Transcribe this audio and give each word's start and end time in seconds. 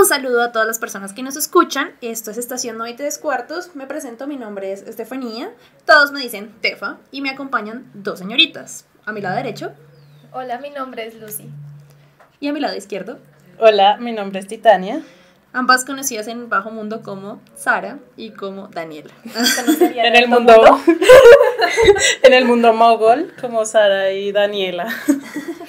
Un 0.00 0.06
saludo 0.06 0.42
a 0.42 0.50
todas 0.50 0.66
las 0.66 0.78
personas 0.78 1.12
que 1.12 1.22
nos 1.22 1.36
escuchan. 1.36 1.92
Esto 2.00 2.30
es 2.30 2.38
Estación 2.38 2.78
93 2.78 3.18
Cuartos. 3.18 3.76
Me 3.76 3.86
presento, 3.86 4.26
mi 4.26 4.38
nombre 4.38 4.72
es 4.72 4.80
Estefanía. 4.80 5.52
Todos 5.84 6.10
me 6.10 6.20
dicen 6.20 6.54
Tefa 6.62 6.96
y 7.10 7.20
me 7.20 7.28
acompañan 7.28 7.84
dos 7.92 8.18
señoritas. 8.18 8.86
A 9.04 9.12
mi 9.12 9.20
lado 9.20 9.36
derecho. 9.36 9.72
Hola, 10.32 10.56
mi 10.56 10.70
nombre 10.70 11.06
es 11.06 11.16
Lucy. 11.16 11.50
Y 12.40 12.48
a 12.48 12.54
mi 12.54 12.60
lado 12.60 12.74
izquierdo. 12.76 13.18
Hola, 13.58 13.98
mi 13.98 14.12
nombre 14.12 14.40
es 14.40 14.46
Titania. 14.46 15.02
Ambas 15.52 15.84
conocidas 15.84 16.28
en 16.28 16.38
el 16.38 16.46
bajo 16.46 16.70
mundo 16.70 17.02
como 17.02 17.42
Sara 17.54 17.98
y 18.16 18.30
como 18.30 18.68
Daniela. 18.68 19.12
en 19.22 20.16
el 20.16 20.28
mundo, 20.28 20.54
en 22.22 22.32
el 22.32 22.46
mundo 22.46 22.72
mogol 22.72 23.34
como 23.38 23.66
Sara 23.66 24.12
y 24.12 24.32
Daniela. 24.32 24.88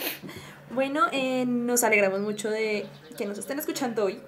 Bueno, 0.73 1.07
eh, 1.11 1.43
nos 1.45 1.83
alegramos 1.83 2.21
mucho 2.21 2.49
de 2.49 2.85
que 3.21 3.27
nos 3.27 3.37
estén 3.37 3.59
escuchando 3.59 4.05
hoy 4.05 4.19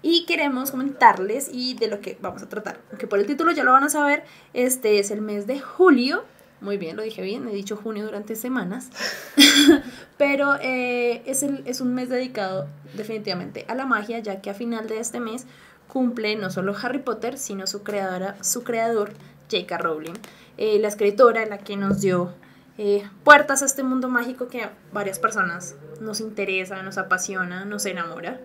y 0.00 0.24
queremos 0.24 0.70
comentarles 0.70 1.48
y 1.52 1.74
de 1.74 1.88
lo 1.88 2.00
que 2.00 2.16
vamos 2.20 2.40
a 2.40 2.48
tratar. 2.48 2.78
Aunque 2.90 3.08
por 3.08 3.18
el 3.18 3.26
título 3.26 3.50
ya 3.50 3.64
lo 3.64 3.72
van 3.72 3.82
a 3.82 3.88
saber, 3.88 4.22
este 4.54 5.00
es 5.00 5.10
el 5.10 5.22
mes 5.22 5.48
de 5.48 5.58
julio. 5.58 6.24
Muy 6.60 6.76
bien, 6.76 6.96
lo 6.96 7.02
dije 7.02 7.20
bien, 7.20 7.48
he 7.48 7.52
dicho 7.52 7.76
junio 7.76 8.04
durante 8.04 8.36
semanas. 8.36 8.90
Pero 10.18 10.54
eh, 10.62 11.22
es, 11.26 11.42
el, 11.42 11.64
es 11.66 11.80
un 11.80 11.96
mes 11.96 12.10
dedicado 12.10 12.68
definitivamente 12.94 13.64
a 13.66 13.74
la 13.74 13.86
magia, 13.86 14.20
ya 14.20 14.40
que 14.40 14.50
a 14.50 14.54
final 14.54 14.86
de 14.86 15.00
este 15.00 15.18
mes 15.18 15.44
cumple 15.88 16.36
no 16.36 16.50
solo 16.50 16.76
Harry 16.80 17.00
Potter, 17.00 17.38
sino 17.38 17.66
su 17.66 17.82
creadora, 17.82 18.36
su 18.40 18.62
creador, 18.62 19.14
J.K. 19.50 19.78
Rowling, 19.78 20.14
eh, 20.58 20.78
la 20.78 20.86
escritora 20.86 21.44
la 21.46 21.58
que 21.58 21.76
nos 21.76 22.00
dio 22.00 22.34
eh, 22.76 23.02
puertas 23.24 23.62
a 23.62 23.66
este 23.66 23.82
mundo 23.82 24.08
mágico 24.08 24.46
que 24.46 24.68
varias 24.92 25.18
personas 25.18 25.74
nos 26.00 26.20
interesa, 26.20 26.82
nos 26.82 26.98
apasiona, 26.98 27.64
nos 27.64 27.86
enamora. 27.86 28.40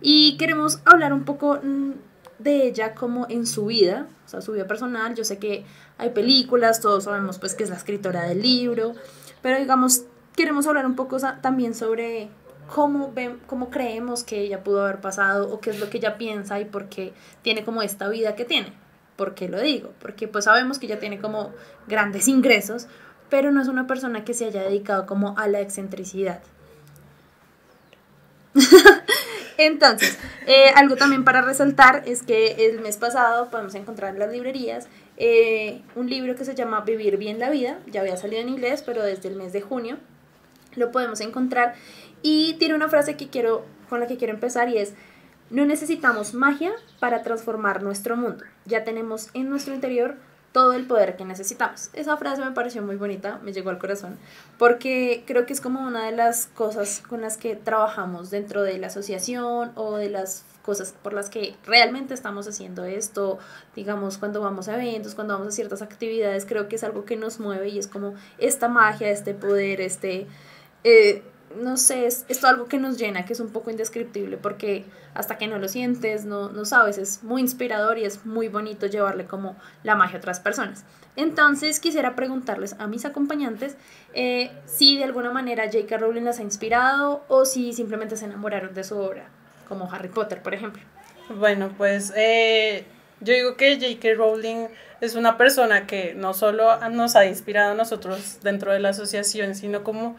Y 0.00 0.36
queremos 0.36 0.80
hablar 0.84 1.12
un 1.12 1.24
poco 1.24 1.58
mm, 1.62 1.92
de 2.38 2.66
ella 2.66 2.94
como 2.94 3.26
en 3.28 3.46
su 3.46 3.66
vida, 3.66 4.06
o 4.26 4.28
sea, 4.28 4.40
su 4.40 4.52
vida 4.52 4.66
personal. 4.66 5.14
Yo 5.14 5.24
sé 5.24 5.38
que 5.38 5.64
hay 5.98 6.10
películas, 6.10 6.80
todos 6.80 7.04
sabemos 7.04 7.38
pues 7.38 7.54
que 7.54 7.64
es 7.64 7.70
la 7.70 7.76
escritora 7.76 8.24
del 8.24 8.42
libro, 8.42 8.94
pero 9.42 9.58
digamos, 9.58 10.04
queremos 10.36 10.66
hablar 10.66 10.86
un 10.86 10.94
poco 10.94 11.18
también 11.40 11.74
sobre 11.74 12.28
cómo, 12.72 13.12
ven, 13.12 13.40
cómo 13.46 13.70
creemos 13.70 14.22
que 14.22 14.40
ella 14.40 14.62
pudo 14.62 14.82
haber 14.82 15.00
pasado 15.00 15.52
o 15.52 15.60
qué 15.60 15.70
es 15.70 15.80
lo 15.80 15.90
que 15.90 15.98
ella 15.98 16.16
piensa 16.18 16.60
y 16.60 16.64
por 16.64 16.88
qué 16.88 17.12
tiene 17.42 17.64
como 17.64 17.82
esta 17.82 18.08
vida 18.08 18.36
que 18.36 18.44
tiene. 18.44 18.72
¿Por 19.16 19.34
qué 19.34 19.48
lo 19.48 19.60
digo? 19.60 19.90
Porque 19.98 20.28
pues 20.28 20.44
sabemos 20.44 20.78
que 20.78 20.86
ella 20.86 21.00
tiene 21.00 21.18
como 21.18 21.52
grandes 21.88 22.28
ingresos, 22.28 22.86
pero 23.28 23.50
no 23.50 23.60
es 23.60 23.68
una 23.68 23.88
persona 23.88 24.24
que 24.24 24.32
se 24.32 24.44
haya 24.44 24.62
dedicado 24.62 25.06
como 25.06 25.36
a 25.36 25.48
la 25.48 25.60
excentricidad. 25.60 26.40
Entonces, 29.58 30.18
eh, 30.46 30.70
algo 30.76 30.96
también 30.96 31.24
para 31.24 31.42
resaltar 31.42 32.04
es 32.06 32.22
que 32.22 32.66
el 32.66 32.80
mes 32.80 32.96
pasado 32.96 33.50
podemos 33.50 33.74
encontrar 33.74 34.14
en 34.14 34.20
las 34.20 34.30
librerías 34.30 34.86
eh, 35.16 35.82
un 35.96 36.08
libro 36.08 36.36
que 36.36 36.44
se 36.44 36.54
llama 36.54 36.82
Vivir 36.82 37.16
bien 37.16 37.40
la 37.40 37.50
vida, 37.50 37.78
ya 37.86 38.02
había 38.02 38.16
salido 38.16 38.40
en 38.40 38.48
inglés, 38.48 38.82
pero 38.86 39.02
desde 39.02 39.28
el 39.28 39.34
mes 39.34 39.52
de 39.52 39.60
junio 39.60 39.98
lo 40.76 40.92
podemos 40.92 41.20
encontrar. 41.20 41.74
Y 42.22 42.54
tiene 42.54 42.74
una 42.74 42.88
frase 42.88 43.16
que 43.16 43.28
quiero 43.28 43.64
con 43.88 44.00
la 44.00 44.06
que 44.06 44.16
quiero 44.16 44.32
empezar 44.32 44.68
y 44.68 44.78
es 44.78 44.94
no 45.50 45.64
necesitamos 45.64 46.34
magia 46.34 46.72
para 47.00 47.22
transformar 47.22 47.82
nuestro 47.82 48.16
mundo, 48.16 48.44
ya 48.66 48.84
tenemos 48.84 49.30
en 49.34 49.48
nuestro 49.48 49.74
interior 49.74 50.16
todo 50.52 50.72
el 50.72 50.86
poder 50.86 51.16
que 51.16 51.24
necesitamos. 51.24 51.90
Esa 51.92 52.16
frase 52.16 52.44
me 52.44 52.52
pareció 52.52 52.82
muy 52.82 52.96
bonita, 52.96 53.38
me 53.42 53.52
llegó 53.52 53.70
al 53.70 53.78
corazón, 53.78 54.18
porque 54.58 55.24
creo 55.26 55.46
que 55.46 55.52
es 55.52 55.60
como 55.60 55.80
una 55.80 56.06
de 56.06 56.12
las 56.12 56.46
cosas 56.46 57.02
con 57.08 57.20
las 57.20 57.36
que 57.36 57.56
trabajamos 57.56 58.30
dentro 58.30 58.62
de 58.62 58.78
la 58.78 58.88
asociación 58.88 59.72
o 59.74 59.96
de 59.96 60.10
las 60.10 60.44
cosas 60.62 60.94
por 61.02 61.14
las 61.14 61.30
que 61.30 61.54
realmente 61.64 62.12
estamos 62.12 62.46
haciendo 62.46 62.84
esto, 62.84 63.38
digamos, 63.74 64.18
cuando 64.18 64.42
vamos 64.42 64.68
a 64.68 64.74
eventos, 64.74 65.14
cuando 65.14 65.34
vamos 65.34 65.48
a 65.48 65.52
ciertas 65.52 65.80
actividades, 65.80 66.44
creo 66.44 66.68
que 66.68 66.76
es 66.76 66.84
algo 66.84 67.04
que 67.04 67.16
nos 67.16 67.40
mueve 67.40 67.68
y 67.68 67.78
es 67.78 67.86
como 67.86 68.14
esta 68.38 68.68
magia, 68.68 69.10
este 69.10 69.34
poder, 69.34 69.80
este... 69.80 70.26
Eh, 70.84 71.22
no 71.56 71.76
sé, 71.76 72.06
es, 72.06 72.24
es 72.28 72.44
algo 72.44 72.66
que 72.66 72.78
nos 72.78 72.98
llena, 72.98 73.24
que 73.24 73.32
es 73.32 73.40
un 73.40 73.50
poco 73.50 73.70
indescriptible, 73.70 74.36
porque 74.36 74.84
hasta 75.14 75.38
que 75.38 75.48
no 75.48 75.58
lo 75.58 75.68
sientes, 75.68 76.24
no, 76.24 76.50
no 76.50 76.64
sabes, 76.64 76.98
es 76.98 77.22
muy 77.22 77.40
inspirador 77.40 77.98
y 77.98 78.04
es 78.04 78.24
muy 78.26 78.48
bonito 78.48 78.86
llevarle 78.86 79.26
como 79.26 79.56
la 79.82 79.94
magia 79.94 80.16
a 80.16 80.18
otras 80.18 80.40
personas. 80.40 80.84
Entonces 81.16 81.80
quisiera 81.80 82.14
preguntarles 82.14 82.76
a 82.78 82.86
mis 82.86 83.04
acompañantes 83.04 83.76
eh, 84.14 84.52
si 84.66 84.96
de 84.96 85.04
alguna 85.04 85.30
manera 85.30 85.64
J.K. 85.64 85.98
Rowling 85.98 86.22
las 86.22 86.38
ha 86.38 86.42
inspirado 86.42 87.24
o 87.28 87.44
si 87.44 87.72
simplemente 87.72 88.16
se 88.16 88.26
enamoraron 88.26 88.74
de 88.74 88.84
su 88.84 88.96
obra, 88.96 89.28
como 89.66 89.92
Harry 89.92 90.08
Potter, 90.08 90.42
por 90.42 90.54
ejemplo. 90.54 90.82
Bueno, 91.30 91.74
pues 91.76 92.12
eh, 92.16 92.84
yo 93.20 93.34
digo 93.34 93.56
que 93.56 93.74
J.K. 93.74 94.14
Rowling 94.16 94.68
es 95.00 95.14
una 95.14 95.36
persona 95.36 95.86
que 95.86 96.14
no 96.14 96.34
solo 96.34 96.78
nos 96.90 97.16
ha 97.16 97.26
inspirado 97.26 97.72
a 97.72 97.74
nosotros 97.74 98.38
dentro 98.42 98.72
de 98.72 98.80
la 98.80 98.90
asociación, 98.90 99.54
sino 99.54 99.82
como 99.82 100.16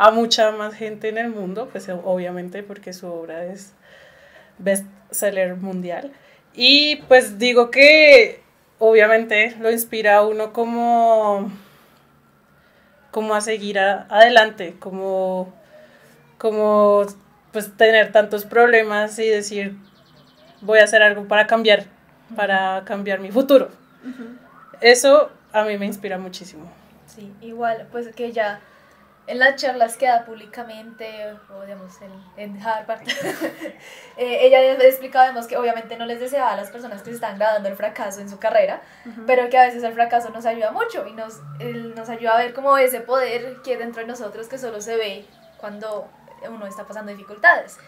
a 0.00 0.10
mucha 0.10 0.50
más 0.50 0.72
gente 0.72 1.10
en 1.10 1.18
el 1.18 1.28
mundo, 1.28 1.68
pues 1.70 1.86
obviamente 1.90 2.62
porque 2.62 2.94
su 2.94 3.06
obra 3.06 3.44
es 3.44 3.74
bestseller 4.56 5.56
mundial. 5.56 6.10
Y 6.54 6.96
pues 7.06 7.38
digo 7.38 7.70
que 7.70 8.40
obviamente 8.78 9.54
lo 9.60 9.70
inspira 9.70 10.16
a 10.16 10.26
uno 10.26 10.54
como, 10.54 11.52
como 13.10 13.34
a 13.34 13.42
seguir 13.42 13.78
adelante, 13.78 14.74
como, 14.78 15.52
como 16.38 17.04
pues 17.52 17.76
tener 17.76 18.10
tantos 18.10 18.46
problemas 18.46 19.18
y 19.18 19.28
decir 19.28 19.76
voy 20.62 20.78
a 20.78 20.84
hacer 20.84 21.02
algo 21.02 21.28
para 21.28 21.46
cambiar, 21.46 21.84
para 22.34 22.84
cambiar 22.86 23.20
mi 23.20 23.30
futuro. 23.30 23.68
Eso 24.80 25.30
a 25.52 25.64
mí 25.64 25.76
me 25.76 25.84
inspira 25.84 26.16
muchísimo. 26.16 26.72
Sí, 27.06 27.30
igual, 27.42 27.86
pues 27.92 28.08
que 28.14 28.32
ya 28.32 28.60
en 29.30 29.38
las 29.38 29.56
charlas 29.56 29.96
que 29.96 30.06
da 30.06 30.24
públicamente, 30.24 31.06
o 31.54 31.62
digamos 31.62 32.00
en, 32.02 32.12
en 32.36 32.62
Harvard, 32.62 33.02
eh, 34.16 34.38
ella 34.46 34.72
explicado 34.84 35.46
que 35.46 35.56
obviamente 35.56 35.96
no 35.96 36.04
les 36.04 36.18
deseaba 36.18 36.52
a 36.52 36.56
las 36.56 36.70
personas 36.70 37.02
que 37.02 37.10
se 37.10 37.14
están 37.14 37.38
graduando 37.38 37.68
el 37.68 37.76
fracaso 37.76 38.20
en 38.20 38.28
su 38.28 38.38
carrera, 38.38 38.82
pero 39.26 39.48
que 39.48 39.56
a 39.56 39.66
veces 39.66 39.82
el 39.84 39.92
fracaso 39.92 40.30
nos 40.30 40.46
ayuda 40.46 40.72
mucho 40.72 41.06
y 41.06 41.12
nos, 41.12 41.40
nos 41.94 42.08
ayuda 42.08 42.34
a 42.34 42.38
ver 42.38 42.52
como 42.52 42.76
ese 42.76 43.00
poder 43.00 43.58
que 43.62 43.76
dentro 43.76 44.02
de 44.02 44.08
nosotros 44.08 44.48
que 44.48 44.58
solo 44.58 44.80
se 44.80 44.96
ve 44.96 45.24
cuando 45.58 46.08
uno 46.48 46.66
está 46.66 46.86
pasando 46.86 47.12
dificultades 47.12 47.78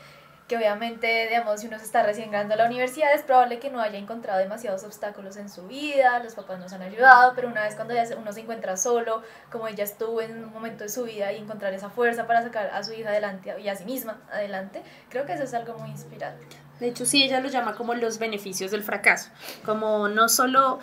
que 0.53 0.59
obviamente, 0.59 1.29
digamos, 1.31 1.63
si 1.63 1.67
uno 1.67 1.79
se 1.79 1.87
está 1.87 2.03
recién 2.03 2.31
graduando 2.31 2.53
a 2.53 2.57
la 2.59 2.67
universidad, 2.67 3.15
es 3.15 3.23
probable 3.23 3.59
que 3.59 3.71
no 3.71 3.81
haya 3.81 3.97
encontrado 3.97 4.39
demasiados 4.39 4.85
obstáculos 4.85 5.39
en 5.39 5.49
su 5.49 5.67
vida, 5.67 6.23
los 6.23 6.35
papás 6.35 6.59
nos 6.59 6.75
han 6.75 6.83
ayudado, 6.83 7.33
pero 7.35 7.49
una 7.49 7.63
vez 7.63 7.75
cuando 7.75 7.95
ya 7.95 8.05
uno 8.19 8.31
se 8.35 8.41
encuentra 8.41 8.77
solo, 8.77 9.23
como 9.51 9.67
ella 9.67 9.83
estuvo 9.83 10.21
en 10.21 10.45
un 10.45 10.53
momento 10.53 10.85
de 10.85 10.91
su 10.91 11.05
vida 11.05 11.33
y 11.33 11.39
encontrar 11.39 11.73
esa 11.73 11.89
fuerza 11.89 12.27
para 12.27 12.43
sacar 12.43 12.67
a 12.67 12.85
su 12.85 12.93
hija 12.93 13.09
adelante 13.09 13.55
y 13.63 13.69
a 13.69 13.77
sí 13.77 13.87
misma 13.87 14.21
adelante, 14.31 14.83
creo 15.09 15.25
que 15.25 15.33
eso 15.33 15.45
es 15.45 15.55
algo 15.55 15.79
muy 15.79 15.89
inspirante. 15.89 16.45
De 16.81 16.89
hecho, 16.89 17.07
sí, 17.07 17.23
ella 17.23 17.41
lo 17.41 17.49
llama 17.49 17.75
como 17.75 17.95
los 17.95 18.19
beneficios 18.19 18.71
del 18.73 18.83
fracaso, 18.83 19.31
como 19.65 20.09
no 20.09 20.29
solo 20.29 20.81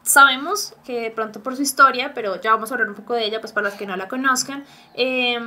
sabemos 0.00 0.74
que 0.86 1.12
pronto 1.14 1.42
por 1.42 1.54
su 1.54 1.60
historia, 1.60 2.12
pero 2.14 2.40
ya 2.40 2.52
vamos 2.52 2.70
a 2.70 2.74
hablar 2.76 2.88
un 2.88 2.94
poco 2.94 3.12
de 3.12 3.26
ella, 3.26 3.42
pues 3.42 3.52
para 3.52 3.68
los 3.68 3.74
que 3.76 3.84
no 3.84 3.94
la 3.94 4.08
conozcan, 4.08 4.64
eh, 4.94 5.38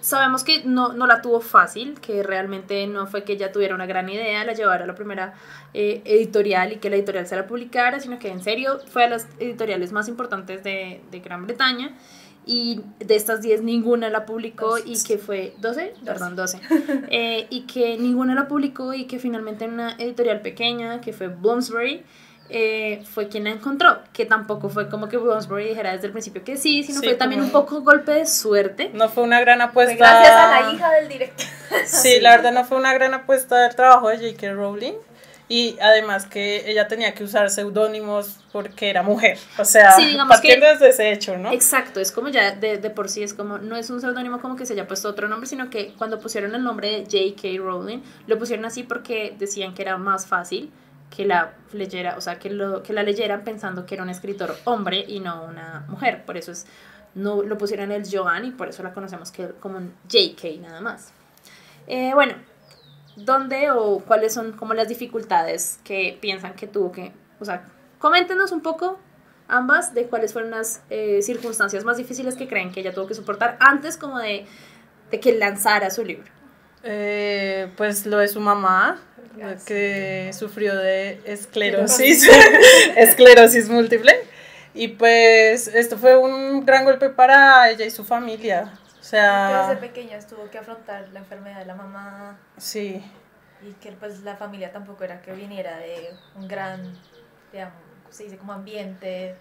sabemos 0.00 0.44
que 0.44 0.64
no, 0.64 0.92
no, 0.92 1.06
la 1.06 1.22
tuvo 1.22 1.40
fácil, 1.40 2.00
que 2.00 2.22
realmente 2.22 2.86
no 2.86 3.06
fue 3.06 3.24
que 3.24 3.34
ella 3.34 3.52
tuviera 3.52 3.74
una 3.74 3.86
gran 3.86 4.08
idea, 4.08 4.44
la 4.44 4.52
llevara 4.52 4.84
a 4.84 4.86
la 4.86 4.94
primera 4.94 5.34
eh, 5.74 6.02
editorial 6.04 6.72
y 6.72 6.76
que 6.76 6.90
la 6.90 6.96
editorial 6.96 7.26
se 7.26 7.36
la 7.36 7.46
publicara, 7.46 8.00
sino 8.00 8.18
que 8.18 8.28
en 8.28 8.42
serio 8.42 8.80
fue 8.86 9.04
a 9.04 9.10
las 9.10 9.28
editoriales 9.38 9.92
más 9.92 10.08
importantes 10.08 10.62
de, 10.64 11.00
de 11.10 11.20
Gran 11.20 11.46
Bretaña. 11.46 11.94
Y 12.46 12.80
de 12.98 13.16
estas 13.16 13.42
10 13.42 13.62
ninguna 13.62 14.08
la 14.08 14.24
publicó 14.24 14.78
y 14.78 15.00
que 15.02 15.18
fue 15.18 15.54
12, 15.58 15.94
perdón, 16.04 16.36
12, 16.36 16.60
eh, 17.10 17.46
y 17.50 17.62
que 17.66 17.98
ninguna 17.98 18.34
la 18.34 18.48
publicó 18.48 18.94
y 18.94 19.04
que 19.04 19.18
finalmente 19.18 19.66
en 19.66 19.74
una 19.74 19.92
editorial 19.92 20.40
pequeña 20.40 21.00
que 21.02 21.12
fue 21.12 21.28
Bloomsbury, 21.28 22.02
eh, 22.52 23.02
fue 23.04 23.28
quien 23.28 23.44
la 23.44 23.50
encontró, 23.50 24.00
que 24.12 24.26
tampoco 24.26 24.68
fue 24.68 24.88
como 24.88 25.08
que 25.08 25.16
Bloomsbury 25.16 25.68
dijera 25.68 25.92
desde 25.92 26.06
el 26.06 26.12
principio 26.12 26.42
que 26.42 26.56
sí, 26.56 26.82
sino 26.82 27.00
fue 27.00 27.14
también 27.14 27.40
un 27.40 27.50
poco 27.50 27.80
golpe 27.82 28.12
de 28.12 28.26
suerte. 28.26 28.90
No 28.92 29.08
fue 29.08 29.22
una 29.22 29.40
gran 29.40 29.60
apuesta. 29.60 29.94
gracias 29.94 30.34
a 30.34 30.60
la 30.60 30.72
hija 30.72 30.90
del 30.92 31.08
director. 31.08 31.46
sí, 31.86 32.20
la 32.20 32.32
verdad 32.36 32.52
no 32.52 32.64
fue 32.64 32.78
una 32.78 32.92
gran 32.92 33.14
apuesta 33.14 33.56
del 33.62 33.74
trabajo 33.76 34.08
de 34.08 34.16
J.K. 34.16 34.52
Rowling. 34.52 34.94
Y 35.48 35.76
además 35.80 36.26
que 36.26 36.70
ella 36.70 36.86
tenía 36.86 37.12
que 37.12 37.24
usar 37.24 37.50
seudónimos 37.50 38.38
porque 38.52 38.88
era 38.88 39.02
mujer. 39.02 39.36
O 39.58 39.64
sea, 39.64 39.96
partiendo 40.28 40.66
desde 40.66 40.90
ese 40.90 41.10
hecho, 41.10 41.38
¿no? 41.38 41.50
Exacto, 41.50 41.98
es 41.98 42.12
como 42.12 42.28
ya 42.28 42.52
de, 42.52 42.78
de 42.78 42.90
por 42.90 43.08
sí, 43.08 43.24
es 43.24 43.34
como, 43.34 43.58
no 43.58 43.76
es 43.76 43.90
un 43.90 44.00
seudónimo 44.00 44.40
como 44.40 44.54
que 44.54 44.64
se 44.64 44.74
haya 44.74 44.86
puesto 44.86 45.08
otro 45.08 45.26
nombre, 45.26 45.48
sino 45.48 45.68
que 45.68 45.92
cuando 45.98 46.20
pusieron 46.20 46.54
el 46.54 46.62
nombre 46.62 46.90
de 46.90 47.34
J.K. 47.34 47.60
Rowling, 47.60 47.98
lo 48.28 48.38
pusieron 48.38 48.64
así 48.64 48.84
porque 48.84 49.34
decían 49.38 49.74
que 49.74 49.82
era 49.82 49.96
más 49.96 50.26
fácil 50.26 50.70
que 51.14 51.26
la 51.26 51.54
leyera, 51.72 52.16
o 52.16 52.20
sea, 52.20 52.38
que, 52.38 52.50
lo, 52.50 52.82
que 52.82 52.92
la 52.92 53.02
leyeran 53.02 53.42
pensando 53.42 53.84
que 53.84 53.94
era 53.94 54.04
un 54.04 54.10
escritor 54.10 54.56
hombre 54.64 55.04
y 55.06 55.20
no 55.20 55.44
una 55.44 55.84
mujer. 55.88 56.24
Por 56.24 56.36
eso 56.36 56.52
es, 56.52 56.66
no 57.14 57.42
lo 57.42 57.58
pusieron 57.58 57.90
el 57.90 58.04
Joan 58.10 58.44
y 58.44 58.50
por 58.52 58.68
eso 58.68 58.82
la 58.82 58.94
conocemos 58.94 59.32
que 59.32 59.48
como 59.60 59.78
un 59.78 59.92
JK 60.08 60.60
nada 60.60 60.80
más. 60.80 61.12
Eh, 61.86 62.12
bueno, 62.14 62.34
¿dónde 63.16 63.70
o 63.72 63.98
cuáles 63.98 64.32
son 64.32 64.52
como 64.52 64.74
las 64.74 64.88
dificultades 64.88 65.80
que 65.84 66.16
piensan 66.20 66.54
que 66.54 66.66
tuvo 66.66 66.92
que, 66.92 67.12
o 67.40 67.44
sea, 67.44 67.64
coméntenos 67.98 68.52
un 68.52 68.60
poco 68.62 68.98
ambas 69.48 69.94
de 69.94 70.06
cuáles 70.06 70.32
fueron 70.32 70.52
las 70.52 70.82
eh, 70.90 71.20
circunstancias 71.22 71.84
más 71.84 71.96
difíciles 71.96 72.36
que 72.36 72.46
creen 72.46 72.70
que 72.70 72.80
ella 72.80 72.94
tuvo 72.94 73.08
que 73.08 73.14
soportar 73.14 73.56
antes 73.58 73.96
como 73.96 74.18
de, 74.18 74.46
de 75.10 75.20
que 75.20 75.36
lanzara 75.36 75.90
su 75.90 76.04
libro. 76.04 76.30
Eh, 76.82 77.70
pues 77.76 78.06
lo 78.06 78.18
de 78.18 78.28
su 78.28 78.40
mamá, 78.40 78.98
que 79.66 80.30
sufrió 80.32 80.76
de 80.76 81.20
esclerosis, 81.24 82.28
esclerosis 82.96 83.68
múltiple. 83.68 84.14
Y 84.74 84.88
pues 84.88 85.68
esto 85.68 85.98
fue 85.98 86.16
un 86.16 86.64
gran 86.64 86.84
golpe 86.84 87.10
para 87.10 87.70
ella 87.70 87.84
y 87.84 87.90
su 87.90 88.04
familia. 88.04 88.78
O 89.00 89.02
sea... 89.02 89.66
desde 89.68 89.80
pequeña 89.80 90.18
tuvo 90.20 90.48
que 90.50 90.58
afrontar 90.58 91.08
la 91.12 91.20
enfermedad 91.20 91.58
de 91.58 91.66
la 91.66 91.74
mamá. 91.74 92.38
Sí. 92.56 93.02
Y 93.62 93.72
que 93.74 93.92
pues 93.92 94.20
la 94.20 94.36
familia 94.36 94.72
tampoco 94.72 95.04
era 95.04 95.20
que 95.22 95.32
viniera 95.32 95.76
de 95.78 96.10
un 96.36 96.46
gran, 96.46 96.96
digamos, 97.52 97.74
se 98.10 98.24
dice 98.24 98.36
como 98.36 98.52
ambiente 98.52 99.36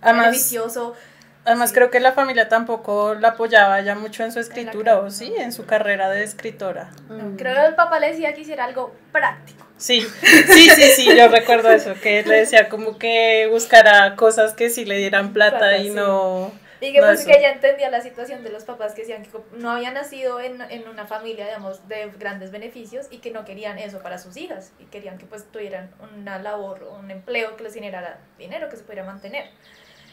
Además, 0.00 0.26
beneficioso. 0.26 0.94
Además 1.44 1.72
creo 1.72 1.90
que 1.90 2.00
la 2.00 2.12
familia 2.12 2.48
tampoco 2.48 3.14
la 3.14 3.28
apoyaba 3.28 3.80
ya 3.80 3.94
mucho 3.94 4.24
en 4.24 4.32
su 4.32 4.40
escritura, 4.40 4.98
o 4.98 5.10
sí, 5.10 5.34
en 5.38 5.52
su 5.52 5.64
carrera 5.64 6.10
de 6.10 6.22
escritora. 6.22 6.90
creo 7.38 7.54
que 7.54 7.66
el 7.66 7.74
papá 7.74 7.98
le 7.98 8.08
decía 8.08 8.34
que 8.34 8.42
hiciera 8.42 8.64
algo 8.64 8.94
práctico. 9.10 9.66
Sí, 9.78 10.02
sí, 10.02 10.68
sí, 10.68 10.82
sí, 10.94 11.16
yo 11.16 11.28
recuerdo 11.32 11.70
eso, 11.70 11.94
que 11.94 12.22
le 12.22 12.40
decía 12.40 12.68
como 12.68 12.98
que 12.98 13.48
buscara 13.50 14.14
cosas 14.16 14.52
que 14.52 14.68
sí 14.68 14.84
le 14.84 14.98
dieran 14.98 15.32
plata, 15.32 15.78
y 15.78 15.88
no... 15.88 16.52
Y 16.82 16.92
que 16.92 17.00
pues 17.00 17.26
que 17.26 17.32
ella 17.32 17.52
entendía 17.52 17.90
la 17.90 18.00
situación 18.00 18.42
de 18.42 18.50
los 18.50 18.64
papás 18.64 18.94
que 18.94 19.02
decían 19.02 19.22
que 19.22 19.30
no 19.52 19.70
había 19.70 19.90
nacido 19.90 20.40
en, 20.40 20.62
en, 20.62 20.88
una 20.88 21.06
familia, 21.06 21.44
digamos, 21.44 21.86
de 21.88 22.10
grandes 22.18 22.50
beneficios 22.50 23.06
y 23.10 23.18
que 23.18 23.30
no 23.30 23.44
querían 23.44 23.78
eso 23.78 23.98
para 24.00 24.16
sus 24.16 24.38
hijas 24.38 24.72
y 24.78 24.84
querían 24.84 25.18
que 25.18 25.26
pues 25.26 25.44
tuvieran 25.52 25.90
una 26.18 26.38
labor 26.38 26.84
o 26.84 26.94
un 26.94 27.10
empleo 27.10 27.54
que 27.56 27.64
les 27.64 27.74
generara 27.74 28.18
dinero, 28.38 28.70
que 28.70 28.76
se 28.76 28.82
pudiera 28.82 29.04
mantener. 29.04 29.50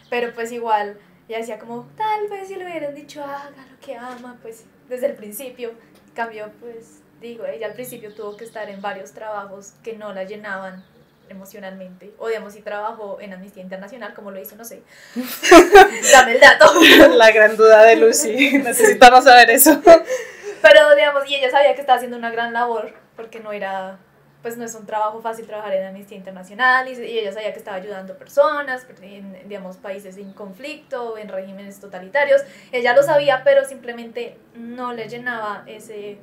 Pero 0.09 0.33
pues 0.33 0.51
igual 0.51 0.97
y 1.27 1.33
decía 1.33 1.59
como, 1.59 1.87
tal 1.97 2.27
vez 2.29 2.47
si 2.47 2.55
le 2.55 2.65
hubieran 2.65 2.95
dicho, 2.95 3.23
haga 3.23 3.65
lo 3.69 3.79
que 3.85 3.95
ama, 3.95 4.37
pues 4.41 4.65
desde 4.87 5.07
el 5.07 5.13
principio. 5.13 5.71
Cambio, 6.13 6.49
pues 6.59 7.01
digo, 7.21 7.45
ella 7.45 7.67
al 7.67 7.73
principio 7.73 8.13
tuvo 8.13 8.37
que 8.37 8.45
estar 8.45 8.69
en 8.69 8.81
varios 8.81 9.11
trabajos 9.11 9.73
que 9.83 9.97
no 9.97 10.13
la 10.13 10.23
llenaban 10.23 10.83
emocionalmente. 11.29 12.13
O 12.17 12.27
digamos, 12.27 12.53
si 12.53 12.61
trabajó 12.61 13.19
en 13.19 13.33
Amnistía 13.33 13.61
Internacional, 13.61 14.13
como 14.13 14.31
lo 14.31 14.39
hizo, 14.39 14.55
no 14.55 14.65
sé. 14.65 14.81
Dame 16.11 16.33
el 16.33 16.39
dato. 16.39 16.71
La 17.15 17.31
gran 17.31 17.57
duda 17.57 17.83
de 17.83 17.97
Lucy. 17.97 18.57
Necesitamos 18.63 19.25
saber 19.25 19.49
eso. 19.49 19.81
Pero 19.83 20.95
digamos, 20.95 21.29
y 21.29 21.35
ella 21.35 21.51
sabía 21.51 21.75
que 21.75 21.81
estaba 21.81 21.97
haciendo 21.97 22.17
una 22.17 22.31
gran 22.31 22.53
labor, 22.53 22.93
porque 23.15 23.39
no 23.39 23.51
era 23.51 23.99
pues 24.41 24.57
no 24.57 24.63
es 24.65 24.75
un 24.75 24.85
trabajo 24.85 25.21
fácil 25.21 25.45
trabajar 25.45 25.73
en 25.73 25.85
Amnistía 25.85 26.17
Internacional 26.17 26.87
y, 26.87 26.91
ella 26.93 27.31
sabía 27.33 27.51
que 27.53 27.59
estaba 27.59 27.77
ayudando 27.77 28.17
personas 28.17 28.85
en, 29.01 29.47
digamos, 29.47 29.77
países 29.77 30.17
en 30.17 30.33
conflicto, 30.33 31.17
en 31.17 31.29
regímenes 31.29 31.79
totalitarios. 31.79 32.41
Ella 32.71 32.95
lo 32.95 33.03
sabía, 33.03 33.43
pero 33.43 33.65
simplemente 33.65 34.37
no 34.55 34.93
le 34.93 35.07
llenaba 35.09 35.63
ese, 35.65 36.17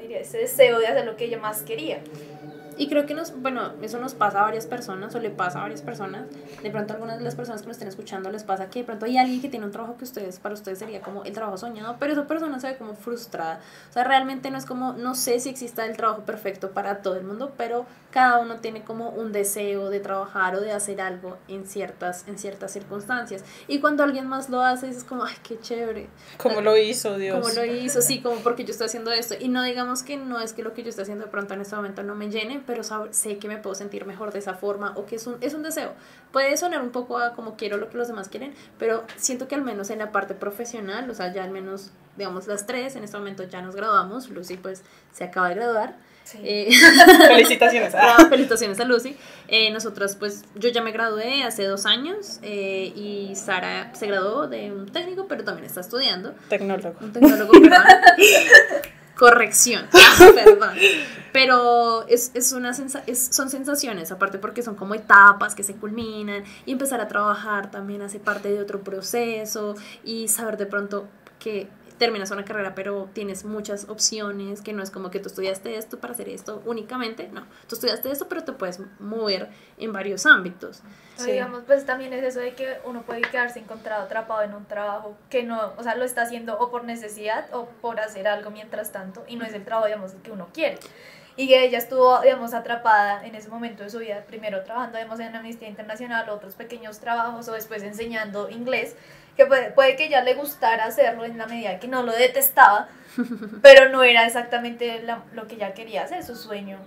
diría? 0.00 0.20
ese 0.20 0.38
deseo 0.38 0.78
de 0.78 0.86
hacer 0.86 1.04
lo 1.04 1.16
que 1.16 1.26
ella 1.26 1.38
más 1.38 1.62
quería. 1.62 2.00
Y 2.78 2.88
creo 2.88 3.06
que 3.06 3.14
nos, 3.14 3.38
bueno, 3.40 3.72
eso 3.82 3.98
nos 3.98 4.14
pasa 4.14 4.40
a 4.40 4.42
varias 4.42 4.66
personas 4.66 5.14
o 5.14 5.18
le 5.18 5.30
pasa 5.30 5.58
a 5.58 5.62
varias 5.62 5.82
personas. 5.82 6.26
De 6.62 6.70
pronto 6.70 6.92
a 6.92 6.96
algunas 6.96 7.18
de 7.18 7.24
las 7.24 7.34
personas 7.34 7.60
que 7.62 7.68
nos 7.68 7.76
estén 7.76 7.88
escuchando 7.88 8.30
les 8.30 8.44
pasa 8.44 8.70
que 8.70 8.80
de 8.80 8.84
pronto 8.84 9.06
hay 9.06 9.18
alguien 9.18 9.40
que 9.40 9.48
tiene 9.48 9.66
un 9.66 9.72
trabajo 9.72 9.96
que 9.96 10.04
ustedes, 10.04 10.38
para 10.38 10.54
ustedes 10.54 10.78
sería 10.78 11.00
como 11.00 11.24
el 11.24 11.32
trabajo 11.32 11.58
soñado, 11.58 11.96
pero 11.98 12.12
esa 12.12 12.26
persona 12.26 12.60
se 12.60 12.68
ve 12.68 12.76
como 12.76 12.94
frustrada. 12.94 13.60
O 13.90 13.92
sea, 13.92 14.04
realmente 14.04 14.50
no 14.50 14.58
es 14.58 14.64
como, 14.64 14.92
no 14.92 15.14
sé 15.14 15.40
si 15.40 15.48
exista 15.48 15.84
el 15.86 15.96
trabajo 15.96 16.22
perfecto 16.22 16.70
para 16.70 17.02
todo 17.02 17.16
el 17.16 17.24
mundo, 17.24 17.52
pero 17.56 17.86
cada 18.10 18.38
uno 18.38 18.56
tiene 18.56 18.82
como 18.84 19.10
un 19.10 19.32
deseo 19.32 19.90
de 19.90 20.00
trabajar 20.00 20.54
o 20.54 20.60
de 20.60 20.72
hacer 20.72 21.00
algo 21.00 21.36
en 21.46 21.66
ciertas, 21.66 22.26
en 22.26 22.38
ciertas 22.38 22.72
circunstancias. 22.72 23.44
Y 23.66 23.80
cuando 23.80 24.02
alguien 24.02 24.26
más 24.26 24.48
lo 24.48 24.62
hace, 24.62 24.88
es 24.88 25.04
como, 25.04 25.24
ay, 25.24 25.34
qué 25.42 25.58
chévere. 25.60 26.08
Como 26.38 26.60
lo 26.60 26.76
hizo 26.76 27.18
Dios. 27.18 27.38
Como 27.38 27.52
lo 27.54 27.64
hizo, 27.64 28.00
sí, 28.00 28.22
como 28.22 28.36
porque 28.36 28.64
yo 28.64 28.70
estoy 28.70 28.86
haciendo 28.86 29.12
esto. 29.12 29.34
Y 29.38 29.48
no 29.48 29.62
digamos 29.62 30.02
que 30.02 30.16
no 30.16 30.40
es 30.40 30.52
que 30.52 30.62
lo 30.62 30.72
que 30.72 30.82
yo 30.82 30.90
estoy 30.90 31.02
haciendo 31.02 31.26
de 31.26 31.30
pronto 31.30 31.54
en 31.54 31.60
este 31.60 31.76
momento 31.76 32.02
no 32.02 32.14
me 32.14 32.30
llene, 32.30 32.62
pero 32.68 32.82
sé 32.82 33.38
que 33.38 33.48
me 33.48 33.56
puedo 33.56 33.74
sentir 33.74 34.04
mejor 34.04 34.30
de 34.30 34.40
esa 34.40 34.52
forma 34.52 34.92
o 34.94 35.06
que 35.06 35.16
es 35.16 35.26
un, 35.26 35.38
es 35.40 35.54
un 35.54 35.62
deseo. 35.62 35.94
Puede 36.32 36.54
sonar 36.58 36.82
un 36.82 36.90
poco 36.90 37.16
a 37.18 37.32
como 37.32 37.56
quiero 37.56 37.78
lo 37.78 37.88
que 37.88 37.96
los 37.96 38.08
demás 38.08 38.28
quieren, 38.28 38.52
pero 38.78 39.04
siento 39.16 39.48
que 39.48 39.54
al 39.54 39.62
menos 39.62 39.88
en 39.88 40.00
la 40.00 40.12
parte 40.12 40.34
profesional, 40.34 41.08
o 41.08 41.14
sea, 41.14 41.32
ya 41.32 41.44
al 41.44 41.50
menos, 41.50 41.92
digamos, 42.18 42.46
las 42.46 42.66
tres, 42.66 42.94
en 42.94 43.04
este 43.04 43.16
momento 43.16 43.42
ya 43.44 43.62
nos 43.62 43.74
graduamos, 43.74 44.28
Lucy 44.28 44.58
pues 44.58 44.82
se 45.12 45.24
acaba 45.24 45.48
de 45.48 45.54
graduar. 45.54 45.96
Eh, 46.42 46.68
felicitaciones. 47.28 47.94
Ah. 47.98 48.26
felicitaciones 48.28 48.78
a 48.80 48.84
Lucy. 48.84 49.16
Eh, 49.48 49.70
nosotros, 49.70 50.14
pues, 50.16 50.44
yo 50.54 50.68
ya 50.68 50.82
me 50.82 50.92
gradué 50.92 51.42
hace 51.42 51.64
dos 51.64 51.86
años 51.86 52.38
eh, 52.42 52.92
y 52.94 53.32
Sara 53.34 53.94
se 53.94 54.08
graduó 54.08 54.46
de 54.46 54.72
un 54.72 54.92
técnico, 54.92 55.26
pero 55.26 55.42
también 55.42 55.64
está 55.64 55.80
estudiando. 55.80 56.34
Tecnólogo. 56.50 56.98
Un 57.00 57.14
tecnólogo. 57.14 57.52
Corrección, 59.18 59.86
perdón. 60.34 60.76
Pero 61.32 62.06
es, 62.06 62.30
es 62.34 62.52
una 62.52 62.70
es, 63.06 63.28
son 63.32 63.50
sensaciones, 63.50 64.12
aparte 64.12 64.38
porque 64.38 64.62
son 64.62 64.76
como 64.76 64.94
etapas 64.94 65.54
que 65.54 65.64
se 65.64 65.74
culminan 65.74 66.44
y 66.66 66.72
empezar 66.72 67.00
a 67.00 67.08
trabajar 67.08 67.70
también 67.70 68.02
hace 68.02 68.20
parte 68.20 68.48
de 68.48 68.60
otro 68.60 68.80
proceso 68.80 69.74
y 70.04 70.28
saber 70.28 70.56
de 70.56 70.66
pronto 70.66 71.08
que 71.38 71.68
terminas 71.98 72.30
una 72.30 72.44
carrera, 72.44 72.74
pero 72.74 73.08
tienes 73.12 73.44
muchas 73.44 73.88
opciones, 73.88 74.62
que 74.62 74.72
no 74.72 74.82
es 74.82 74.90
como 74.90 75.10
que 75.10 75.20
tú 75.20 75.28
estudiaste 75.28 75.76
esto 75.76 75.98
para 75.98 76.14
hacer 76.14 76.28
esto 76.28 76.62
únicamente, 76.64 77.28
no, 77.32 77.42
tú 77.66 77.74
estudiaste 77.74 78.10
esto, 78.10 78.28
pero 78.28 78.44
te 78.44 78.52
puedes 78.52 78.80
mover 79.00 79.48
en 79.76 79.92
varios 79.92 80.24
ámbitos. 80.26 80.82
Digamos, 81.24 81.64
pues 81.66 81.84
también 81.84 82.12
es 82.12 82.22
eso 82.22 82.38
de 82.38 82.54
que 82.54 82.78
uno 82.84 83.02
puede 83.02 83.22
quedarse 83.22 83.58
encontrado, 83.58 84.04
atrapado 84.04 84.42
en 84.42 84.54
un 84.54 84.64
trabajo 84.66 85.16
que 85.28 85.42
no, 85.42 85.72
o 85.76 85.82
sea, 85.82 85.96
lo 85.96 86.04
está 86.04 86.22
haciendo 86.22 86.56
o 86.58 86.70
por 86.70 86.84
necesidad 86.84 87.46
o 87.52 87.66
por 87.66 87.98
hacer 87.98 88.28
algo 88.28 88.50
mientras 88.50 88.92
tanto 88.92 89.24
y 89.26 89.36
no 89.36 89.44
es 89.44 89.52
el 89.52 89.64
trabajo, 89.64 89.86
digamos, 89.86 90.12
que 90.22 90.30
uno 90.30 90.48
quiere. 90.52 90.78
Y 91.36 91.46
que 91.46 91.64
ella 91.64 91.78
estuvo, 91.78 92.20
digamos, 92.20 92.52
atrapada 92.52 93.24
en 93.24 93.36
ese 93.36 93.48
momento 93.48 93.84
de 93.84 93.90
su 93.90 93.98
vida, 93.98 94.24
primero 94.26 94.64
trabajando, 94.64 94.98
digamos, 94.98 95.20
en 95.20 95.34
Amnistía 95.36 95.68
Internacional, 95.68 96.28
otros 96.30 96.54
pequeños 96.54 96.98
trabajos, 96.98 97.48
o 97.48 97.52
después 97.52 97.84
enseñando 97.84 98.50
inglés, 98.50 98.96
que 99.38 99.46
puede, 99.46 99.70
puede 99.70 99.94
que 99.94 100.06
ella 100.06 100.20
le 100.20 100.34
gustara 100.34 100.84
hacerlo 100.84 101.24
en 101.24 101.38
la 101.38 101.46
medida 101.46 101.78
que 101.78 101.86
no 101.86 102.02
lo 102.02 102.12
detestaba, 102.12 102.88
pero 103.62 103.88
no 103.88 104.02
era 104.02 104.26
exactamente 104.26 105.04
lo 105.32 105.46
que 105.46 105.54
ella 105.54 105.72
quería 105.72 106.02
hacer, 106.02 106.24
su 106.24 106.34
sueño 106.34 106.78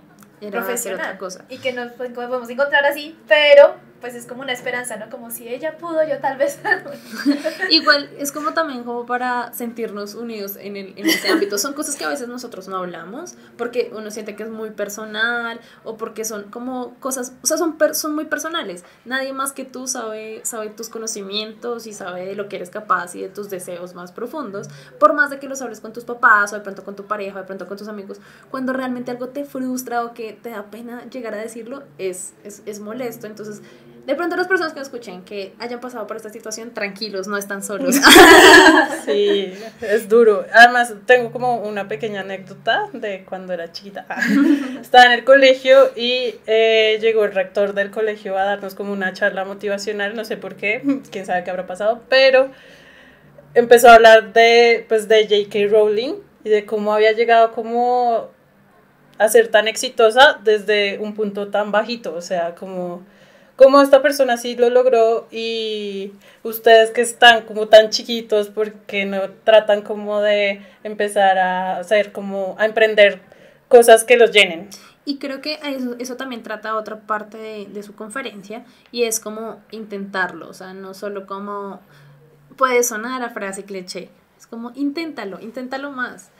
profesional. 0.50 1.00
Otra 1.00 1.18
cosa. 1.18 1.44
Y 1.48 1.58
que 1.58 1.72
nos 1.72 1.92
podemos 1.92 2.50
encontrar 2.50 2.84
así, 2.84 3.18
pero 3.26 3.76
pues 4.02 4.16
es 4.16 4.26
como 4.26 4.42
una 4.42 4.52
esperanza, 4.52 4.96
¿no? 4.96 5.08
Como 5.08 5.30
si 5.30 5.48
ella 5.48 5.78
pudo, 5.78 6.02
yo 6.06 6.18
tal 6.18 6.36
vez. 6.36 6.58
Igual 7.70 8.10
es 8.18 8.32
como 8.32 8.52
también 8.52 8.82
como 8.82 9.06
para 9.06 9.52
sentirnos 9.52 10.16
unidos 10.16 10.56
en, 10.56 10.76
el, 10.76 10.92
en 10.96 11.06
ese 11.06 11.28
ámbito. 11.28 11.56
Son 11.56 11.72
cosas 11.72 11.94
que 11.94 12.04
a 12.04 12.08
veces 12.08 12.26
nosotros 12.26 12.66
no 12.66 12.78
hablamos 12.78 13.36
porque 13.56 13.92
uno 13.96 14.10
siente 14.10 14.34
que 14.34 14.42
es 14.42 14.50
muy 14.50 14.70
personal 14.70 15.60
o 15.84 15.96
porque 15.96 16.24
son 16.24 16.50
como 16.50 16.94
cosas, 16.98 17.32
o 17.42 17.46
sea, 17.46 17.56
son, 17.56 17.78
son 17.94 18.14
muy 18.16 18.24
personales. 18.24 18.84
Nadie 19.04 19.32
más 19.32 19.52
que 19.52 19.64
tú 19.64 19.86
sabe, 19.86 20.40
sabe 20.44 20.70
tus 20.70 20.88
conocimientos 20.88 21.86
y 21.86 21.92
sabe 21.92 22.26
de 22.26 22.34
lo 22.34 22.48
que 22.48 22.56
eres 22.56 22.70
capaz 22.70 23.14
y 23.14 23.22
de 23.22 23.28
tus 23.28 23.50
deseos 23.50 23.94
más 23.94 24.10
profundos, 24.10 24.66
por 24.98 25.14
más 25.14 25.30
de 25.30 25.38
que 25.38 25.48
los 25.48 25.62
hables 25.62 25.80
con 25.80 25.92
tus 25.92 26.04
papás 26.04 26.52
o 26.52 26.56
de 26.56 26.62
pronto 26.62 26.82
con 26.82 26.96
tu 26.96 27.04
pareja 27.06 27.36
o 27.36 27.38
de 27.42 27.46
pronto 27.46 27.68
con 27.68 27.78
tus 27.78 27.86
amigos. 27.86 28.18
Cuando 28.50 28.72
realmente 28.72 29.12
algo 29.12 29.28
te 29.28 29.44
frustra 29.44 30.04
o 30.04 30.12
que 30.12 30.32
te 30.32 30.50
da 30.50 30.64
pena 30.72 31.08
llegar 31.08 31.34
a 31.34 31.38
decirlo, 31.38 31.84
es, 31.98 32.34
es, 32.42 32.64
es 32.66 32.80
molesto. 32.80 33.28
Entonces, 33.28 33.62
de 34.06 34.16
pronto 34.16 34.34
las 34.34 34.48
personas 34.48 34.72
que 34.72 34.80
escuchen 34.80 35.22
que 35.22 35.54
hayan 35.60 35.80
pasado 35.80 36.06
por 36.08 36.16
esta 36.16 36.28
situación, 36.28 36.74
tranquilos, 36.74 37.28
no 37.28 37.36
están 37.36 37.62
solos. 37.62 37.96
Sí, 39.04 39.52
es 39.80 40.08
duro. 40.08 40.44
Además, 40.52 40.94
tengo 41.06 41.32
como 41.32 41.56
una 41.56 41.88
pequeña 41.88 42.20
anécdota 42.20 42.88
de 42.92 43.24
cuando 43.24 43.52
era 43.52 43.72
chiquita. 43.72 44.06
Estaba 44.80 45.06
en 45.06 45.12
el 45.12 45.24
colegio 45.24 45.90
y 45.96 46.36
eh, 46.46 46.98
llegó 47.00 47.24
el 47.24 47.32
rector 47.32 47.74
del 47.74 47.90
colegio 47.90 48.36
a 48.38 48.44
darnos 48.44 48.74
como 48.74 48.92
una 48.92 49.12
charla 49.12 49.44
motivacional, 49.44 50.14
no 50.14 50.24
sé 50.24 50.36
por 50.36 50.56
qué, 50.56 50.82
quién 51.10 51.26
sabe 51.26 51.44
qué 51.44 51.50
habrá 51.50 51.66
pasado, 51.66 52.02
pero 52.08 52.50
empezó 53.54 53.88
a 53.88 53.94
hablar 53.94 54.32
de, 54.32 54.84
pues, 54.88 55.08
de 55.08 55.24
J.K. 55.24 55.70
Rowling 55.70 56.14
y 56.44 56.48
de 56.48 56.64
cómo 56.64 56.92
había 56.92 57.12
llegado 57.12 57.52
como 57.52 58.30
a 59.18 59.28
ser 59.28 59.48
tan 59.48 59.68
exitosa 59.68 60.40
desde 60.42 60.98
un 60.98 61.14
punto 61.14 61.48
tan 61.48 61.70
bajito, 61.70 62.14
o 62.14 62.22
sea, 62.22 62.54
como 62.54 63.02
cómo 63.62 63.80
esta 63.80 64.02
persona 64.02 64.36
sí 64.36 64.56
lo 64.56 64.70
logró 64.70 65.28
y 65.30 66.12
ustedes 66.42 66.90
que 66.90 67.00
están 67.00 67.42
como 67.42 67.68
tan 67.68 67.90
chiquitos, 67.90 68.48
porque 68.48 69.04
no 69.04 69.30
tratan 69.44 69.82
como 69.82 70.20
de 70.20 70.62
empezar 70.82 71.38
a 71.38 71.78
hacer 71.78 72.12
como 72.12 72.56
a 72.58 72.66
emprender 72.66 73.20
cosas 73.68 74.02
que 74.04 74.16
los 74.16 74.32
llenen? 74.32 74.68
Y 75.04 75.18
creo 75.18 75.40
que 75.40 75.58
eso, 75.64 75.94
eso 75.98 76.16
también 76.16 76.42
trata 76.42 76.76
otra 76.76 77.00
parte 77.00 77.38
de, 77.38 77.82
su 77.82 77.94
conferencia 77.94 78.64
y 78.90 79.04
es 79.04 79.20
como 79.20 79.60
intentarlo, 79.70 80.48
o 80.48 80.54
sea, 80.54 80.74
no 80.74 80.94
solo 80.94 81.26
como 81.26 81.80
puede 82.56 82.82
sonar 82.82 83.22
a 83.22 83.30
frase 83.30 83.64
cliché, 83.64 84.10
es 84.38 84.46
como 84.46 84.72
inténtalo, 84.74 85.40
inténtalo 85.40 85.90
más 85.90 86.30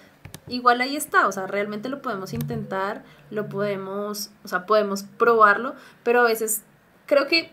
igual 0.49 0.81
ahí 0.81 0.97
está, 0.97 1.29
o 1.29 1.33
sea, 1.33 1.47
realmente 1.47 1.89
lo 1.89 2.03
podemos 2.03 2.33
intentar, 2.33 3.05
lo 3.31 3.49
podemos, 3.49 4.31
o 4.45 4.49
sea, 4.49 4.67
podemos 4.67 5.05
probarlo, 5.05 5.75
pero 6.03 6.21
a 6.21 6.25
veces 6.25 6.65
creo 7.07 7.27
que 7.27 7.51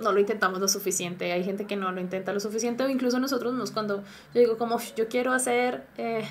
no 0.00 0.12
lo 0.12 0.20
intentamos 0.20 0.60
lo 0.60 0.68
suficiente, 0.68 1.32
hay 1.32 1.44
gente 1.44 1.66
que 1.66 1.76
no 1.76 1.92
lo 1.92 2.00
intenta 2.00 2.32
lo 2.32 2.40
suficiente, 2.40 2.84
o 2.84 2.88
incluso 2.88 3.18
nosotros 3.18 3.52
mismos 3.52 3.70
cuando 3.70 4.02
yo 4.34 4.40
digo 4.40 4.56
como 4.58 4.78
yo 4.96 5.08
quiero 5.08 5.32
hacer, 5.32 5.86
eh, 5.98 6.26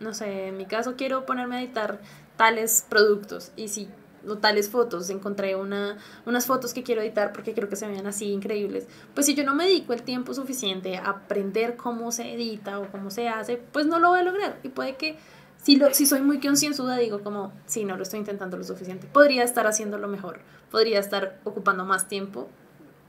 no 0.00 0.14
sé, 0.14 0.48
en 0.48 0.56
mi 0.56 0.66
caso 0.66 0.94
quiero 0.96 1.24
ponerme 1.24 1.56
a 1.56 1.62
editar 1.62 2.00
tales 2.36 2.84
productos, 2.88 3.52
y 3.56 3.68
si 3.68 3.88
o 4.28 4.38
tales 4.38 4.70
fotos, 4.70 5.10
encontré 5.10 5.56
una, 5.56 5.98
unas 6.26 6.46
fotos 6.46 6.72
que 6.72 6.82
quiero 6.82 7.02
editar 7.02 7.32
porque 7.32 7.54
creo 7.54 7.68
que 7.68 7.76
se 7.76 7.86
vean 7.86 8.06
así 8.06 8.26
increíbles. 8.32 8.86
Pues 9.14 9.26
si 9.26 9.34
yo 9.34 9.44
no 9.44 9.54
me 9.54 9.66
dedico 9.66 9.92
el 9.92 10.02
tiempo 10.02 10.34
suficiente 10.34 10.96
a 10.96 11.10
aprender 11.10 11.76
cómo 11.76 12.12
se 12.12 12.32
edita 12.32 12.78
o 12.78 12.90
cómo 12.90 13.10
se 13.10 13.28
hace, 13.28 13.56
pues 13.56 13.86
no 13.86 13.98
lo 13.98 14.10
voy 14.10 14.20
a 14.20 14.22
lograr. 14.22 14.58
Y 14.62 14.68
puede 14.68 14.96
que 14.96 15.16
si, 15.64 15.76
lo, 15.76 15.92
si 15.94 16.04
soy 16.04 16.20
muy 16.20 16.40
concienzuda, 16.40 16.98
digo 16.98 17.22
como, 17.22 17.52
sí, 17.64 17.84
no 17.84 17.96
lo 17.96 18.02
estoy 18.02 18.20
intentando 18.20 18.58
lo 18.58 18.64
suficiente. 18.64 19.06
Podría 19.06 19.44
estar 19.44 19.66
haciéndolo 19.66 20.08
mejor, 20.08 20.40
podría 20.70 21.00
estar 21.00 21.40
ocupando 21.44 21.86
más 21.86 22.06
tiempo 22.06 22.48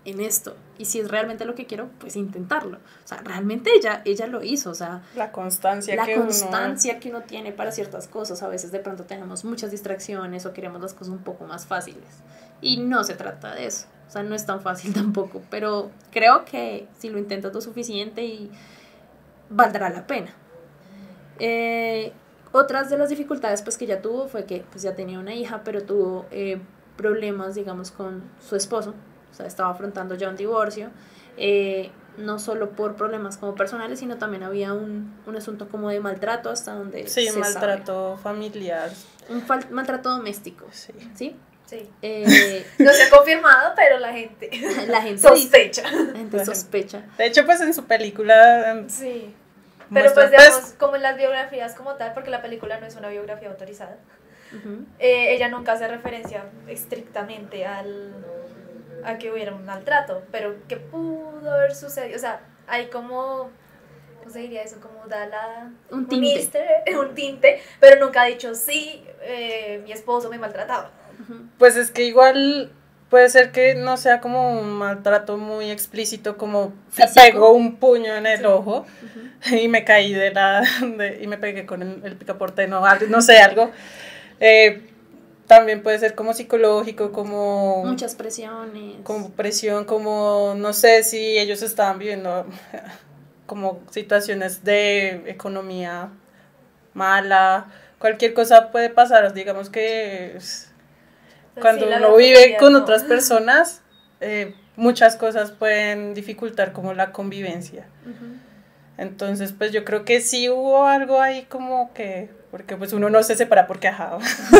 en 0.05 0.21
esto. 0.21 0.55
Y 0.77 0.85
si 0.85 1.01
es 1.01 1.11
realmente 1.11 1.43
lo 1.43 1.53
que 1.53 1.65
quiero, 1.65 1.89
pues 1.99 2.15
intentarlo. 2.15 2.77
O 2.77 3.07
sea, 3.07 3.17
realmente 3.17 3.71
ella, 3.75 4.01
ella 4.05 4.27
lo 4.27 4.41
hizo. 4.41 4.69
O 4.69 4.73
sea, 4.73 5.03
la 5.15 5.33
constancia 5.33 5.97
la 5.97 6.05
que 6.05 6.15
constancia 6.15 6.93
uno... 6.93 7.01
que 7.01 7.09
uno 7.09 7.21
tiene 7.23 7.51
para 7.51 7.73
ciertas 7.73 8.07
cosas. 8.07 8.41
A 8.41 8.47
veces 8.47 8.71
de 8.71 8.79
pronto 8.79 9.03
tenemos 9.03 9.43
muchas 9.43 9.71
distracciones 9.71 10.45
o 10.45 10.53
queremos 10.53 10.81
las 10.81 10.93
cosas 10.93 11.09
un 11.09 11.23
poco 11.23 11.45
más 11.45 11.65
fáciles. 11.65 12.05
Y 12.61 12.77
no 12.77 13.03
se 13.03 13.15
trata 13.15 13.53
de 13.53 13.65
eso. 13.65 13.87
O 14.07 14.11
sea, 14.11 14.23
no 14.23 14.33
es 14.33 14.45
tan 14.45 14.61
fácil 14.61 14.93
tampoco. 14.93 15.41
Pero 15.49 15.91
creo 16.11 16.45
que 16.45 16.87
si 16.97 17.09
lo 17.09 17.17
intentas 17.17 17.53
lo 17.53 17.59
suficiente 17.59 18.23
y 18.23 18.49
valdrá 19.49 19.89
la 19.89 20.07
pena. 20.07 20.33
Eh, 21.39 22.13
otras 22.55 22.89
de 22.89 22.97
las 22.97 23.09
dificultades 23.09 23.61
pues 23.61 23.77
que 23.77 23.85
ella 23.85 24.01
tuvo 24.01 24.27
fue 24.27 24.45
que 24.45 24.63
pues 24.71 24.81
ya 24.81 24.95
tenía 24.95 25.19
una 25.19 25.33
hija, 25.33 25.61
pero 25.63 25.83
tuvo 25.83 26.25
eh, 26.31 26.59
problemas, 26.95 27.55
digamos, 27.55 27.91
con 27.91 28.23
su 28.39 28.55
esposo. 28.55 28.93
O 29.31 29.33
sea, 29.35 29.45
estaba 29.45 29.71
afrontando 29.71 30.15
ya 30.15 30.29
un 30.29 30.37
divorcio. 30.37 30.89
Eh, 31.37 31.91
no 32.17 32.39
solo 32.39 32.69
por 32.69 32.95
problemas 32.95 33.35
como 33.35 33.55
personales, 33.55 33.99
sino 33.99 34.17
también 34.17 34.43
había 34.43 34.71
un, 34.71 35.13
un 35.25 35.35
asunto 35.35 35.67
como 35.67 35.89
de 35.89 35.99
maltrato 35.99 36.49
hasta 36.49 36.73
donde... 36.73 37.07
Sí, 37.07 37.27
un 37.29 37.41
maltrato 37.41 38.17
familiar. 38.23 38.89
Un 39.27 39.43
maltrato 39.71 40.09
doméstico. 40.09 40.65
Sí. 40.71 40.93
¿Sí? 41.13 41.35
Sí. 41.65 41.89
Eh, 42.01 42.65
no 42.79 42.93
se 42.93 43.03
ha 43.03 43.09
confirmado, 43.09 43.73
pero 43.75 43.99
la 43.99 44.13
gente, 44.13 44.49
la 44.87 45.01
gente 45.01 45.21
sospecha. 45.21 45.83
la 45.91 46.17
gente 46.17 46.45
sospecha. 46.45 47.03
De 47.17 47.25
hecho, 47.25 47.45
pues 47.45 47.59
en 47.59 47.73
su 47.73 47.83
película... 47.83 48.85
Sí. 48.87 49.35
Pero 49.93 50.13
pues 50.13 50.31
digamos, 50.31 50.73
como 50.77 50.95
en 50.95 51.01
las 51.01 51.17
biografías 51.17 51.75
como 51.75 51.95
tal, 51.95 52.13
porque 52.13 52.29
la 52.29 52.41
película 52.41 52.79
no 52.79 52.87
es 52.87 52.95
una 52.95 53.09
biografía 53.09 53.49
autorizada, 53.49 53.97
eh, 54.99 55.33
ella 55.33 55.49
nunca 55.49 55.73
hace 55.73 55.87
referencia 55.87 56.45
estrictamente 56.67 57.65
al, 57.65 58.13
a 59.03 59.17
que 59.17 59.31
hubiera 59.31 59.53
un 59.53 59.65
maltrato, 59.65 60.23
pero 60.31 60.55
que 60.67 60.77
pudo 60.77 61.51
haber 61.51 61.75
sucedido, 61.75 62.15
o 62.15 62.19
sea, 62.19 62.41
hay 62.67 62.87
como, 62.87 63.49
¿cómo 64.19 64.31
se 64.31 64.39
diría 64.39 64.63
eso? 64.63 64.79
Como 64.79 65.05
da 65.07 65.27
la... 65.27 65.71
Un 65.91 66.07
tinte. 66.07 66.65
Un, 66.99 67.13
tinte, 67.13 67.61
pero 67.79 68.03
nunca 68.03 68.23
ha 68.23 68.25
dicho, 68.25 68.55
sí, 68.55 69.05
eh, 69.21 69.81
mi 69.83 69.91
esposo 69.91 70.29
me 70.29 70.37
maltrataba. 70.37 70.91
Pues 71.57 71.75
es 71.75 71.91
que 71.91 72.03
igual 72.03 72.71
puede 73.09 73.29
ser 73.29 73.51
que 73.51 73.75
no 73.75 73.97
sea 73.97 74.19
como 74.19 74.59
un 74.59 74.71
maltrato 74.71 75.37
muy 75.37 75.71
explícito, 75.71 76.37
como 76.37 76.73
se 76.91 77.07
pegó 77.07 77.51
un 77.51 77.77
puño 77.77 78.15
en 78.15 78.25
el 78.25 78.45
ojo 78.45 78.85
y 79.51 79.67
me 79.67 79.83
caí 79.83 80.13
de 80.13 80.31
la. 80.31 80.63
y 81.21 81.27
me 81.27 81.37
pegué 81.37 81.65
con 81.65 81.81
el, 81.81 82.15
picaporte, 82.15 82.67
no, 82.67 82.83
no 83.09 83.21
sé, 83.21 83.37
algo. 83.39 83.71
Eh, 84.39 84.89
también 85.47 85.83
puede 85.83 85.99
ser 85.99 86.15
como 86.15 86.33
psicológico, 86.33 87.11
como... 87.11 87.83
Muchas 87.85 88.15
presiones. 88.15 88.95
Como 89.03 89.29
presión, 89.29 89.85
como 89.85 90.55
no 90.57 90.73
sé 90.73 91.03
si 91.03 91.37
ellos 91.37 91.61
estaban 91.61 91.99
viviendo 91.99 92.47
como 93.45 93.79
situaciones 93.91 94.63
de 94.63 95.29
economía 95.29 96.09
mala, 96.95 97.67
cualquier 97.99 98.33
cosa 98.33 98.71
puede 98.71 98.89
pasar, 98.89 99.33
digamos 99.33 99.69
que 99.69 100.35
cuando 101.59 101.87
uno 101.87 102.15
vive 102.15 102.57
con 102.59 102.75
otras 102.75 103.03
personas, 103.05 103.81
eh, 104.21 104.55
muchas 104.75 105.15
cosas 105.15 105.51
pueden 105.51 106.13
dificultar 106.13 106.73
como 106.73 106.93
la 106.93 107.11
convivencia. 107.11 107.87
Entonces, 108.97 109.51
pues 109.51 109.71
yo 109.73 109.83
creo 109.83 110.05
que 110.05 110.21
sí 110.21 110.49
hubo 110.49 110.85
algo 110.85 111.21
ahí 111.21 111.43
como 111.43 111.93
que, 111.93 112.29
porque 112.49 112.77
pues 112.77 112.93
uno 112.93 113.09
no 113.09 113.23
se 113.23 113.35
separa 113.35 113.67
porque 113.67 113.89
ajá. 113.89 114.17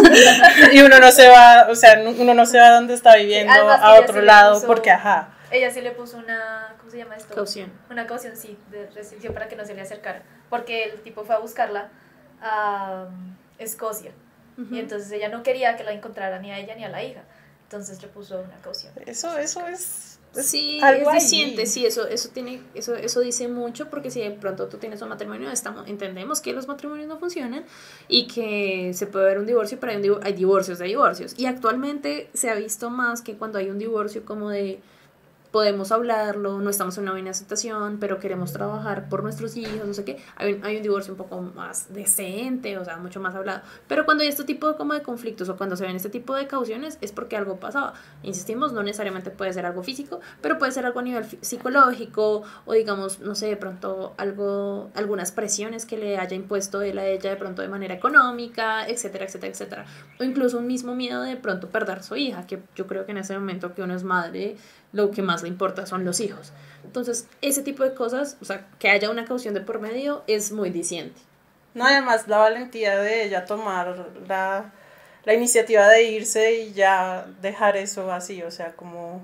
y 0.74 0.82
uno 0.82 1.00
no 1.00 1.12
se 1.12 1.30
va, 1.30 1.68
o 1.70 1.75
sea, 1.75 2.02
uno 2.06 2.34
no 2.34 2.46
se 2.46 2.60
va 2.60 2.68
a 2.68 2.72
donde 2.72 2.94
está 2.94 3.16
viviendo 3.16 3.54
a 3.54 4.00
otro 4.00 4.22
lado 4.22 4.62
porque 4.66 4.92
ajá. 4.92 5.30
Ella 5.52 5.72
sí 5.72 5.80
le 5.80 5.92
puso 5.92 6.18
una, 6.18 6.75
¿cómo 6.78 6.92
se 6.92 6.98
llama 6.98 7.16
esto? 7.16 7.34
Caución. 7.34 7.72
Una 7.90 8.06
caución, 8.08 8.36
sí, 8.36 8.58
de 8.72 8.90
restricción 8.90 9.34
para 9.34 9.48
que 9.48 9.56
no 9.56 9.64
se 9.64 9.74
le 9.74 9.82
acercara. 9.82 10.24
Porque 10.50 10.84
el 10.84 11.02
tipo 11.02 11.24
fue 11.24 11.36
a 11.36 11.40
buscarla 11.40 11.90
a 12.42 13.06
Escocia. 14.58 14.78
Y 14.78 14.80
entonces 14.80 15.12
ella 15.12 15.30
no 15.30 15.44
quería 15.44 15.76
que 15.76 15.84
la 15.84 15.94
encontrara 15.94 16.40
ni 16.40 16.52
a 16.52 16.60
ella 16.60 16.76
ni 16.76 16.84
a 16.84 16.90
la 16.90 17.04
hija. 17.04 17.24
Entonces 17.64 18.02
le 18.02 18.08
puso 18.08 18.40
una 18.40 18.60
caución. 18.62 18.94
Eso, 19.06 19.38
eso 19.38 19.66
es 19.68 20.16
Sí, 20.44 20.80
es 20.84 21.14
diciente, 21.14 21.66
sí, 21.66 21.86
eso, 21.86 22.08
eso 22.08 22.30
tiene, 22.30 22.62
eso, 22.74 22.96
eso 22.96 23.22
dice 23.22 23.48
mucho 23.48 23.90
porque 23.90 24.12
si 24.12 24.20
de 24.20 24.32
pronto 24.32 24.68
tú 24.68 24.78
tienes 24.78 25.02
un 25.02 25.10
matrimonio, 25.10 25.50
estamos, 25.50 25.88
entendemos 25.88 26.42
que 26.42 26.52
los 26.54 26.68
matrimonios 26.68 27.08
no 27.08 27.18
funcionan 27.18 27.64
y 28.08 28.28
que 28.28 28.92
se 28.94 29.08
puede 29.08 29.26
ver 29.26 29.40
un 29.40 29.46
divorcio, 29.46 29.80
pero 29.80 29.94
hay, 29.94 30.02
hay 30.24 30.34
divorcios 30.34 30.80
de 30.80 30.86
divorcios. 30.86 31.36
Y 31.38 31.46
actualmente 31.46 32.30
se 32.34 32.50
ha 32.50 32.56
visto 32.56 32.90
más 32.90 33.22
que 33.22 33.38
cuando 33.38 33.60
hay 33.60 33.70
un 33.70 33.80
divorcio 33.80 34.26
como 34.26 34.50
de 34.50 34.82
podemos 35.56 35.94
hablarlo, 35.94 36.60
no 36.60 36.70
estamos 36.70 36.98
en 36.98 37.04
una 37.04 37.14
buena 37.14 37.34
situación, 37.34 37.96
pero 37.98 38.20
queremos 38.20 38.52
trabajar 38.52 39.08
por 39.08 39.24
nuestros 39.24 39.56
hijos, 39.56 39.88
no 39.88 39.94
sé 39.94 40.04
qué, 40.04 40.18
hay 40.36 40.52
un, 40.52 40.66
hay 40.66 40.76
un 40.76 40.84
divorcio 40.84 41.14
un 41.14 41.18
poco 41.18 41.42
más 41.42 41.94
decente, 41.94 42.78
o 42.78 42.84
sea, 42.84 42.98
mucho 42.98 43.22
más 43.22 43.36
hablado. 43.36 43.62
Pero 43.88 44.04
cuando 44.04 44.24
hay 44.24 44.28
este 44.28 44.44
tipo 44.44 44.70
de, 44.70 44.76
como 44.76 44.94
de 44.94 45.02
conflictos 45.02 45.48
o 45.48 45.56
cuando 45.56 45.78
se 45.78 45.86
ven 45.86 45.96
este 45.96 46.10
tipo 46.10 46.36
de 46.36 46.46
cauciones 46.46 46.98
es 47.00 47.14
porque 47.14 47.38
algo 47.38 47.58
pasaba. 47.58 47.94
Insistimos, 48.22 48.74
no 48.74 48.84
necesariamente 48.84 49.32
puede 49.32 49.54
ser 49.54 49.66
algo 49.66 49.82
físico, 49.82 50.20
pero 50.42 50.58
puede 50.58 50.74
ser 50.74 50.86
algo 50.88 51.00
a 51.00 51.04
nivel 51.04 51.26
psicológico 51.40 52.44
o 52.66 52.74
digamos, 52.74 53.22
no 53.22 53.34
sé, 53.34 53.46
de 53.46 53.56
pronto 53.56 54.14
algo, 54.18 54.92
algunas 54.94 55.32
presiones 55.32 55.86
que 55.86 55.96
le 55.96 56.18
haya 56.18 56.36
impuesto 56.36 56.82
él 56.82 57.00
a 57.00 57.08
ella 57.08 57.30
de 57.30 57.38
pronto 57.38 57.62
de 57.62 57.70
manera 57.70 57.94
económica, 57.94 58.86
etcétera, 58.90 59.24
etcétera, 59.24 59.54
etcétera. 59.54 59.86
O 60.20 60.26
incluso 60.26 60.58
un 60.58 60.68
mismo 60.68 60.96
miedo 60.96 61.22
de 61.22 61.38
pronto 61.38 61.70
perder 61.70 62.04
su 62.04 62.18
hija, 62.18 62.46
que 62.46 62.60
yo 62.76 62.88
creo 62.88 63.06
que 63.06 63.14
en 63.14 63.20
ese 63.20 63.40
momento 63.40 63.74
que 63.74 63.84
uno 63.84 63.96
es 63.96 64.04
madre, 64.04 64.58
lo 64.96 65.12
que 65.12 65.22
más 65.22 65.44
le 65.44 65.50
importa 65.50 65.86
son 65.86 66.06
los 66.06 66.22
hijos. 66.22 66.54
Entonces, 66.86 67.28
ese 67.42 67.62
tipo 67.62 67.84
de 67.84 67.94
cosas, 67.94 68.38
o 68.42 68.46
sea, 68.46 68.66
que 68.80 68.90
haya 68.90 69.10
una 69.10 69.25
caución 69.25 69.54
de 69.54 69.60
por 69.60 69.80
medio 69.80 70.24
es 70.28 70.54
muy 70.54 70.70
diciente. 70.70 71.20
No, 71.74 71.86
además 71.86 72.30
la 72.30 72.38
valentía 72.38 72.98
de 72.98 73.25
ella 73.25 73.46
tomar 73.46 74.08
la, 74.28 74.72
la 75.25 75.34
iniciativa 75.34 75.90
de 75.90 76.04
irse 76.04 76.54
y 76.54 76.74
ya 76.74 77.25
dejar 77.42 77.75
eso 77.75 78.10
así, 78.14 78.42
o 78.42 78.52
sea, 78.52 78.72
como, 78.78 79.22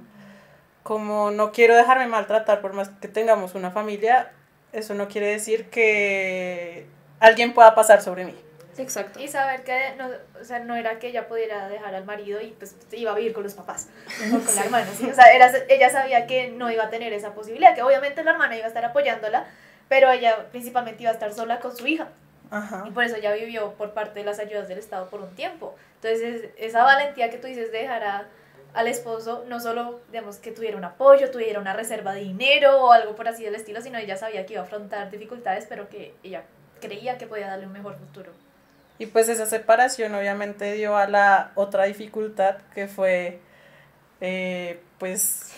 como 0.83 1.31
no 1.31 1.53
quiero 1.53 1.77
dejarme 1.77 2.07
maltratar 2.07 2.59
por 2.59 2.73
más 2.73 2.89
que 2.89 3.07
tengamos 3.07 3.55
una 3.55 3.71
familia, 3.71 4.33
eso 4.73 4.93
no 4.93 5.07
quiere 5.07 5.27
decir 5.27 5.69
que 5.69 6.85
alguien 7.21 7.53
pueda 7.53 7.73
pasar 7.75 8.01
sobre 8.01 8.25
mí. 8.25 8.35
Exacto. 8.77 9.19
Y 9.19 9.27
saber 9.27 9.63
que 9.63 9.95
no, 9.97 10.09
o 10.39 10.43
sea, 10.43 10.59
no 10.59 10.75
era 10.75 10.99
que 10.99 11.07
ella 11.07 11.27
pudiera 11.27 11.67
dejar 11.67 11.93
al 11.95 12.05
marido 12.05 12.41
y 12.41 12.47
pues 12.51 12.75
iba 12.91 13.11
a 13.11 13.15
vivir 13.15 13.33
con 13.33 13.43
los 13.43 13.53
papás 13.53 13.87
o 14.33 14.39
con 14.39 14.55
la 14.55 14.63
hermana, 14.63 14.87
¿sí? 14.97 15.09
O 15.09 15.13
sea, 15.13 15.33
era, 15.33 15.51
ella 15.69 15.89
sabía 15.89 16.27
que 16.27 16.49
no 16.51 16.71
iba 16.71 16.85
a 16.85 16.89
tener 16.89 17.13
esa 17.13 17.33
posibilidad, 17.33 17.75
que 17.75 17.83
obviamente 17.83 18.23
la 18.23 18.31
hermana 18.31 18.55
iba 18.55 18.65
a 18.65 18.67
estar 18.69 18.85
apoyándola, 18.85 19.45
pero 19.89 20.11
ella 20.11 20.47
principalmente 20.51 21.03
iba 21.03 21.11
a 21.11 21.13
estar 21.13 21.33
sola 21.33 21.59
con 21.59 21.75
su 21.75 21.85
hija. 21.87 22.07
Ajá. 22.49 22.83
Y 22.85 22.91
por 22.91 23.03
eso 23.03 23.15
ella 23.15 23.33
vivió 23.33 23.73
por 23.73 23.93
parte 23.93 24.19
de 24.19 24.25
las 24.25 24.39
ayudas 24.39 24.67
del 24.67 24.77
Estado 24.77 25.09
por 25.09 25.21
un 25.21 25.33
tiempo. 25.35 25.75
Entonces, 25.95 26.49
esa 26.57 26.83
valentía 26.83 27.29
que 27.29 27.37
tú 27.37 27.47
dices 27.47 27.71
de 27.71 27.79
dejar 27.79 28.03
a, 28.03 28.27
al 28.73 28.87
esposo, 28.87 29.45
no 29.47 29.59
solo, 29.59 30.01
digamos, 30.11 30.37
que 30.37 30.51
tuviera 30.51 30.77
un 30.77 30.83
apoyo, 30.83 31.31
tuviera 31.31 31.59
una 31.59 31.73
reserva 31.73 32.13
de 32.13 32.21
dinero 32.21 32.83
o 32.83 32.91
algo 32.91 33.15
por 33.15 33.27
así 33.27 33.43
del 33.43 33.55
estilo, 33.55 33.81
sino 33.81 33.97
ella 33.97 34.17
sabía 34.17 34.45
que 34.45 34.53
iba 34.53 34.61
a 34.61 34.65
afrontar 34.65 35.09
dificultades, 35.11 35.65
pero 35.67 35.89
que 35.89 36.13
ella 36.23 36.43
creía 36.81 37.17
que 37.17 37.27
podía 37.27 37.47
darle 37.47 37.67
un 37.67 37.73
mejor 37.73 37.95
futuro. 37.95 38.31
Y 38.97 39.07
pues 39.07 39.29
esa 39.29 39.45
separación 39.45 40.13
obviamente 40.13 40.73
dio 40.73 40.95
a 40.95 41.07
la 41.07 41.51
otra 41.55 41.85
dificultad 41.85 42.57
que 42.73 42.87
fue 42.87 43.39
eh, 44.21 44.79
pues 44.99 45.51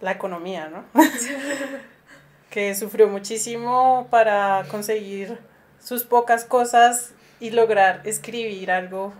la 0.00 0.10
economía, 0.12 0.68
¿no? 0.68 0.84
que 2.50 2.74
sufrió 2.74 3.08
muchísimo 3.08 4.08
para 4.10 4.64
conseguir 4.68 5.38
sus 5.82 6.04
pocas 6.04 6.44
cosas 6.44 7.12
y 7.40 7.50
lograr 7.50 8.02
escribir 8.04 8.70
algo 8.70 9.12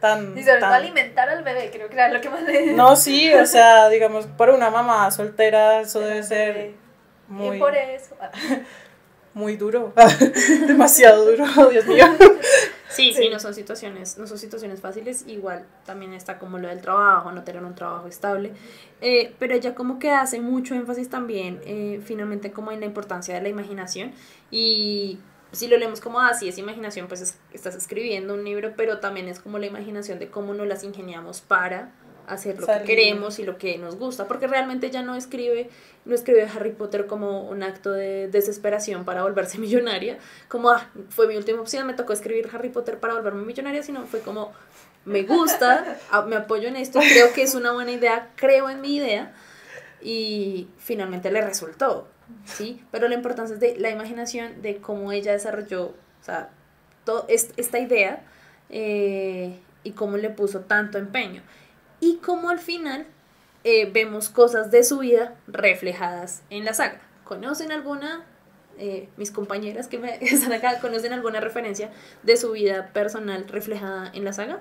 tan... 0.00 0.36
Y 0.36 0.42
sobre 0.42 0.60
todo 0.60 0.72
alimentar 0.72 1.28
al 1.28 1.44
bebé, 1.44 1.70
creo 1.72 1.88
que 1.88 1.94
era 1.94 2.08
lo 2.08 2.20
que 2.20 2.28
más 2.28 2.42
le... 2.42 2.72
No, 2.72 2.96
sí, 2.96 3.32
o 3.32 3.46
sea, 3.46 3.88
digamos, 3.88 4.26
para 4.26 4.54
una 4.54 4.70
mamá 4.70 5.10
soltera 5.10 5.80
eso 5.80 6.00
debe 6.00 6.22
ser 6.22 6.72
muy... 7.28 7.56
Y 7.56 7.60
por 7.60 7.74
eso... 7.74 8.16
muy 9.34 9.56
duro, 9.56 9.92
demasiado 10.66 11.24
duro, 11.24 11.44
Dios 11.70 11.86
mío. 11.86 12.06
Sí, 12.94 13.12
sí, 13.12 13.28
no 13.28 13.38
son 13.40 13.54
situaciones, 13.54 14.18
no 14.18 14.26
son 14.26 14.38
situaciones 14.38 14.80
fáciles, 14.80 15.24
igual 15.26 15.66
también 15.84 16.12
está 16.12 16.38
como 16.38 16.58
lo 16.58 16.68
del 16.68 16.80
trabajo, 16.80 17.32
no 17.32 17.42
tener 17.42 17.64
un 17.64 17.74
trabajo 17.74 18.06
estable, 18.06 18.52
eh, 19.00 19.34
pero 19.38 19.54
ella 19.54 19.74
como 19.74 19.98
que 19.98 20.10
hace 20.10 20.40
mucho 20.40 20.74
énfasis 20.74 21.10
también 21.10 21.60
eh, 21.64 22.00
finalmente 22.04 22.52
como 22.52 22.72
en 22.72 22.80
la 22.80 22.86
importancia 22.86 23.34
de 23.34 23.42
la 23.42 23.48
imaginación. 23.48 24.12
Y 24.50 25.18
si 25.52 25.68
lo 25.68 25.76
leemos 25.76 26.00
como 26.00 26.20
así, 26.20 26.48
es 26.48 26.58
imaginación, 26.58 27.08
pues 27.08 27.38
estás 27.52 27.74
escribiendo 27.74 28.34
un 28.34 28.44
libro, 28.44 28.74
pero 28.76 28.98
también 28.98 29.28
es 29.28 29.40
como 29.40 29.58
la 29.58 29.66
imaginación 29.66 30.18
de 30.18 30.28
cómo 30.28 30.54
nos 30.54 30.66
las 30.66 30.84
ingeniamos 30.84 31.40
para 31.40 31.92
hacer 32.26 32.60
lo 32.60 32.66
que 32.66 32.82
queremos 32.84 33.38
y 33.38 33.44
lo 33.44 33.58
que 33.58 33.78
nos 33.78 33.96
gusta, 33.96 34.26
porque 34.26 34.46
realmente 34.46 34.86
ella 34.86 35.02
no 35.02 35.14
escribe, 35.14 35.70
no 36.04 36.14
escribe 36.14 36.48
Harry 36.54 36.72
Potter 36.72 37.06
como 37.06 37.42
un 37.48 37.62
acto 37.62 37.90
de 37.90 38.28
desesperación 38.28 39.04
para 39.04 39.22
volverse 39.22 39.58
millonaria, 39.64 40.18
como 40.48 40.70
ah, 40.70 40.88
fue 41.10 41.26
mi 41.26 41.36
última 41.36 41.60
opción, 41.60 41.86
me 41.86 41.94
tocó 41.94 42.12
escribir 42.12 42.48
Harry 42.52 42.70
Potter 42.70 42.98
para 42.98 43.14
volverme 43.14 43.44
millonaria, 43.44 43.82
sino 43.82 44.06
fue 44.06 44.20
como 44.20 44.52
me 45.04 45.22
gusta, 45.22 45.98
me 46.26 46.36
apoyo 46.36 46.68
en 46.68 46.76
esto, 46.76 46.98
creo 46.98 47.32
que 47.32 47.42
es 47.42 47.54
una 47.54 47.72
buena 47.72 47.92
idea, 47.92 48.30
creo 48.36 48.70
en 48.70 48.80
mi 48.80 48.96
idea 48.96 49.34
y 50.00 50.68
finalmente 50.78 51.30
le 51.30 51.42
resultó, 51.42 52.08
¿sí? 52.44 52.82
Pero 52.90 53.08
la 53.08 53.14
importancia 53.14 53.54
es 53.54 53.60
de 53.60 53.76
la 53.76 53.90
imaginación 53.90 54.62
de 54.62 54.78
cómo 54.78 55.12
ella 55.12 55.32
desarrolló, 55.32 55.86
o 55.86 56.24
sea, 56.24 56.50
todo, 57.04 57.26
esta 57.28 57.78
idea 57.78 58.22
eh, 58.70 59.58
y 59.82 59.90
cómo 59.92 60.16
le 60.16 60.30
puso 60.30 60.60
tanto 60.60 60.96
empeño 60.96 61.42
y 62.04 62.18
cómo 62.18 62.50
al 62.50 62.58
final 62.58 63.06
eh, 63.64 63.88
vemos 63.90 64.28
cosas 64.28 64.70
de 64.70 64.84
su 64.84 64.98
vida 64.98 65.36
reflejadas 65.46 66.42
en 66.50 66.66
la 66.66 66.74
saga. 66.74 67.00
¿Conocen 67.24 67.72
alguna, 67.72 68.26
eh, 68.78 69.08
mis 69.16 69.30
compañeras 69.30 69.88
que 69.88 69.98
me 69.98 70.16
están 70.20 70.52
acá, 70.52 70.80
conocen 70.80 71.14
alguna 71.14 71.40
referencia 71.40 71.90
de 72.22 72.36
su 72.36 72.52
vida 72.52 72.90
personal 72.92 73.48
reflejada 73.48 74.10
en 74.12 74.24
la 74.24 74.32
saga? 74.34 74.60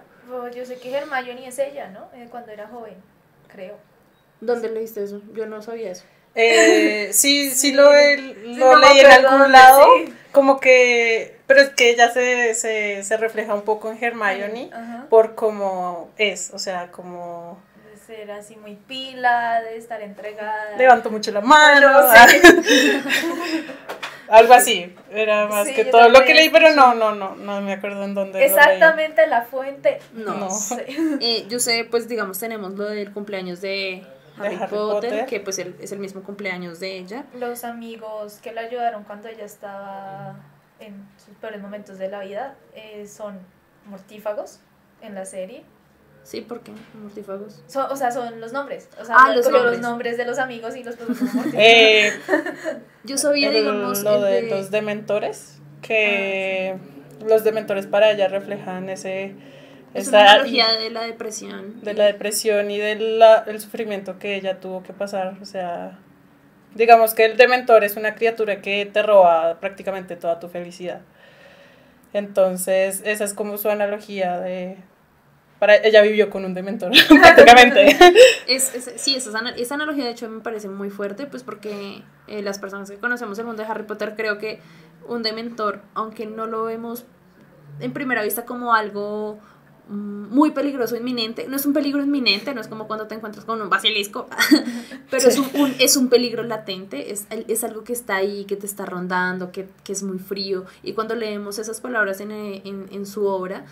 yo 0.56 0.66
sé 0.66 0.80
que 0.80 0.92
Hermione 0.92 1.48
es 1.48 1.60
ella, 1.60 1.90
¿no? 1.90 2.08
Eh, 2.16 2.28
cuando 2.32 2.52
era 2.52 2.68
joven, 2.68 2.96
creo. 3.50 3.78
¿Dónde 4.40 4.70
leíste 4.70 5.04
eso? 5.04 5.22
Yo 5.34 5.46
no 5.46 5.62
sabía 5.62 5.92
eso. 5.92 6.06
sí, 7.14 7.52
sí, 7.52 7.74
lo, 7.74 7.92
lo 7.92 8.78
leí 8.80 9.00
en 9.00 9.26
algún 9.26 9.52
lado, 9.52 9.86
como 10.32 10.60
que, 10.60 11.38
pero 11.54 11.68
es 11.68 11.74
que 11.76 11.92
ella 11.92 12.10
se, 12.10 12.56
se, 12.56 13.04
se 13.04 13.16
refleja 13.18 13.54
un 13.54 13.62
poco 13.62 13.92
en 13.92 14.04
Hermione 14.04 14.72
por 15.08 15.36
cómo 15.36 16.10
es, 16.18 16.50
o 16.52 16.58
sea, 16.58 16.90
como... 16.92 17.62
De 17.92 17.96
ser 17.96 18.32
así 18.32 18.56
muy 18.56 18.74
pila, 18.76 19.62
de 19.62 19.78
estar 19.78 20.02
entregada. 20.02 20.76
Levanto 20.78 21.12
mucho 21.12 21.32
la 21.32 21.42
mano. 21.42 21.90
Algo 24.30 24.54
así, 24.56 24.96
era 25.12 25.46
más 25.46 25.68
que 25.70 25.86
todo 25.86 26.10
lo 26.10 26.24
que 26.24 26.34
leí, 26.34 26.50
pero 26.50 26.74
no, 26.74 26.96
no, 26.96 27.14
no, 27.14 27.36
no 27.36 27.62
me 27.62 27.74
acuerdo 27.74 28.04
en 28.04 28.16
dónde. 28.16 28.44
Exactamente 28.44 29.28
la 29.28 29.44
fuente, 29.44 30.00
no, 30.14 30.50
sé. 30.50 30.88
Eh, 31.22 31.46
yo 31.50 31.60
sé, 31.60 31.86
pues 31.86 32.08
digamos, 32.08 32.40
tenemos 32.40 32.74
lo 32.74 32.86
del 32.86 33.14
cumpleaños 33.14 33.62
de 33.62 34.02
Harry, 34.40 34.58
Potter, 34.72 35.28
que 35.28 35.40
pues 35.40 35.60
es 35.60 35.92
el 35.92 36.00
mismo 36.00 36.24
cumpleaños 36.24 36.80
de 36.80 36.98
ella. 36.98 37.26
Los 37.36 37.64
amigos 37.64 38.40
que 38.42 38.54
la 38.54 38.62
ayudaron 38.62 39.04
cuando 39.04 39.28
ella 39.28 39.46
estaba 39.46 40.36
en 40.86 41.08
sus 41.24 41.36
peores 41.36 41.62
momentos 41.62 41.98
de 41.98 42.10
la 42.10 42.22
vida 42.22 42.56
eh, 42.76 43.08
son 43.08 43.40
mortífagos 43.86 44.60
en 45.02 45.16
la 45.16 45.26
serie. 45.26 45.64
Sí, 46.24 46.40
¿por 46.40 46.62
qué? 46.62 46.72
Mortífagos. 47.02 47.64
o 47.90 47.96
sea, 47.96 48.12
son 48.12 48.40
los 48.40 48.54
nombres. 48.54 48.88
O 49.00 49.04
sea, 49.04 49.16
ah, 49.20 49.36
los, 49.36 49.50
nombres. 49.82 50.18
de 50.18 50.26
los 50.26 50.40
amigos 50.40 50.76
y 50.76 50.84
los 50.84 50.98
mortífagos. 51.00 51.54
Eh, 51.58 52.14
yo 53.04 53.18
sabía, 53.18 53.52
digamos. 53.52 54.04
Lo 54.04 54.22
de, 54.22 54.44
los 54.44 54.72
dementores, 54.72 55.60
que 55.82 56.78
ah, 56.78 57.26
los 57.28 57.44
dementores 57.44 57.88
para 57.88 58.12
ella 58.12 58.28
reflejan 58.30 58.90
ese. 58.90 59.36
Es 59.94 60.08
esa, 60.08 60.22
una 60.22 60.32
analogía 60.32 60.72
de 60.72 60.90
la 60.90 61.04
depresión. 61.04 61.82
De 61.82 61.94
la 61.94 62.06
depresión 62.06 62.72
y 62.72 62.80
del 62.80 63.22
el 63.46 63.60
sufrimiento 63.60 64.18
que 64.18 64.36
ella 64.36 64.60
tuvo 64.60 64.82
que 64.82 64.94
pasar. 64.94 65.38
O 65.42 65.46
sea, 65.46 66.00
digamos 66.76 67.14
que 67.14 67.26
el 67.26 67.38
dementor 67.38 67.84
es 67.84 67.96
una 67.96 68.16
criatura 68.16 68.62
que 68.62 68.86
te 68.86 69.04
roba 69.04 69.60
prácticamente 69.60 70.16
toda 70.16 70.40
tu 70.40 70.50
felicidad. 70.50 71.02
Entonces, 72.14 73.02
esa 73.06 73.24
es 73.24 73.34
como 73.34 73.58
su 73.58 73.70
analogía 73.70 74.40
de, 74.40 74.78
para, 75.60 75.78
ella 75.78 76.02
vivió 76.02 76.30
con 76.30 76.46
un 76.46 76.54
dementor, 76.54 76.92
prácticamente. 77.22 77.98
Es, 78.48 78.76
es, 78.76 78.94
sí, 78.98 79.16
esa, 79.16 79.32
esa, 79.56 79.76
analogía 79.76 80.04
de 80.04 80.12
hecho 80.12 80.30
me 80.30 80.42
parece 80.42 80.68
muy 80.68 80.90
fuerte, 80.90 81.26
pues 81.26 81.44
porque 81.44 82.04
eh, 82.28 82.42
las 82.42 82.60
personas 82.60 82.90
que 82.92 82.98
conocemos 82.98 83.40
el 83.40 83.46
mundo 83.46 83.64
de 83.64 83.70
Harry 83.70 83.84
Potter 83.84 84.16
creo 84.16 84.38
que 84.38 84.60
un 85.08 85.24
dementor, 85.24 85.82
aunque 85.94 86.26
no 86.26 86.48
lo 86.48 86.66
vemos 86.66 87.06
en 87.80 87.94
primera 87.94 88.24
vista 88.24 88.46
como 88.46 88.74
algo 88.74 89.40
muy 89.90 90.52
peligroso, 90.52 90.96
inminente, 90.96 91.48
no 91.48 91.58
es 91.58 91.66
un 91.66 91.74
peligro 91.74 92.02
inminente, 92.02 92.54
no 92.54 92.62
es 92.62 92.68
como 92.68 92.88
cuando 92.88 93.08
te 93.08 93.16
encuentras 93.16 93.46
con 93.46 93.62
un 93.62 93.70
basilisco, 93.70 94.28
pero 95.12 95.28
es, 95.28 95.38
un, 95.38 95.76
es 95.80 95.98
un 95.98 96.08
peligro 96.08 96.44
latente, 96.44 97.12
es, 97.12 97.28
es 97.30 97.64
algo 97.64 97.84
que 97.84 97.94
está 97.94 98.16
ahí, 98.16 98.46
que 98.46 98.56
te 98.56 98.66
está 98.66 98.86
rondando, 98.86 99.52
que, 99.52 99.68
que 99.84 99.92
es 99.92 100.04
muy 100.04 100.20
frío, 100.20 100.66
y 100.84 100.94
cuando 100.94 101.16
leemos 101.16 101.60
esas 101.60 101.82
palabras 101.82 102.22
en, 102.22 102.32
en, 102.32 102.88
en 102.92 103.06
su 103.06 103.26
obra, 103.26 103.66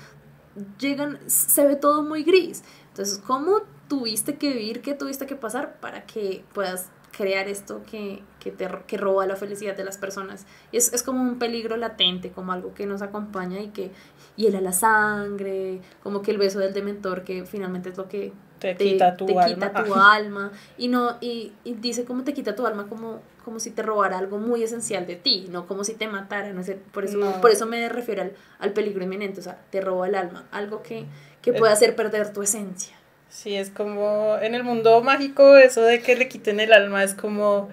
llegan, 0.79 1.19
se 1.27 1.65
ve 1.65 1.75
todo 1.75 2.03
muy 2.03 2.23
gris. 2.23 2.63
Entonces, 2.89 3.21
¿cómo 3.25 3.61
tuviste 3.87 4.35
que 4.35 4.49
vivir, 4.49 4.81
qué 4.81 4.93
tuviste 4.93 5.25
que 5.25 5.35
pasar 5.35 5.79
para 5.79 6.05
que 6.05 6.43
puedas 6.53 6.89
crear 7.11 7.47
esto 7.47 7.83
que, 7.89 8.21
que, 8.41 8.51
te, 8.51 8.67
que 8.87 8.97
roba 8.97 9.25
la 9.25 9.35
felicidad 9.35 9.75
de 9.77 9.83
las 9.83 9.97
personas? 9.97 10.45
Es, 10.71 10.91
es 10.93 11.03
como 11.03 11.21
un 11.21 11.39
peligro 11.39 11.77
latente, 11.77 12.31
como 12.31 12.51
algo 12.51 12.73
que 12.73 12.85
nos 12.85 13.01
acompaña 13.01 13.59
y 13.59 13.69
que 13.69 13.91
hiela 14.35 14.61
la 14.61 14.73
sangre, 14.73 15.81
como 16.03 16.21
que 16.21 16.31
el 16.31 16.37
beso 16.37 16.59
del 16.59 16.73
dementor, 16.73 17.23
que 17.23 17.45
finalmente 17.45 17.89
es 17.89 17.97
lo 17.97 18.07
que 18.07 18.33
te, 18.59 18.75
quita 18.75 19.15
tu, 19.15 19.27
alma. 19.39 19.45
Quita 19.45 19.83
tu 19.83 19.93
alma. 19.95 20.51
Y, 20.77 20.87
no, 20.87 21.17
y, 21.21 21.53
y 21.63 21.73
dice 21.75 22.05
cómo 22.05 22.23
te 22.23 22.33
quita 22.33 22.55
tu 22.55 22.65
alma 22.65 22.87
como 22.87 23.21
como 23.43 23.59
si 23.59 23.71
te 23.71 23.81
robara 23.81 24.19
algo 24.19 24.37
muy 24.37 24.63
esencial 24.63 25.07
de 25.07 25.15
ti, 25.15 25.47
no 25.49 25.65
como 25.65 25.83
si 25.83 25.93
te 25.95 26.07
matara, 26.07 26.53
no 26.53 26.63
sé, 26.63 26.75
por 26.75 27.05
eso, 27.05 27.19
por 27.41 27.49
eso 27.49 27.65
me 27.65 27.89
refiero 27.89 28.21
al, 28.21 28.33
al, 28.59 28.71
peligro 28.71 29.03
inminente, 29.03 29.39
o 29.39 29.43
sea, 29.43 29.57
te 29.71 29.81
roba 29.81 30.07
el 30.07 30.15
alma, 30.15 30.45
algo 30.51 30.83
que, 30.83 31.05
que 31.41 31.53
puede 31.53 31.73
hacer 31.73 31.95
perder 31.95 32.31
tu 32.33 32.43
esencia. 32.43 32.95
Sí, 33.29 33.55
es 33.55 33.69
como 33.69 34.37
en 34.41 34.55
el 34.55 34.63
mundo 34.63 35.01
mágico 35.01 35.55
eso 35.55 35.81
de 35.81 36.01
que 36.01 36.15
le 36.15 36.27
quiten 36.27 36.59
el 36.59 36.73
alma 36.73 37.03
es 37.03 37.13
como, 37.13 37.69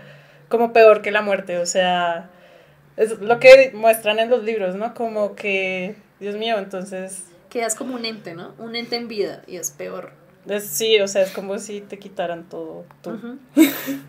como 0.48 0.72
peor 0.72 1.02
que 1.02 1.10
la 1.10 1.22
muerte, 1.22 1.58
o 1.58 1.66
sea, 1.66 2.30
es 2.96 3.18
lo 3.20 3.38
que 3.38 3.72
muestran 3.74 4.18
en 4.18 4.30
los 4.30 4.44
libros, 4.44 4.74
¿no? 4.74 4.94
Como 4.94 5.34
que, 5.34 5.96
Dios 6.20 6.36
mío, 6.36 6.58
entonces... 6.58 7.24
Quedas 7.50 7.74
como 7.74 7.94
un 7.94 8.04
ente, 8.04 8.34
¿no? 8.34 8.54
Un 8.58 8.76
ente 8.76 8.96
en 8.96 9.08
vida 9.08 9.42
y 9.46 9.56
es 9.56 9.70
peor 9.70 10.12
sí, 10.60 11.00
o 11.00 11.08
sea, 11.08 11.22
es 11.22 11.30
como 11.32 11.58
si 11.58 11.80
te 11.80 11.98
quitaran 11.98 12.44
todo. 12.44 12.84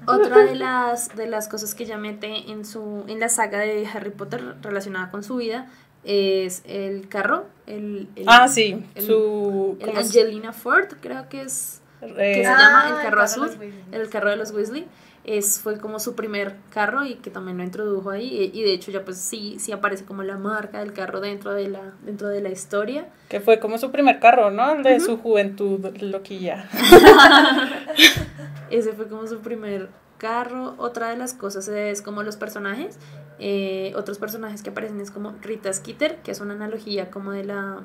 Otra 0.08 0.44
de 0.46 0.56
las, 0.56 1.16
de 1.16 1.28
las 1.28 1.48
cosas 1.48 1.76
que 1.76 1.84
ella 1.84 1.98
mete 1.98 2.50
en, 2.52 2.66
su, 2.66 3.04
en 3.08 3.20
la 3.20 3.30
saga 3.30 3.60
de 3.60 3.86
Harry 3.88 4.12
Potter 4.12 4.56
relacionada 4.62 5.12
con 5.12 5.24
su 5.24 5.38
vida 5.38 5.70
es 6.04 6.62
el 6.66 7.10
carro. 7.10 7.46
El, 7.68 8.08
ah, 8.26 8.48
sí, 8.48 8.86
su... 8.98 9.78
El 9.80 9.98
Angelina 9.98 10.54
Ford, 10.54 10.88
creo 11.02 11.28
que 11.28 11.42
es... 11.42 11.82
que 12.00 12.36
se 12.36 12.44
llama 12.44 12.88
el 12.88 12.96
ah, 12.96 13.00
carro 13.02 13.22
azul, 13.22 13.50
el 13.92 14.10
carro 14.10 14.30
de 14.30 14.38
los 14.38 14.52
Weasley 14.52 14.88
es, 15.30 15.60
fue 15.60 15.78
como 15.78 16.00
su 16.00 16.16
primer 16.16 16.56
carro 16.72 17.06
y 17.06 17.16
que 17.16 17.30
también 17.30 17.58
lo 17.58 17.64
introdujo 17.64 18.10
ahí 18.10 18.52
y, 18.52 18.64
de 18.64 18.74
hecho 18.74 18.90
ya 18.90 19.06
pues 19.06 19.18
sí, 19.18 19.58
sí 19.60 19.72
aparece 19.72 20.04
como 20.04 20.24
la 20.24 20.38
marca 20.38 20.80
del 20.80 20.92
carro 20.92 21.22
dentro 21.22 21.54
de 21.54 21.70
la, 21.70 21.94
dentro 22.04 22.30
de 22.30 22.42
la 22.42 22.50
historia. 22.50 23.08
Que 23.30 23.40
fue 23.40 23.60
como 23.60 23.78
su 23.78 23.92
primer 23.92 24.20
carro, 24.20 24.50
¿no? 24.50 24.72
El 24.72 24.82
de 24.82 25.00
su 25.00 25.18
juventud 25.18 25.86
loquilla. 26.02 26.68
Ese 28.72 28.94
fue 28.94 29.08
como 29.08 29.28
su 29.28 29.40
primer 29.40 29.90
carro. 30.18 30.74
Otra 30.80 31.10
de 31.10 31.18
las 31.18 31.34
cosas 31.34 31.68
es 31.68 32.02
como 32.02 32.24
los 32.24 32.36
personajes. 32.36 32.98
Eh, 33.38 33.94
otros 33.96 34.18
personajes 34.18 34.64
que 34.64 34.72
aparecen 34.72 35.00
es 35.00 35.12
como 35.12 35.36
Rita 35.42 35.72
Skeeter, 35.72 36.18
que 36.24 36.32
es 36.32 36.42
una 36.42 36.56
analogía 36.56 37.12
como 37.12 37.32
de 37.32 37.44
la 37.44 37.84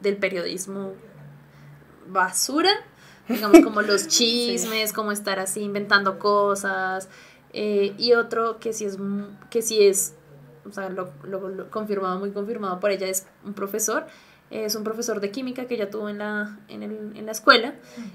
del 0.00 0.18
periodismo 0.18 0.92
basura 2.06 2.70
digamos, 3.28 3.60
como 3.60 3.82
los 3.82 4.08
chismes, 4.08 4.92
como 4.92 5.12
estar 5.12 5.38
así 5.38 5.60
inventando 5.60 6.18
cosas. 6.18 7.08
Eh, 7.52 7.94
y 7.98 8.14
otro 8.14 8.58
que 8.58 8.72
sí 8.72 8.84
es, 8.84 8.98
que 9.50 9.62
sí 9.62 9.86
es 9.86 10.14
o 10.66 10.72
sea, 10.72 10.88
lo, 10.88 11.12
lo, 11.24 11.70
confirmado, 11.70 12.18
muy 12.18 12.30
confirmado 12.30 12.80
por 12.80 12.90
ella, 12.90 13.08
es 13.08 13.26
un 13.44 13.54
profesor. 13.54 14.06
Es 14.50 14.76
un 14.76 14.84
profesor 14.84 15.20
de 15.20 15.30
química 15.30 15.66
que 15.66 15.74
ella 15.74 15.90
tuvo 15.90 16.08
en 16.08 16.18
la, 16.18 16.58
en, 16.68 16.82
el, 16.82 17.16
en 17.16 17.26
la 17.26 17.32
escuela 17.32 17.74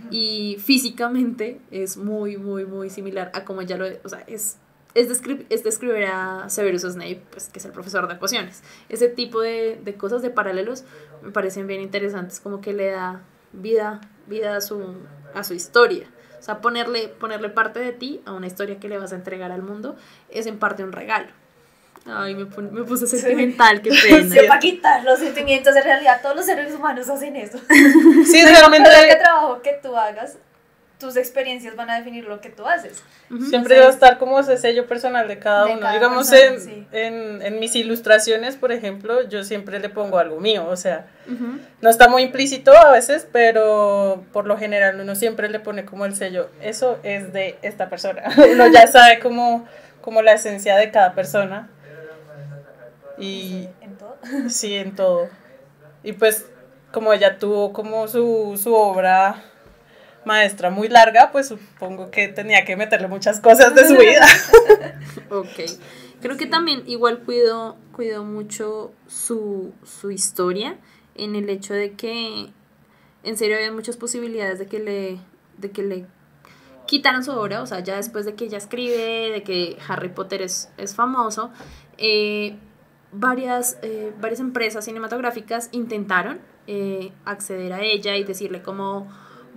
y 0.09 0.57
físicamente 0.59 1.59
es 1.69 1.97
muy, 1.97 2.37
muy, 2.37 2.65
muy 2.65 2.89
similar 2.89 3.31
a 3.33 3.43
como 3.43 3.61
ella 3.61 3.77
lo... 3.77 3.85
O 4.03 4.09
sea, 4.09 4.21
es 4.27 4.57
es, 4.95 5.07
es 5.49 5.63
describir 5.63 6.05
a 6.05 6.49
Severus 6.49 6.81
Snape, 6.81 7.21
pues, 7.31 7.49
que 7.49 7.59
es 7.59 7.65
el 7.65 7.71
profesor 7.71 8.07
de 8.07 8.15
pociones. 8.15 8.63
Ese 8.89 9.07
tipo 9.07 9.41
de, 9.41 9.79
de, 9.83 9.95
cosas, 9.95 10.21
de 10.21 10.29
paralelos, 10.29 10.83
me 11.21 11.31
parecen 11.31 11.67
bien 11.67 11.81
interesantes, 11.81 12.39
como 12.39 12.61
que 12.61 12.73
le 12.73 12.91
da 12.91 13.21
vida 13.51 14.01
vida 14.29 14.55
a 14.55 14.61
su, 14.61 14.95
a 15.33 15.43
su 15.43 15.53
historia. 15.53 16.07
O 16.39 16.41
sea, 16.41 16.61
ponerle, 16.61 17.09
ponerle 17.09 17.49
parte 17.49 17.79
de 17.79 17.91
ti 17.91 18.21
a 18.25 18.31
una 18.31 18.47
historia 18.47 18.79
que 18.79 18.87
le 18.87 18.97
vas 18.97 19.11
a 19.11 19.15
entregar 19.15 19.51
al 19.51 19.61
mundo 19.61 19.97
es 20.29 20.45
en 20.45 20.57
parte 20.57 20.83
un 20.83 20.93
regalo. 20.93 21.27
Ay, 22.05 22.33
me, 22.33 22.45
me 22.45 22.83
puse 22.83 23.07
sentimental, 23.07 23.81
qué 23.81 23.89
pena. 24.03 24.33
Sí, 24.33 24.47
para 24.47 24.59
quitar 24.59 25.03
los 25.03 25.19
sentimientos, 25.19 25.75
en 25.75 25.83
realidad 25.83 26.21
todos 26.21 26.35
los 26.35 26.45
seres 26.45 26.73
humanos 26.73 27.09
hacen 27.09 27.35
eso. 27.35 27.59
Sí, 27.67 28.45
realmente 28.45 28.89
el 29.11 29.17
trabajo 29.19 29.61
que 29.61 29.79
tú 29.81 29.95
hagas, 29.95 30.37
tus 30.99 31.15
experiencias 31.15 31.77
van 31.77 31.89
a 31.89 31.95
definir 31.97 32.25
lo 32.25 32.41
que 32.41 32.49
tú 32.49 32.67
haces. 32.67 33.01
Siempre 33.49 33.79
va 33.79 33.88
a 33.88 33.89
estar 33.89 34.17
como 34.17 34.38
ese 34.39 34.57
sello 34.57 34.85
personal 34.85 35.29
de 35.29 35.39
cada 35.39 35.65
De 35.65 35.71
uno. 35.71 35.79
cada 35.81 35.93
Digamos, 35.93 36.29
persona, 36.29 36.55
en, 36.55 36.62
sí. 36.62 36.88
en, 36.91 37.41
en 37.41 37.59
mis 37.59 37.73
ilustraciones, 37.75 38.57
por 38.57 38.73
ejemplo, 38.73 39.21
yo 39.29 39.45
siempre 39.45 39.79
le 39.79 39.88
pongo 39.89 40.19
algo 40.19 40.39
mío, 40.41 40.67
o 40.67 40.75
sea, 40.75 41.07
no 41.81 41.89
está 41.89 42.09
muy 42.09 42.23
implícito 42.23 42.75
a 42.77 42.91
veces, 42.91 43.25
pero 43.31 44.25
por 44.33 44.45
lo 44.45 44.57
general 44.57 44.99
uno 44.99 45.15
siempre 45.15 45.47
le 45.49 45.59
pone 45.62 45.85
como 45.85 46.05
el 46.05 46.15
sello, 46.15 46.49
eso 46.62 46.99
es 47.03 47.31
de 47.31 47.57
esta 47.62 47.88
persona. 47.89 48.23
Uno 48.51 48.67
ya 48.67 48.85
sabe 48.91 49.19
como, 49.19 49.65
como 50.01 50.21
la 50.21 50.33
esencia 50.33 50.75
de 50.75 50.91
cada 50.91 51.13
persona. 51.13 51.69
Y 53.17 53.67
En 53.81 53.97
todo. 53.97 54.17
sí, 54.49 54.75
en 54.75 54.95
todo. 54.95 55.29
Y 56.03 56.13
pues 56.13 56.45
como 56.91 57.13
ella 57.13 57.38
tuvo 57.38 57.71
como 57.73 58.07
su, 58.07 58.59
su 58.62 58.73
obra 58.73 59.43
maestra 60.25 60.69
muy 60.69 60.88
larga, 60.89 61.32
pues 61.32 61.47
supongo 61.47 62.12
que 62.12 62.27
tenía 62.27 62.65
que 62.65 62.75
meterle 62.75 63.08
muchas 63.08 63.39
cosas 63.39 63.75
de 63.75 63.88
su 63.88 63.95
vida. 63.95 64.25
Ok. 65.32 65.69
Creo 66.21 66.38
que 66.38 66.47
también 66.47 66.84
igual 66.88 67.19
cuidó, 67.19 67.77
mucho 68.23 68.91
su, 69.08 69.73
su 69.84 70.12
historia 70.12 70.77
en 71.15 71.36
el 71.36 71.49
hecho 71.49 71.73
de 71.73 71.93
que 71.93 72.49
en 73.23 73.38
serio 73.38 73.58
había 73.58 73.71
muchas 73.71 73.97
posibilidades 73.97 74.60
de 74.60 74.65
que 74.67 74.79
le, 74.79 75.19
de 75.58 75.71
que 75.71 75.84
le 75.84 76.05
quitaran 76.86 77.23
su 77.23 77.32
obra, 77.32 77.62
o 77.62 77.67
sea, 77.67 77.82
ya 77.82 77.97
después 77.97 78.25
de 78.25 78.34
que 78.34 78.45
ella 78.45 78.58
escribe, 78.58 79.29
de 79.32 79.43
que 79.43 79.77
Harry 79.88 80.10
Potter 80.10 80.41
es, 80.41 80.71
es 80.77 80.95
famoso, 80.95 81.51
eh, 81.97 82.58
varias, 83.12 83.77
eh, 83.82 84.12
varias 84.19 84.39
empresas 84.39 84.86
cinematográficas 84.86 85.69
intentaron 85.71 86.39
eh, 86.67 87.12
acceder 87.25 87.73
a 87.73 87.82
ella 87.82 88.17
y 88.17 88.23
decirle 88.23 88.62
como, 88.62 89.08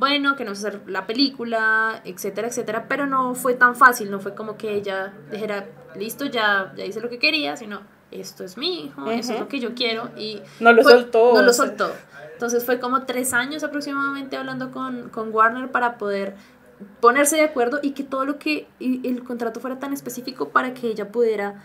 bueno, 0.03 0.35
que 0.35 0.45
no 0.45 0.53
sé 0.57 0.67
hacer 0.67 0.81
la 0.89 1.07
película, 1.07 2.01
etcétera, 2.05 2.49
etcétera, 2.49 2.87
pero 2.89 3.07
no 3.07 3.37
fue 3.37 3.55
tan 3.55 3.77
fácil, 3.77 4.11
no 4.11 4.19
fue 4.19 4.35
como 4.35 4.57
que 4.57 4.75
ella 4.75 5.13
dijera, 5.31 5.69
listo, 5.95 6.25
ya, 6.25 6.73
ya 6.77 6.85
hice 6.85 7.01
lo 7.01 7.09
que 7.09 7.21
quería, 7.21 7.57
sino, 7.57 7.83
esto 8.11 8.43
es 8.43 8.57
mi 8.57 8.87
hijo, 8.87 9.09
esto 9.09 9.21
es 9.21 9.37
Ujú. 9.37 9.45
lo 9.45 9.49
que 9.49 9.61
yo 9.61 9.75
quiero, 9.77 10.11
y 10.17 10.43
No 10.59 10.73
lo 10.73 10.83
fue- 10.83 10.91
soltó. 10.95 11.35
No 11.35 11.43
lo 11.43 11.53
soltó. 11.53 11.95
Entonces 12.33 12.65
fue 12.67 12.81
como 12.81 13.03
tres 13.05 13.33
años 13.33 13.63
aproximadamente 13.63 14.37
hablando 14.37 14.73
con, 14.73 15.09
con 15.11 15.33
Warner 15.33 15.71
para 15.71 15.99
poder 15.99 16.35
ponerse 16.99 17.37
de 17.37 17.43
acuerdo 17.43 17.79
y 17.81 17.93
que 17.93 18.03
todo 18.03 18.25
lo 18.25 18.41
que 18.41 18.67
y 18.81 19.07
el 19.09 19.23
contrato 19.23 19.61
fuera 19.61 19.79
tan 19.79 19.93
específico 19.93 20.49
para 20.49 20.75
que 20.75 20.89
ella 20.89 21.13
pudiera 21.13 21.63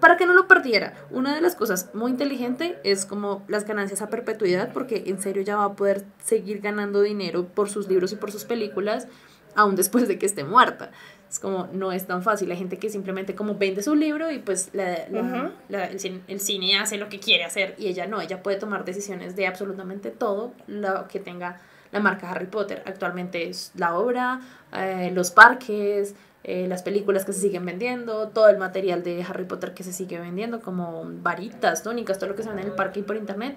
para 0.00 0.16
que 0.16 0.26
no 0.26 0.34
lo 0.34 0.46
perdiera. 0.48 0.94
Una 1.10 1.34
de 1.34 1.40
las 1.40 1.54
cosas 1.56 1.90
muy 1.94 2.10
inteligente 2.10 2.78
es 2.84 3.06
como 3.06 3.42
las 3.48 3.66
ganancias 3.66 4.02
a 4.02 4.08
perpetuidad, 4.08 4.72
porque 4.72 5.04
en 5.06 5.20
serio 5.20 5.42
ya 5.42 5.56
va 5.56 5.64
a 5.64 5.72
poder 5.74 6.04
seguir 6.24 6.60
ganando 6.60 7.00
dinero 7.02 7.46
por 7.46 7.68
sus 7.68 7.88
libros 7.88 8.12
y 8.12 8.16
por 8.16 8.30
sus 8.32 8.44
películas, 8.44 9.08
aún 9.54 9.74
después 9.76 10.06
de 10.08 10.18
que 10.18 10.26
esté 10.26 10.44
muerta. 10.44 10.90
Es 11.30 11.38
como, 11.40 11.68
no 11.72 11.90
es 11.90 12.06
tan 12.06 12.22
fácil. 12.22 12.50
Hay 12.52 12.56
gente 12.56 12.78
que 12.78 12.88
simplemente 12.88 13.34
como 13.34 13.56
vende 13.56 13.82
su 13.82 13.96
libro 13.96 14.30
y 14.30 14.38
pues 14.38 14.70
la- 14.74 15.08
la- 15.10 15.20
Ujú. 15.22 15.52
la- 15.68 15.86
el, 15.86 15.98
cine, 15.98 16.20
el 16.28 16.40
cine 16.40 16.78
hace 16.78 16.98
lo 16.98 17.08
que 17.08 17.18
quiere 17.18 17.44
hacer 17.44 17.74
y 17.78 17.88
ella 17.88 18.06
no, 18.06 18.20
ella 18.20 18.42
puede 18.42 18.58
tomar 18.58 18.84
decisiones 18.84 19.34
de 19.34 19.46
absolutamente 19.46 20.10
todo 20.10 20.52
lo 20.68 21.08
que 21.08 21.18
tenga 21.18 21.60
la 21.90 22.00
marca 22.00 22.30
Harry 22.30 22.46
Potter. 22.46 22.82
Actualmente 22.86 23.48
es 23.48 23.72
la 23.76 23.96
obra, 23.96 24.40
eh, 24.72 25.10
los 25.14 25.30
parques, 25.32 26.14
eh, 26.48 26.66
las 26.68 26.84
películas 26.84 27.24
que 27.24 27.32
se 27.32 27.40
siguen 27.40 27.66
vendiendo, 27.66 28.28
todo 28.28 28.48
el 28.48 28.56
material 28.56 29.02
de 29.02 29.24
Harry 29.28 29.44
Potter 29.44 29.74
que 29.74 29.82
se 29.82 29.92
sigue 29.92 30.20
vendiendo, 30.20 30.60
como 30.60 31.02
varitas, 31.04 31.82
túnicas, 31.82 32.20
todo 32.20 32.30
lo 32.30 32.36
que 32.36 32.44
se 32.44 32.48
vende 32.50 32.62
en 32.62 32.68
el 32.68 32.74
parque 32.74 33.00
y 33.00 33.02
por 33.02 33.16
internet. 33.16 33.56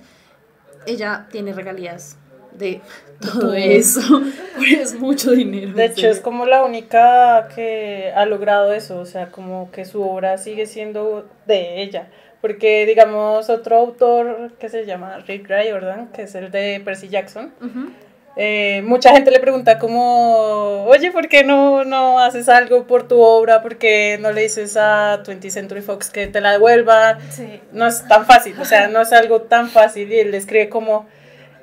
Ella 0.87 1.27
tiene 1.31 1.53
regalías 1.53 2.17
de 2.53 2.81
todo 3.21 3.41
todo. 3.41 3.53
eso, 3.53 4.01
porque 4.55 4.81
es 4.81 4.99
mucho 4.99 5.29
dinero. 5.31 5.73
De 5.73 5.85
hecho, 5.85 6.07
es 6.07 6.19
como 6.19 6.47
la 6.47 6.63
única 6.63 7.47
que 7.53 8.11
ha 8.15 8.25
logrado 8.25 8.73
eso, 8.73 8.99
o 8.99 9.05
sea, 9.05 9.29
como 9.29 9.69
que 9.71 9.85
su 9.85 10.01
obra 10.01 10.39
sigue 10.39 10.65
siendo 10.65 11.29
de 11.45 11.83
ella. 11.83 12.09
Porque, 12.41 12.87
digamos, 12.87 13.51
otro 13.51 13.75
autor 13.77 14.53
que 14.59 14.69
se 14.69 14.87
llama 14.87 15.17
Rick 15.27 15.47
Riordan, 15.47 16.07
que 16.07 16.23
es 16.23 16.33
el 16.33 16.49
de 16.49 16.81
Percy 16.83 17.09
Jackson, 17.09 17.53
Ujú. 17.61 17.91
Eh, 18.35 18.81
mucha 18.83 19.11
gente 19.11 19.31
le 19.31 19.39
pregunta 19.39 19.79
como, 19.79 20.85
oye, 20.85 21.11
¿por 21.11 21.27
qué 21.27 21.43
no, 21.43 21.83
no 21.83 22.19
haces 22.19 22.49
algo 22.49 22.85
por 22.85 23.07
tu 23.07 23.19
obra? 23.19 23.61
¿Por 23.61 23.77
qué 23.77 24.17
no 24.19 24.31
le 24.31 24.41
dices 24.41 24.77
a 24.77 25.23
20th 25.23 25.49
Century 25.49 25.81
Fox 25.81 26.09
que 26.09 26.27
te 26.27 26.41
la 26.41 26.51
devuelvan? 26.51 27.19
Sí. 27.31 27.61
no 27.71 27.87
es 27.87 28.07
tan 28.07 28.25
fácil, 28.25 28.55
o 28.59 28.65
sea, 28.65 28.87
no 28.87 29.01
es 29.01 29.11
algo 29.13 29.41
tan 29.41 29.69
fácil. 29.69 30.11
Y 30.11 30.19
él 30.19 30.33
escribe 30.33 30.69
como, 30.69 31.07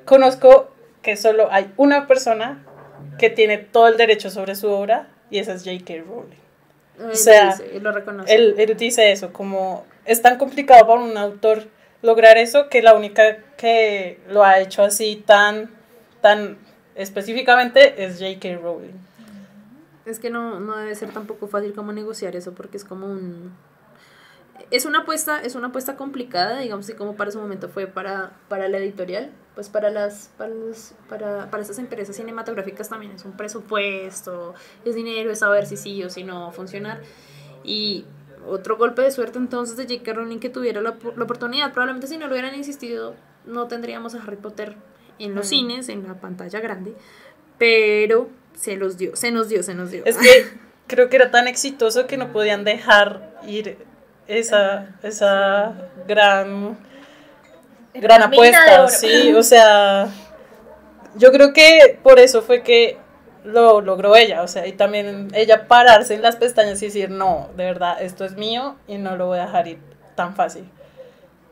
conozco 0.05 0.71
que 1.01 1.15
solo 1.15 1.49
hay 1.51 1.71
una 1.77 2.07
persona 2.07 2.63
que 3.17 3.29
tiene 3.29 3.57
todo 3.57 3.87
el 3.87 3.97
derecho 3.97 4.29
sobre 4.29 4.55
su 4.55 4.69
obra 4.69 5.07
y 5.29 5.39
esa 5.39 5.53
es 5.53 5.63
J.K. 5.63 6.03
Rowling. 6.05 6.37
Él 6.99 7.15
sea, 7.15 7.45
lo 7.45 7.51
dice, 7.51 7.77
él 7.77 7.83
lo 7.83 7.91
reconoce. 7.91 8.35
Él, 8.35 8.55
él 8.57 8.77
dice 8.77 9.11
eso, 9.11 9.31
como 9.31 9.85
es 10.05 10.21
tan 10.21 10.37
complicado 10.37 10.87
para 10.87 10.99
un 10.99 11.17
autor 11.17 11.67
lograr 12.01 12.37
eso 12.37 12.69
que 12.69 12.81
la 12.81 12.93
única 12.93 13.37
que 13.57 14.19
lo 14.29 14.43
ha 14.43 14.59
hecho 14.59 14.83
así 14.83 15.23
tan, 15.25 15.69
tan 16.21 16.57
específicamente 16.97 18.03
es 18.03 18.19
J.K. 18.19 18.61
Rowling. 18.61 18.93
Es 20.05 20.19
que 20.19 20.29
no, 20.29 20.59
no 20.59 20.75
debe 20.77 20.95
ser 20.95 21.11
tampoco 21.11 21.47
fácil 21.47 21.73
como 21.73 21.93
negociar 21.93 22.35
eso 22.35 22.53
porque 22.53 22.77
es 22.77 22.83
como 22.83 23.07
un... 23.07 23.53
Es 24.71 24.85
una 24.85 24.99
apuesta, 24.99 25.41
es 25.41 25.53
una 25.55 25.67
apuesta 25.67 25.95
complicada, 25.95 26.59
digamos 26.59 26.85
así 26.85 26.97
como 26.97 27.15
para 27.15 27.29
su 27.29 27.39
momento 27.39 27.69
fue 27.69 27.85
para, 27.85 28.31
para 28.49 28.67
la 28.67 28.79
editorial, 28.79 29.31
pues 29.53 29.69
para 29.69 29.91
las, 29.91 30.31
para 30.37 30.49
los, 30.49 30.93
para, 31.07 31.51
para 31.51 31.61
esas 31.61 31.77
empresas 31.77 32.15
cinematográficas 32.15 32.89
también 32.89 33.11
es 33.11 33.23
un 33.23 33.33
presupuesto, 33.33 34.55
es 34.83 34.95
dinero, 34.95 35.29
es 35.31 35.39
saber 35.39 35.67
si 35.67 35.77
sí 35.77 36.03
o 36.03 36.09
si 36.09 36.23
no 36.23 36.51
funcionar. 36.51 37.01
Y 37.63 38.05
otro 38.47 38.77
golpe 38.77 39.03
de 39.03 39.11
suerte 39.11 39.37
entonces 39.37 39.77
de 39.77 39.83
J.K. 39.83 40.13
Rowling 40.13 40.39
que 40.39 40.49
tuviera 40.49 40.81
la, 40.81 40.97
la 41.15 41.23
oportunidad. 41.23 41.71
Probablemente 41.71 42.07
si 42.07 42.17
no 42.17 42.25
lo 42.25 42.33
hubieran 42.33 42.55
insistido, 42.55 43.13
no 43.45 43.67
tendríamos 43.67 44.15
a 44.15 44.23
Harry 44.23 44.37
Potter 44.37 44.75
en 45.19 45.35
los 45.35 45.47
cines, 45.47 45.89
en 45.89 46.07
la 46.07 46.15
pantalla 46.15 46.59
grande. 46.59 46.93
Pero 47.57 48.29
se 48.55 48.75
los 48.75 48.97
dio, 48.97 49.15
se 49.15 49.31
nos 49.31 49.49
dio, 49.49 49.63
se 49.63 49.73
nos 49.73 49.91
dio. 49.91 50.03
Es 50.05 50.17
que 50.17 50.47
creo 50.87 51.09
que 51.09 51.15
era 51.17 51.31
tan 51.31 51.47
exitoso 51.47 52.07
que 52.07 52.17
no 52.17 52.31
podían 52.31 52.63
dejar 52.63 53.39
ir 53.45 53.77
esa, 54.27 54.95
esa 55.03 55.89
gran, 56.07 56.77
gran 57.93 58.23
apuesta. 58.23 58.87
Sí, 58.87 59.33
o 59.33 59.43
sea, 59.43 60.09
yo 61.15 61.31
creo 61.31 61.53
que 61.53 61.99
por 62.03 62.19
eso 62.19 62.41
fue 62.41 62.63
que 62.63 62.97
lo 63.43 63.81
logró 63.81 64.15
ella, 64.15 64.41
o 64.41 64.47
sea, 64.47 64.67
y 64.67 64.73
también 64.73 65.29
ella 65.33 65.67
pararse 65.67 66.13
en 66.13 66.21
las 66.21 66.35
pestañas 66.35 66.81
y 66.81 66.87
decir, 66.87 67.09
no, 67.09 67.49
de 67.55 67.63
verdad, 67.63 68.01
esto 68.01 68.25
es 68.25 68.35
mío 68.35 68.75
y 68.87 68.97
no 68.97 69.15
lo 69.15 69.27
voy 69.27 69.39
a 69.39 69.45
dejar 69.45 69.67
ir 69.67 69.79
tan 70.15 70.35
fácil. 70.35 70.69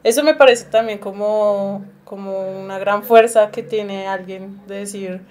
Eso 0.05 0.21
me 0.21 0.35
parece 0.35 0.65
también 0.65 0.99
como, 0.99 1.83
como 2.03 2.61
una 2.61 2.77
gran 2.77 3.01
fuerza 3.01 3.49
que 3.49 3.63
tiene 3.63 4.07
alguien 4.07 4.61
de 4.67 4.75
decir, 4.75 5.21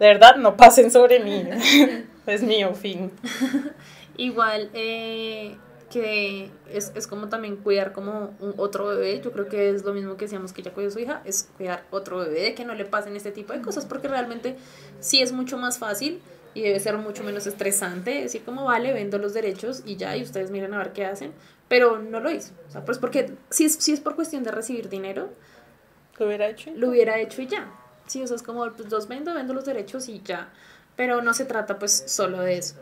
de 0.00 0.06
verdad, 0.06 0.36
no 0.36 0.56
pasen 0.56 0.90
sobre 0.90 1.20
mí, 1.20 1.44
es 2.26 2.42
mío, 2.42 2.74
fin. 2.74 3.12
Igual 4.16 4.70
eh, 4.72 5.54
que 5.90 6.50
es, 6.70 6.92
es 6.94 7.06
como 7.06 7.28
también 7.28 7.56
cuidar 7.56 7.92
como 7.92 8.34
un 8.40 8.54
otro 8.56 8.86
bebé, 8.86 9.20
yo 9.20 9.32
creo 9.32 9.50
que 9.50 9.68
es 9.68 9.84
lo 9.84 9.92
mismo 9.92 10.16
que 10.16 10.24
decíamos 10.24 10.54
que 10.54 10.62
ella 10.62 10.72
cuidó 10.72 10.88
a 10.88 10.92
su 10.92 11.00
hija, 11.00 11.20
es 11.26 11.50
cuidar 11.58 11.84
otro 11.90 12.20
bebé, 12.20 12.40
de 12.40 12.54
que 12.54 12.64
no 12.64 12.74
le 12.74 12.86
pasen 12.86 13.14
este 13.16 13.32
tipo 13.32 13.52
de 13.52 13.60
cosas, 13.60 13.84
porque 13.84 14.08
realmente 14.08 14.56
sí 15.00 15.20
es 15.20 15.32
mucho 15.32 15.58
más 15.58 15.76
fácil 15.76 16.22
y 16.54 16.62
debe 16.62 16.80
ser 16.80 16.96
mucho 16.96 17.22
menos 17.22 17.46
estresante 17.46 18.22
decir 18.22 18.44
como 18.44 18.64
vale, 18.64 18.94
vendo 18.94 19.18
los 19.18 19.34
derechos 19.34 19.82
y 19.84 19.96
ya, 19.96 20.16
y 20.16 20.22
ustedes 20.22 20.50
miren 20.50 20.72
a 20.72 20.78
ver 20.78 20.94
qué 20.94 21.04
hacen, 21.04 21.32
pero 21.68 21.98
no 21.98 22.20
lo 22.20 22.30
hizo, 22.30 22.52
o 22.68 22.70
sea, 22.70 22.84
pues 22.84 22.98
porque 22.98 23.32
si 23.50 23.64
es, 23.64 23.74
si 23.74 23.92
es 23.92 24.00
por 24.00 24.14
cuestión 24.16 24.42
de 24.44 24.50
recibir 24.50 24.88
dinero, 24.88 25.30
Lo 26.18 26.26
hubiera 26.26 26.48
hecho. 26.48 26.70
lo 26.74 26.90
hubiera 26.90 27.18
hecho 27.18 27.42
y 27.42 27.46
ya. 27.46 27.70
Sí, 28.06 28.22
o 28.22 28.26
sea, 28.26 28.36
es 28.36 28.42
como, 28.42 28.70
pues 28.72 28.90
los 28.90 29.08
vendo, 29.08 29.32
vendo 29.34 29.54
los 29.54 29.64
derechos 29.64 30.08
y 30.08 30.20
ya. 30.22 30.50
Pero 30.94 31.22
no 31.22 31.32
se 31.34 31.44
trata 31.46 31.78
pues 31.78 32.04
solo 32.06 32.40
de 32.40 32.58
eso. 32.58 32.76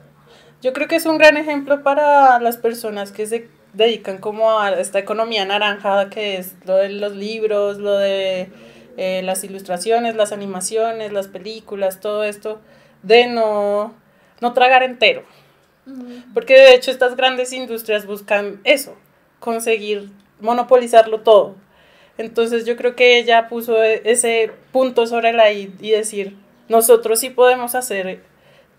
Yo 0.60 0.72
creo 0.72 0.88
que 0.88 0.96
es 0.96 1.06
un 1.06 1.16
gran 1.16 1.36
ejemplo 1.36 1.82
para 1.82 2.38
las 2.40 2.56
personas 2.56 3.12
que 3.12 3.26
se 3.26 3.48
dedican 3.72 4.18
como 4.18 4.60
a 4.60 4.72
esta 4.72 4.98
economía 4.98 5.44
naranja, 5.44 6.10
que 6.10 6.36
es 6.36 6.54
lo 6.66 6.76
de 6.76 6.90
los 6.90 7.14
libros, 7.14 7.78
lo 7.78 7.96
de 7.96 8.50
eh, 8.96 9.22
las 9.24 9.44
ilustraciones, 9.44 10.14
las 10.16 10.32
animaciones, 10.32 11.12
las 11.12 11.28
películas, 11.28 12.00
todo 12.00 12.22
esto, 12.24 12.60
de 13.02 13.26
no, 13.28 13.94
no 14.40 14.52
tragar 14.52 14.82
entero. 14.82 15.24
Porque 16.32 16.54
de 16.54 16.74
hecho 16.74 16.90
estas 16.90 17.16
grandes 17.16 17.52
industrias 17.52 18.06
buscan 18.06 18.60
eso, 18.64 18.96
conseguir 19.40 20.10
monopolizarlo 20.40 21.20
todo. 21.20 21.56
Entonces 22.18 22.66
yo 22.66 22.76
creo 22.76 22.94
que 22.94 23.18
ella 23.18 23.48
puso 23.48 23.82
e- 23.82 24.02
ese 24.04 24.52
punto 24.70 25.06
sobre 25.06 25.32
la 25.32 25.50
I 25.50 25.74
y 25.80 25.90
decir, 25.90 26.36
nosotros 26.68 27.18
sí 27.20 27.30
podemos 27.30 27.74
hacer 27.74 28.20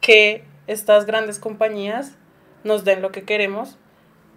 que 0.01 0.43
estas 0.67 1.05
grandes 1.05 1.39
compañías 1.39 2.15
nos 2.63 2.85
den 2.85 3.01
lo 3.01 3.11
que 3.11 3.23
queremos 3.23 3.77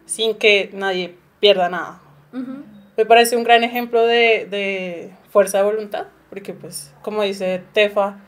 sin 0.06 0.34
que 0.34 0.70
nadie 0.72 1.14
pierda 1.40 1.68
nada. 1.68 2.00
Ujú. 2.32 2.64
Me 2.96 3.06
parece 3.06 3.36
un 3.36 3.44
gran 3.44 3.62
ejemplo 3.62 4.04
de, 4.06 4.46
de 4.50 5.12
fuerza 5.30 5.58
de 5.58 5.64
voluntad, 5.64 6.06
porque 6.30 6.54
pues, 6.54 6.92
como 7.02 7.22
dice 7.22 7.62
Tefa, 7.72 8.18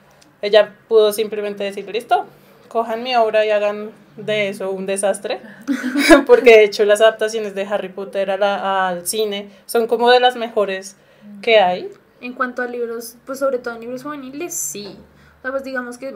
ella 0.42 0.76
pudo 0.88 1.12
simplemente 1.12 1.64
decir, 1.64 1.88
listo, 1.90 2.26
cojan 2.68 3.02
mi 3.02 3.16
obra 3.16 3.44
y 3.46 3.50
hagan 3.50 3.90
de 4.18 4.48
eso 4.48 4.70
un 4.70 4.86
desastre, 4.86 5.40
porque 6.26 6.50
de 6.58 6.64
hecho 6.64 6.84
las 6.84 7.00
adaptaciones 7.00 7.54
de 7.54 7.62
Harry 7.64 7.88
Potter 7.88 8.30
a 8.30 8.36
la- 8.36 8.88
al 8.88 9.06
cine 9.06 9.50
son 9.66 9.86
como 9.86 10.10
de 10.10 10.20
las 10.20 10.36
mejores 10.36 10.96
que 11.42 11.58
hay. 11.58 11.90
En 12.20 12.32
cuanto 12.32 12.62
a 12.62 12.66
libros, 12.66 13.16
pues 13.26 13.38
sobre 13.38 13.58
todo 13.58 13.74
en 13.74 13.80
libros 13.80 14.02
juveniles, 14.02 14.52
sí. 14.54 14.96
O 15.38 15.50
pues 15.50 15.62
digamos 15.64 15.98
que 15.98 16.12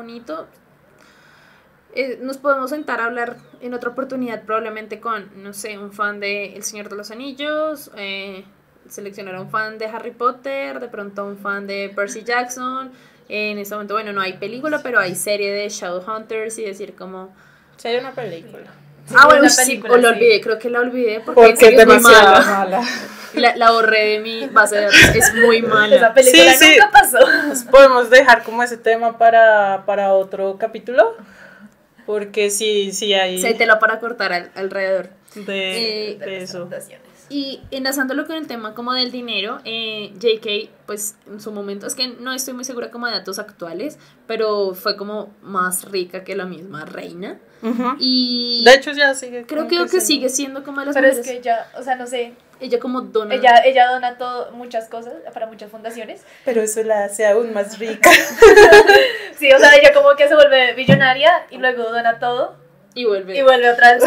un 0.00 0.10
hito. 0.10 0.46
Eh, 1.94 2.18
nos 2.20 2.38
podemos 2.38 2.70
sentar 2.70 3.00
a 3.00 3.04
hablar 3.04 3.36
en 3.60 3.72
otra 3.72 3.90
oportunidad 3.90 4.42
probablemente 4.42 4.98
con, 4.98 5.30
no 5.44 5.52
sé, 5.52 5.78
un 5.78 5.92
fan 5.92 6.18
de 6.18 6.56
El 6.56 6.64
Señor 6.64 6.88
de 6.88 6.96
los 6.96 7.12
Anillos, 7.12 7.92
eh, 7.96 8.44
seleccionar 8.88 9.36
a 9.36 9.40
un 9.42 9.48
fan 9.48 9.78
de 9.78 9.86
Harry 9.86 10.10
Potter, 10.10 10.80
de 10.80 10.88
pronto 10.88 11.24
un 11.24 11.38
fan 11.38 11.68
de 11.68 11.92
Percy 11.94 12.24
Jackson. 12.24 12.90
En 13.28 13.58
ese 13.58 13.74
momento, 13.74 13.94
bueno, 13.94 14.12
no 14.12 14.20
hay 14.20 14.34
película, 14.34 14.80
pero 14.82 14.98
hay 15.00 15.14
serie 15.14 15.52
de 15.52 15.68
Shadowhunters 15.68 16.58
y 16.58 16.64
decir 16.64 16.94
como... 16.94 17.34
Hay 17.84 17.96
una 17.96 18.12
película. 18.12 18.64
Sí, 19.06 19.14
ah, 19.18 19.26
bueno, 19.26 19.48
sí, 19.50 19.82
o 19.86 19.96
lo 19.96 20.08
sí. 20.08 20.14
olvidé, 20.14 20.40
creo 20.40 20.58
que 20.58 20.70
la 20.70 20.80
olvidé 20.80 21.20
porque, 21.20 21.40
Porque 21.40 21.52
es 21.66 21.72
muy 21.72 21.76
demasiado 21.76 22.32
mala. 22.40 22.46
mala. 22.46 22.82
La, 23.34 23.56
la 23.56 23.72
borré 23.72 24.04
de 24.10 24.20
mi 24.20 24.46
base 24.46 24.76
de 24.76 24.82
datos, 24.82 25.00
es 25.12 25.34
muy 25.34 25.60
mala. 25.62 25.96
Esa 25.96 26.14
película 26.14 26.52
Sí, 26.52 26.64
sí. 26.66 26.70
nunca 26.78 26.90
pasó. 26.92 27.18
Pues 27.48 27.64
podemos 27.64 28.08
dejar 28.08 28.44
como 28.44 28.62
ese 28.62 28.76
tema 28.76 29.18
para, 29.18 29.82
para 29.86 30.12
otro 30.14 30.56
capítulo, 30.56 31.16
porque 32.06 32.48
sí, 32.50 32.92
sí 32.92 33.12
hay 33.12 33.42
Se 33.42 33.54
te 33.54 33.66
la 33.66 33.80
para 33.80 33.98
cortar 33.98 34.32
al- 34.32 34.50
alrededor. 34.54 35.08
de, 35.34 36.12
Eh, 36.12 36.18
de 36.18 36.36
eso. 36.44 36.68
Y 37.30 37.60
enlazándolo 37.70 38.26
con 38.26 38.36
el 38.36 38.46
tema 38.46 38.74
como 38.74 38.92
del 38.92 39.10
dinero, 39.10 39.60
eh, 39.64 40.12
JK, 40.18 40.70
pues 40.86 41.16
en 41.26 41.40
su 41.40 41.52
momento, 41.52 41.86
es 41.86 41.94
que 41.94 42.08
no 42.08 42.32
estoy 42.32 42.52
muy 42.54 42.64
segura 42.64 42.90
como 42.90 43.06
de 43.06 43.12
datos 43.12 43.38
actuales, 43.38 43.98
pero 44.26 44.74
fue 44.74 44.96
como 44.96 45.32
más 45.42 45.90
rica 45.90 46.22
que 46.22 46.36
la 46.36 46.44
misma 46.44 46.84
reina. 46.84 47.38
Ujú. 47.62 47.96
Y 47.98 48.62
De 48.64 48.74
hecho 48.74 48.92
ya 48.92 49.14
sigue. 49.14 49.46
creo 49.46 49.64
como 49.66 49.70
que, 49.70 49.76
que 49.76 49.88
siendo- 49.88 50.06
sigue 50.06 50.28
siendo 50.28 50.64
como 50.64 50.80
de 50.80 50.86
las 50.86 50.94
Pero 50.94 51.06
es 51.08 51.16
mujeres. 51.16 51.32
que 51.42 51.48
ella, 51.48 51.66
o 51.78 51.82
sea, 51.82 51.96
no 51.96 52.06
sé, 52.06 52.34
Ella 52.60 52.78
como 52.78 53.00
dona. 53.00 53.34
ella, 53.34 53.62
ella 53.64 53.90
dona 53.90 54.18
todo, 54.18 54.52
muchas 54.52 54.88
cosas 54.88 55.14
para 55.32 55.46
muchas 55.46 55.70
fundaciones. 55.70 56.22
Pero 56.44 56.60
eso 56.60 56.82
la 56.82 57.04
hace 57.04 57.26
aún 57.26 57.52
más 57.54 57.78
rica. 57.78 58.10
Sí, 59.38 59.50
o 59.52 59.58
sea, 59.58 59.74
ella 59.74 59.92
como 59.92 60.14
que 60.16 60.28
se 60.28 60.34
vuelve 60.34 60.74
billonaria 60.74 61.46
y 61.50 61.56
luego 61.58 61.82
dona 61.84 62.18
todo 62.20 62.54
y 62.94 63.04
vuelve. 63.04 63.36
y 63.38 63.42
vuelve 63.42 63.70
otra 63.70 63.94
vez. 63.94 64.04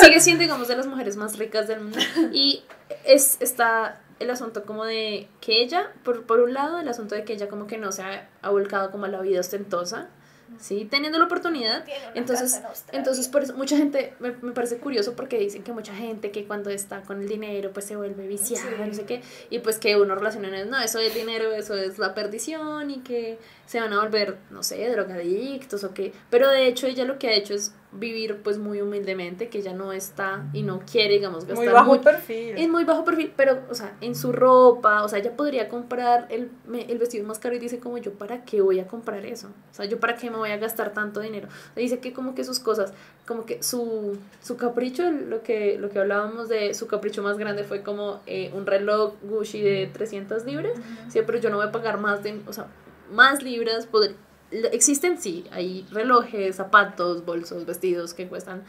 sigue 0.00 0.20
siendo, 0.20 0.42
digamos, 0.42 0.68
de 0.68 0.76
las 0.76 0.86
mujeres 0.86 1.16
más 1.16 1.38
ricas 1.38 1.68
del 1.68 1.80
mundo. 1.80 1.98
Y 2.32 2.62
es, 3.04 3.36
está 3.40 4.00
el 4.18 4.30
asunto 4.30 4.64
como 4.64 4.84
de 4.84 5.28
que 5.40 5.62
ella, 5.62 5.90
por, 6.04 6.24
por 6.24 6.40
un 6.40 6.52
lado, 6.54 6.78
el 6.78 6.88
asunto 6.88 7.14
de 7.14 7.24
que 7.24 7.32
ella 7.32 7.48
como 7.48 7.66
que 7.66 7.78
no 7.78 7.90
se 7.92 8.02
ha, 8.02 8.28
ha 8.42 8.50
volcado 8.50 8.90
como 8.90 9.06
a 9.06 9.08
la 9.08 9.20
vida 9.20 9.40
ostentosa, 9.40 10.08
¿sí? 10.58 10.86
Teniendo 10.90 11.18
la 11.18 11.24
oportunidad. 11.24 11.84
Entonces, 12.14 12.60
en 12.92 12.98
entonces 12.98 13.28
por 13.28 13.42
eso 13.44 13.54
mucha 13.54 13.76
gente, 13.78 14.12
me, 14.18 14.32
me 14.42 14.52
parece 14.52 14.76
curioso 14.78 15.14
porque 15.14 15.38
dicen 15.38 15.62
que 15.62 15.72
mucha 15.72 15.94
gente 15.94 16.30
que 16.32 16.44
cuando 16.44 16.68
está 16.70 17.00
con 17.02 17.22
el 17.22 17.28
dinero 17.28 17.70
pues 17.72 17.86
se 17.86 17.96
vuelve 17.96 18.26
viciada, 18.26 18.68
Sí. 18.68 18.82
no 18.88 18.92
sé 18.94 19.04
qué, 19.04 19.22
y 19.48 19.60
pues 19.60 19.78
que 19.78 19.96
uno 19.96 20.14
relaciona, 20.14 20.64
no, 20.66 20.78
eso 20.80 20.98
es 20.98 21.14
dinero, 21.14 21.52
eso 21.52 21.74
es 21.76 21.98
la 21.98 22.12
perdición 22.14 22.90
y 22.90 22.98
que 23.00 23.38
se 23.70 23.78
van 23.80 23.92
a 23.92 24.00
volver, 24.02 24.36
no 24.50 24.64
sé, 24.64 24.88
drogadictos 24.90 25.84
o 25.84 25.94
qué, 25.94 26.12
pero 26.28 26.48
de 26.48 26.66
hecho 26.66 26.88
ella 26.88 27.04
lo 27.04 27.20
que 27.20 27.28
ha 27.28 27.34
hecho 27.34 27.54
es 27.54 27.72
vivir 27.92 28.38
pues 28.42 28.58
muy 28.58 28.80
humildemente, 28.80 29.48
que 29.48 29.58
ella 29.58 29.72
no 29.74 29.92
está 29.92 30.44
y 30.52 30.62
no 30.62 30.80
quiere, 30.90 31.14
digamos, 31.14 31.44
gastar 31.44 31.56
Muy 31.56 31.72
bajo 31.72 32.00
perfil. 32.00 32.54
es 32.58 32.68
muy 32.68 32.82
bajo 32.82 33.04
perfil, 33.04 33.32
pero, 33.36 33.60
o 33.70 33.74
sea, 33.76 33.94
en 34.00 34.16
su 34.16 34.32
ropa, 34.32 35.04
o 35.04 35.08
sea, 35.08 35.20
ella 35.20 35.36
podría 35.36 35.68
comprar 35.68 36.26
el, 36.30 36.50
me- 36.66 36.82
el 36.90 36.98
vestido 36.98 37.24
más 37.28 37.38
caro 37.38 37.54
y 37.54 37.58
dice 37.60 37.78
como 37.78 37.98
yo, 37.98 38.12
¿para 38.14 38.44
qué 38.44 38.60
voy 38.60 38.80
a 38.80 38.88
comprar 38.88 39.24
eso? 39.24 39.46
O 39.70 39.74
sea, 39.74 39.84
yo, 39.86 40.00
¿para 40.00 40.16
qué 40.16 40.30
me 40.30 40.36
voy 40.36 40.50
a 40.50 40.56
gastar 40.56 40.92
tanto 40.92 41.20
dinero? 41.20 41.46
O 41.46 41.74
sea, 41.74 41.80
dice 41.82 42.00
que 42.00 42.12
como 42.12 42.34
que 42.34 42.42
sus 42.42 42.58
cosas, 42.58 42.92
como 43.24 43.46
que 43.46 43.62
su, 43.62 44.18
su 44.42 44.56
capricho, 44.56 45.08
lo 45.12 45.44
que, 45.44 45.78
lo 45.78 45.90
que 45.90 46.00
hablábamos 46.00 46.48
de 46.48 46.74
su 46.74 46.88
capricho 46.88 47.22
más 47.22 47.38
grande 47.38 47.62
fue 47.62 47.82
como 47.82 48.20
eh, 48.26 48.50
un 48.52 48.66
reloj 48.66 49.14
Gucci 49.22 49.60
de 49.62 49.88
300 49.92 50.44
libras, 50.44 50.72
sí, 51.08 51.20
pero 51.24 51.38
yo 51.38 51.50
no 51.50 51.56
voy 51.58 51.66
a 51.68 51.72
pagar 51.72 51.98
más 52.00 52.22
de, 52.24 52.40
o 52.48 52.52
sea, 52.52 52.66
más 53.10 53.42
libras, 53.42 53.88
existen 54.72 55.18
sí, 55.18 55.46
hay 55.50 55.86
relojes, 55.90 56.56
zapatos, 56.56 57.24
bolsos, 57.24 57.66
vestidos 57.66 58.14
que 58.14 58.28
cuestan 58.28 58.62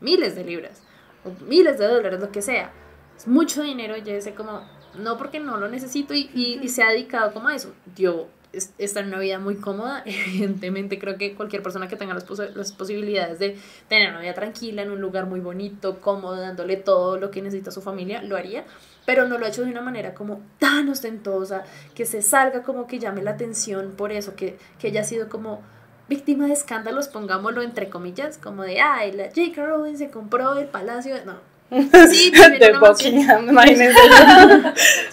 miles 0.00 0.34
de 0.34 0.44
libras, 0.44 0.82
o 1.24 1.44
miles 1.44 1.78
de 1.78 1.86
dólares, 1.86 2.20
lo 2.20 2.32
que 2.32 2.42
sea. 2.42 2.72
Es 3.16 3.26
mucho 3.28 3.62
dinero 3.62 3.96
y 3.96 4.02
yo 4.02 4.14
dice 4.14 4.34
como, 4.34 4.62
no 4.94 5.18
porque 5.18 5.40
no 5.40 5.58
lo 5.58 5.68
necesito 5.68 6.14
y, 6.14 6.68
se 6.68 6.82
ha 6.82 6.90
dedicado 6.90 7.32
como 7.32 7.48
a 7.48 7.54
eso. 7.54 7.72
Yo 7.96 8.28
es- 8.52 8.72
está 8.78 9.00
en 9.00 9.08
una 9.08 9.18
vida 9.18 9.38
muy 9.38 9.56
cómoda, 9.56 10.02
evidentemente 10.06 10.98
creo 10.98 11.16
que 11.16 11.34
cualquier 11.34 11.62
persona 11.62 11.88
que 11.88 11.96
tenga 11.96 12.14
las, 12.14 12.26
las 12.54 12.72
posibilidades 12.72 13.38
de 13.38 13.58
tener 13.88 14.10
una 14.10 14.20
vida 14.20 14.34
tranquila 14.34 14.82
en 14.82 14.90
un 14.90 15.00
lugar 15.00 15.26
muy 15.26 15.40
bonito, 15.40 16.00
cómodo, 16.00 16.40
dándole 16.40 16.76
todo 16.76 17.18
lo 17.18 17.30
que 17.30 17.42
necesita 17.42 17.70
su 17.70 17.82
familia, 17.82 18.22
lo 18.22 18.36
haría, 18.36 18.64
pero 19.06 19.26
no 19.26 19.38
lo 19.38 19.46
ha 19.46 19.48
hecho 19.48 19.64
de 19.64 19.70
una 19.70 19.80
manera 19.80 20.14
como 20.14 20.40
tan 20.58 20.88
ostentosa, 20.88 21.64
que 21.94 22.06
se 22.06 22.22
salga 22.22 22.62
como 22.62 22.86
que 22.86 22.98
llame 22.98 23.22
la 23.22 23.32
atención 23.32 23.92
por 23.96 24.12
eso, 24.12 24.34
que, 24.36 24.56
que 24.78 24.88
haya 24.88 25.04
sido 25.04 25.28
como 25.28 25.62
víctima 26.08 26.46
de 26.46 26.52
escándalos, 26.52 27.08
pongámoslo 27.08 27.62
entre 27.62 27.88
comillas, 27.88 28.36
como 28.38 28.62
de, 28.62 28.80
ay, 28.80 29.12
la 29.12 29.24
J.K. 29.26 29.64
Rowling 29.64 29.96
se 29.96 30.10
compró 30.10 30.56
el 30.58 30.66
palacio, 30.66 31.14
de-". 31.14 31.24
no. 31.24 31.34
Sí, 32.10 32.30
vive 32.32 32.44
en 32.46 32.58
de 32.58 32.70
una 32.70 32.80
mansión. 32.80 33.14
Buckingham, 33.14 33.48
imagínense. 33.50 33.98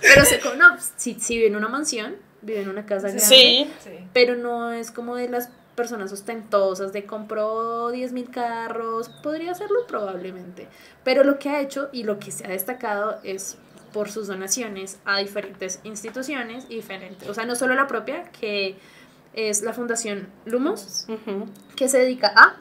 Pero 0.02 0.26
se, 0.26 0.40
no, 0.58 0.78
sí, 0.96 1.18
sí 1.20 1.36
vive 1.38 1.48
en 1.50 1.56
una 1.56 1.68
mansión, 1.68 2.16
vive 2.42 2.62
en 2.62 2.70
una 2.70 2.86
casa 2.86 3.08
grande, 3.10 3.20
Sí, 3.24 3.70
Sí. 3.84 3.92
pero 4.14 4.36
no 4.36 4.72
es 4.72 4.90
como 4.92 5.16
de 5.16 5.30
las 5.30 5.50
personas 5.76 6.12
ostentosas 6.12 6.92
de 6.94 7.06
compró 7.06 7.92
10 7.92 8.12
mil 8.14 8.32
carros, 8.32 9.10
podría 9.22 9.52
hacerlo 9.52 9.86
probablemente, 9.88 10.68
pero 11.04 11.24
lo 11.24 11.38
que 11.38 11.50
ha 11.50 11.62
hecho 11.62 11.90
y 11.92 12.02
lo 12.04 12.18
que 12.18 12.32
se 12.32 12.46
ha 12.46 12.50
destacado 12.50 13.20
es 13.24 13.58
por 13.98 14.12
sus 14.12 14.28
donaciones 14.28 15.00
a 15.06 15.18
diferentes 15.18 15.80
instituciones 15.84 16.68
y 16.70 16.76
diferentes, 16.76 17.28
o 17.28 17.34
sea, 17.34 17.48
no 17.48 17.56
solo 17.56 17.74
la 17.74 17.88
propia, 17.88 18.26
que 18.26 18.76
es 19.34 19.64
la 19.64 19.74
Fundación 19.74 20.28
Lumos, 20.46 21.08
que 21.76 21.90
se 21.90 21.98
dedica 21.98 22.32
a 22.36 22.58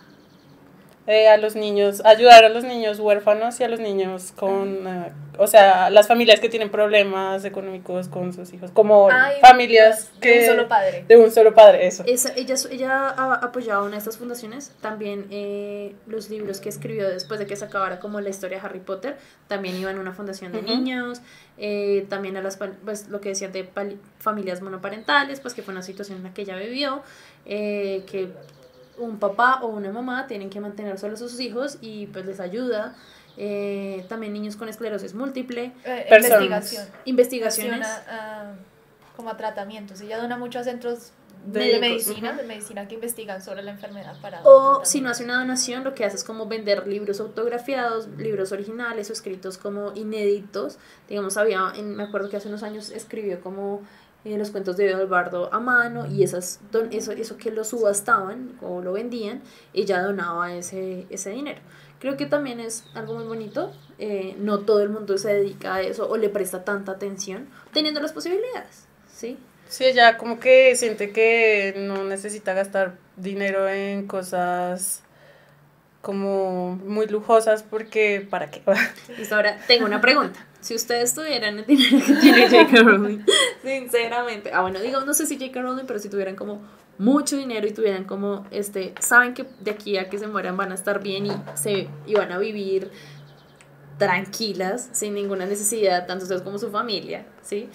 Eh, 1.09 1.29
a 1.29 1.37
los 1.37 1.55
niños, 1.55 2.03
ayudar 2.05 2.45
a 2.45 2.49
los 2.49 2.65
niños 2.65 2.99
huérfanos 2.99 3.61
y 3.61 3.65
a 3.65 3.69
los 3.69 3.79
niños 3.79 4.33
con, 4.35 4.89
eh, 4.89 5.13
o 5.39 5.47
sea, 5.47 5.89
las 5.91 6.09
familias 6.09 6.41
que 6.41 6.49
tienen 6.49 6.69
problemas 6.69 7.45
económicos 7.45 8.09
con 8.09 8.33
sus 8.33 8.53
hijos, 8.53 8.73
como 8.73 9.09
Ay, 9.09 9.37
familias 9.41 10.11
de 10.15 10.21
que... 10.21 10.41
un 10.41 10.47
solo 10.47 10.69
padre. 10.69 11.05
De 11.07 11.17
un 11.17 11.31
solo 11.31 11.55
padre, 11.55 11.87
eso. 11.87 12.03
Esa- 12.09 12.35
ella, 12.35 12.57
ella 12.73 13.09
ha 13.11 13.35
apoyado 13.35 13.83
una 13.83 13.93
de 13.93 13.99
estas 13.99 14.17
fundaciones, 14.19 14.73
también 14.81 15.27
eh, 15.31 15.95
los 16.09 16.29
libros 16.29 16.61
que 16.61 16.69
escribió 16.71 17.09
después 17.09 17.39
de 17.39 17.47
que 17.47 17.55
se 17.55 17.65
acabara 17.67 18.01
como 18.01 18.21
la 18.21 18.29
historia 18.31 18.59
de 18.59 18.67
Harry 18.67 18.81
Potter, 18.81 19.17
también 19.47 19.77
iban 19.77 19.99
a 19.99 20.01
una 20.01 20.13
fundación 20.13 20.51
de 20.51 20.59
Ujú. 20.59 20.67
niños, 20.67 21.21
eh, 21.57 22.05
también 22.09 22.37
a 22.37 22.43
las, 22.43 22.57
pues 22.85 23.07
lo 23.11 23.21
que 23.21 23.29
decía 23.29 23.47
de 23.47 23.69
familias 24.19 24.61
monoparentales, 24.61 25.39
pues 25.39 25.55
que 25.55 25.63
fue 25.63 25.71
una 25.73 25.83
situación 25.83 26.19
en 26.19 26.25
la 26.25 26.35
que 26.35 26.43
ella 26.43 26.57
vivió, 26.57 27.03
eh, 27.45 28.03
que 28.11 28.31
un 28.99 29.19
papá 29.19 29.61
o 29.63 29.69
una 29.69 29.91
mamá 29.93 30.27
tienen 30.27 30.51
que 30.51 30.61
mantener 30.61 30.99
solos 30.99 31.21
a 31.23 31.29
sus 31.29 31.41
hijos 31.41 31.79
y 31.81 32.07
pues 32.09 32.25
les 32.27 32.41
ayuda, 32.41 32.95
eh, 33.37 34.05
también 34.09 34.33
niños 34.33 34.57
con 34.57 34.69
esclerosis 34.69 35.15
múltiple, 35.15 35.73
Eh, 35.85 36.07
investigación. 36.11 36.87
investigaciones. 37.05 37.87
Ah, 38.09 38.53
como 39.17 39.31
a 39.31 39.37
tratamientos. 39.39 40.01
Ella 40.03 40.19
dona 40.19 40.37
mucho 40.37 40.59
a 40.59 40.65
centros 40.65 41.11
de, 41.47 41.79
medicina, 41.79 42.33
de 42.35 42.43
medicina 42.43 42.87
que 42.89 42.97
investigan 42.97 43.41
sobre 43.41 43.63
la 43.63 43.71
enfermedad 43.71 44.15
para 44.21 44.43
O 44.43 44.85
si 44.85 45.01
no 45.01 45.09
hace 45.11 45.25
una 45.25 45.39
donación, 45.39 45.85
lo 45.85 45.95
que 45.95 46.05
hace 46.05 46.17
es 46.17 46.25
como 46.25 46.47
vender 46.47 46.87
libros 46.87 47.21
autografiados, 47.21 48.09
libros 48.19 48.53
originales 48.53 49.09
o 49.09 49.13
escritos 49.15 49.57
como 49.57 49.93
inéditos. 49.95 50.79
Digamos, 51.09 51.37
había, 51.39 51.73
en- 51.77 51.95
me 51.97 52.03
acuerdo 52.03 52.29
que 52.29 52.37
hace 52.37 52.49
unos 52.49 52.63
años 52.63 52.91
escribió 52.91 53.41
como 53.41 53.81
eh, 54.27 54.37
los 54.37 54.51
cuentos 54.51 54.77
de 54.77 54.91
Eduardo 54.91 55.49
a 55.55 55.61
mano 55.61 56.07
y 56.07 56.23
esas 56.23 56.61
don- 56.73 56.93
eso, 56.93 57.13
eso 57.13 57.37
que 57.39 57.51
lo 57.51 57.65
subastaban 57.65 58.59
o 58.61 58.83
lo 58.83 58.93
vendían, 58.93 59.41
ella 59.73 60.03
donaba 60.03 60.53
ese, 60.55 61.07
ese 61.11 61.31
dinero. 61.31 61.61
Creo 62.01 62.17
que 62.19 62.27
también 62.27 62.61
es 62.61 62.85
algo 62.95 63.15
muy 63.15 63.25
bonito. 63.25 63.73
eh, 63.99 64.35
no 64.39 64.59
todo 64.61 64.83
el 64.83 64.91
mundo 64.91 65.17
se 65.17 65.33
dedica 65.33 65.77
a 65.77 65.81
eso 65.81 66.07
o 66.11 66.19
le 66.19 66.29
presta 66.29 66.65
tanta 66.65 66.93
atención, 66.93 67.49
teniendo 67.73 68.01
las 68.03 68.13
posibilidades, 68.13 68.85
¿sí? 69.11 69.39
Sí, 69.69 69.85
ella 69.85 70.19
como 70.19 70.39
que 70.39 70.77
siente 70.77 71.13
que 71.13 71.75
no 71.79 72.05
necesita 72.05 72.53
gastar 72.53 72.97
dinero 73.17 73.67
en 73.69 74.07
cosas 74.07 75.03
como 76.03 76.77
muy 76.77 77.07
lujosas 77.07 77.63
porque 77.63 78.27
¿para 78.29 78.51
qué? 78.51 78.63
Listo, 79.19 79.35
ahora 79.35 79.59
tengo 79.67 79.87
una 79.87 80.01
pregunta. 80.01 80.39
Si 80.67 80.75
ustedes 80.75 81.15
tuvieran 81.15 81.61
el 81.61 81.65
dinero 81.65 82.05
que 82.05 82.13
tiene 82.15 82.49
J.K. 82.51 82.83
Rowling, 82.83 83.21
sinceramente, 83.63 84.51
ah, 84.53 84.63
bueno, 84.63 84.81
digo, 84.81 85.01
no 85.03 85.15
sé 85.15 85.25
si 85.25 85.39
J.K. 85.39 85.63
Rowling, 85.63 85.85
pero 85.87 86.01
si 86.01 86.09
tuvieran 86.09 86.35
como 86.35 86.61
mucho 86.99 87.37
dinero 87.37 87.69
y 87.69 87.71
tuvieran 87.71 88.03
como, 88.03 88.45
este, 88.51 88.93
saben 88.99 89.33
que 89.33 89.47
de 89.61 89.71
aquí 89.71 89.97
a 89.97 90.09
que 90.09 90.19
se 90.19 90.27
mueran 90.27 90.57
van 90.57 90.73
a 90.73 90.75
estar 90.75 91.01
bien 91.01 91.27
y, 91.27 91.31
se, 91.55 91.89
y 92.05 92.15
van 92.15 92.33
a 92.33 92.39
vivir 92.39 92.91
tranquilas, 93.97 94.89
sin 94.91 95.15
ninguna 95.15 95.47
necesidad, 95.47 96.05
tanto 96.09 96.25
ustedes 96.25 96.43
como 96.43 96.59
su 96.59 96.69
familia, 96.73 97.27
¿sí? 97.43 97.69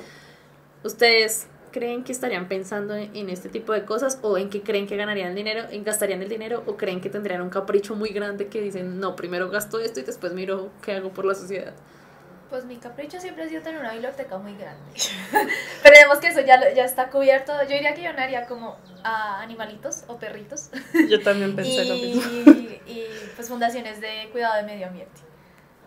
¿Ustedes 0.84 1.48
creen 1.72 2.04
que 2.04 2.12
estarían 2.12 2.50
pensando 2.50 2.94
en, 2.94 3.16
en 3.16 3.30
este 3.30 3.48
tipo 3.48 3.72
de 3.72 3.86
cosas 3.86 4.20
o 4.22 4.38
en 4.38 4.50
que 4.50 4.64
creen 4.64 4.86
que 4.86 4.98
ganarían 4.98 5.30
el 5.30 5.36
dinero, 5.36 5.62
en 5.72 5.86
gastarían 5.86 6.22
el 6.24 6.28
dinero 6.28 6.62
o 6.66 6.76
creen 6.76 7.00
que 7.00 7.10
tendrían 7.10 7.42
un 7.42 7.50
capricho 7.52 7.96
muy 7.96 8.10
grande 8.10 8.48
que 8.48 8.60
dicen, 8.60 9.00
no, 9.00 9.16
primero 9.16 9.50
gasto 9.50 9.80
esto 9.80 10.02
y 10.02 10.04
después 10.04 10.34
miro 10.34 10.72
qué 10.82 10.92
hago 10.92 11.12
por 11.14 11.24
la 11.24 11.36
sociedad? 11.36 11.74
Pues 12.52 12.66
mi 12.66 12.76
capricho 12.78 13.20
siempre 13.20 13.46
ha 13.46 13.50
sido 13.50 13.64
tener 13.64 13.80
una 13.80 13.94
biblioteca 13.94 14.38
muy 14.38 14.56
grande. 14.58 14.84
Pero 15.84 15.96
vemos 15.96 16.20
que 16.20 16.28
eso 16.28 16.42
ya, 16.42 16.58
lo- 16.58 16.72
ya 16.76 16.84
está 16.86 17.10
cubierto. 17.10 17.54
Yo 17.64 17.70
diría 17.70 17.96
que 17.96 18.04
yo 18.04 18.12
no 18.14 18.20
haría 18.22 18.46
como 18.46 18.78
a 19.04 19.42
animalitos 19.42 20.04
o 20.08 20.18
perritos. 20.18 20.70
Yo 21.10 21.22
también 21.24 21.56
pensé 21.56 21.86
lo 21.86 21.96
mismo. 22.46 22.52
y, 22.52 22.82
y 22.92 23.08
pues 23.36 23.48
fundaciones 23.48 24.02
de 24.02 24.30
cuidado 24.32 24.58
de 24.58 24.64
medio 24.64 24.88
ambiente. 24.88 25.20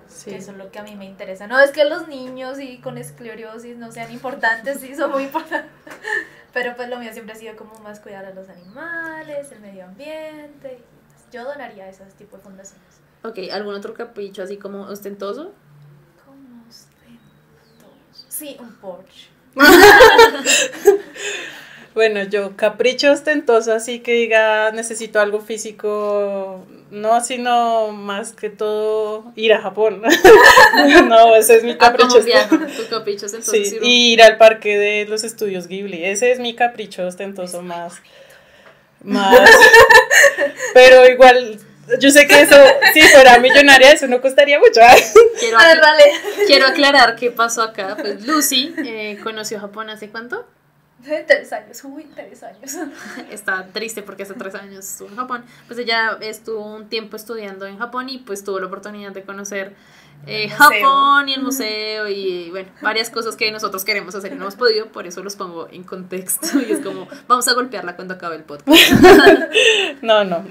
Sí. 0.09 0.31
Que 0.31 0.37
eso 0.39 0.53
es 0.53 0.57
lo 0.57 0.71
que 0.71 0.79
a 0.79 0.83
mí 0.83 0.97
me 0.97 1.05
interesa. 1.05 1.47
No 1.47 1.61
es 1.61 1.71
que 1.71 1.85
los 1.85 2.09
niños 2.09 2.59
y 2.59 2.79
con 2.79 2.97
esclerosis 2.99 3.77
no 3.77 3.93
sean 3.93 4.11
importantes, 4.11 4.81
sí, 4.81 4.95
son 4.97 5.11
muy 5.13 5.25
importantes. 5.25 5.71
Pero 6.55 6.75
pues 6.77 6.89
lo 6.89 6.99
mío 6.99 7.13
siempre 7.13 7.35
ha 7.35 7.39
sido 7.39 7.57
como 7.57 7.75
más 7.81 8.01
cuidar 8.01 8.25
a 8.25 8.31
los 8.31 8.49
animales, 8.49 9.53
el 9.53 9.61
medio 9.61 9.85
ambiente. 9.85 10.79
y, 10.81 10.95
yo 11.33 11.45
donaría 11.45 11.85
a 11.85 11.89
ese 11.89 12.05
tipo 12.17 12.37
de 12.39 12.43
fundaciones. 12.43 12.87
Ok, 13.25 13.39
¿algún 13.53 13.75
otro 13.75 13.93
capricho 13.93 14.43
así 14.43 14.57
como 14.57 14.83
ostentoso? 14.83 15.53
Sí, 18.37 18.57
un 18.59 18.75
Porsche. 18.77 19.29
Bueno, 21.95 22.25
yo 22.25 22.57
capricho 22.57 23.13
ostentoso, 23.13 23.73
así 23.73 24.01
que 24.01 24.15
diga, 24.15 24.73
necesito 24.73 25.21
algo 25.21 25.41
físico, 25.41 26.67
no, 26.91 27.21
sino 27.21 27.93
más 27.93 28.33
que 28.33 28.51
todo 28.51 29.33
ir 29.37 29.53
a 29.53 29.63
Japón. 29.63 30.03
no, 31.09 31.37
ese 31.37 31.59
es 31.59 31.63
mi 31.63 31.71
Ah, 31.71 31.79
capricho. 31.79 32.09
como 32.15 32.25
viajo, 32.25 32.57
tu 32.57 32.89
capricho 32.91 33.27
ostentoso. 33.27 33.53
Sí, 33.53 33.65
sí, 33.65 33.79
y 33.81 34.13
ir 34.15 34.23
al 34.25 34.39
parque 34.39 34.77
de 34.77 35.07
los 35.07 35.23
estudios 35.23 35.69
Ghibli, 35.69 36.05
ese 36.05 36.33
es 36.33 36.41
mi 36.41 36.57
capricho 36.57 37.07
ostentoso 37.07 37.63
más. 37.63 38.03
Más. 39.05 39.49
Pero 40.75 41.09
igual, 41.09 41.61
yo 42.01 42.11
sé 42.11 42.27
que 42.27 42.43
eso, 42.43 42.57
si 42.93 43.01
fuera 43.01 43.39
millonaria, 43.39 43.93
eso 43.93 44.07
no 44.07 44.21
costaría 44.21 44.59
mucho. 44.59 44.81
Quiero, 45.39 45.59
vale. 45.59 46.05
quiero 46.47 46.67
aclarar 46.67 47.17
qué 47.17 47.31
pasó 47.31 47.63
acá. 47.63 47.97
Pues 47.97 48.27
Lucy 48.27 48.75
eh, 48.79 49.19
conoció 49.23 49.61
Japón 49.61 49.91
hace 49.91 50.09
cuánto? 50.11 50.47
Tres 51.05 51.53
años, 51.53 51.85
uy, 51.85 52.07
tres 52.15 52.43
años. 52.43 52.77
Está 53.31 53.67
triste 53.73 54.03
porque 54.03 54.23
hace 54.23 54.35
tres 54.35 54.55
años 54.55 54.87
estuvo 54.89 55.09
en 55.09 55.17
Japón. 55.17 55.45
Pues 55.67 55.79
ella 55.79 56.17
estuvo 56.21 56.65
un 56.65 56.89
tiempo 56.89 57.17
estudiando 57.17 57.67
en 57.67 57.79
Japón 57.79 58.09
y 58.09 58.19
pues 58.19 58.43
tuvo 58.43 58.59
la 58.61 58.67
oportunidad 58.67 59.13
de 59.13 59.23
conocer 59.23 59.75
eh. 60.27 60.49
Japón 60.49 61.29
y 61.29 61.35
el 61.35 61.43
museo 61.43 62.09
y 62.09 62.51
bueno, 62.51 62.69
varias 62.83 63.11
cosas 63.11 63.37
que 63.37 63.51
nosotros 63.51 63.85
queremos 63.85 64.15
hacer 64.15 64.33
y 64.33 64.37
no 64.37 64.43
hemos 64.43 64.57
podido, 64.57 64.87
por 64.87 65.07
eso 65.07 65.23
los 65.23 65.37
pongo 65.37 65.69
en 65.71 65.83
contexto 65.85 66.61
y 66.69 66.73
es 66.73 66.81
como, 66.81 67.09
vamos 67.29 67.47
a 67.49 67.55
golpearla 67.55 67.97
cuando 67.97 68.15
acabe 68.15 68.37
el 68.37 68.45
podcast. 68.45 68.69
No, 70.03 70.25
no. 70.25 70.45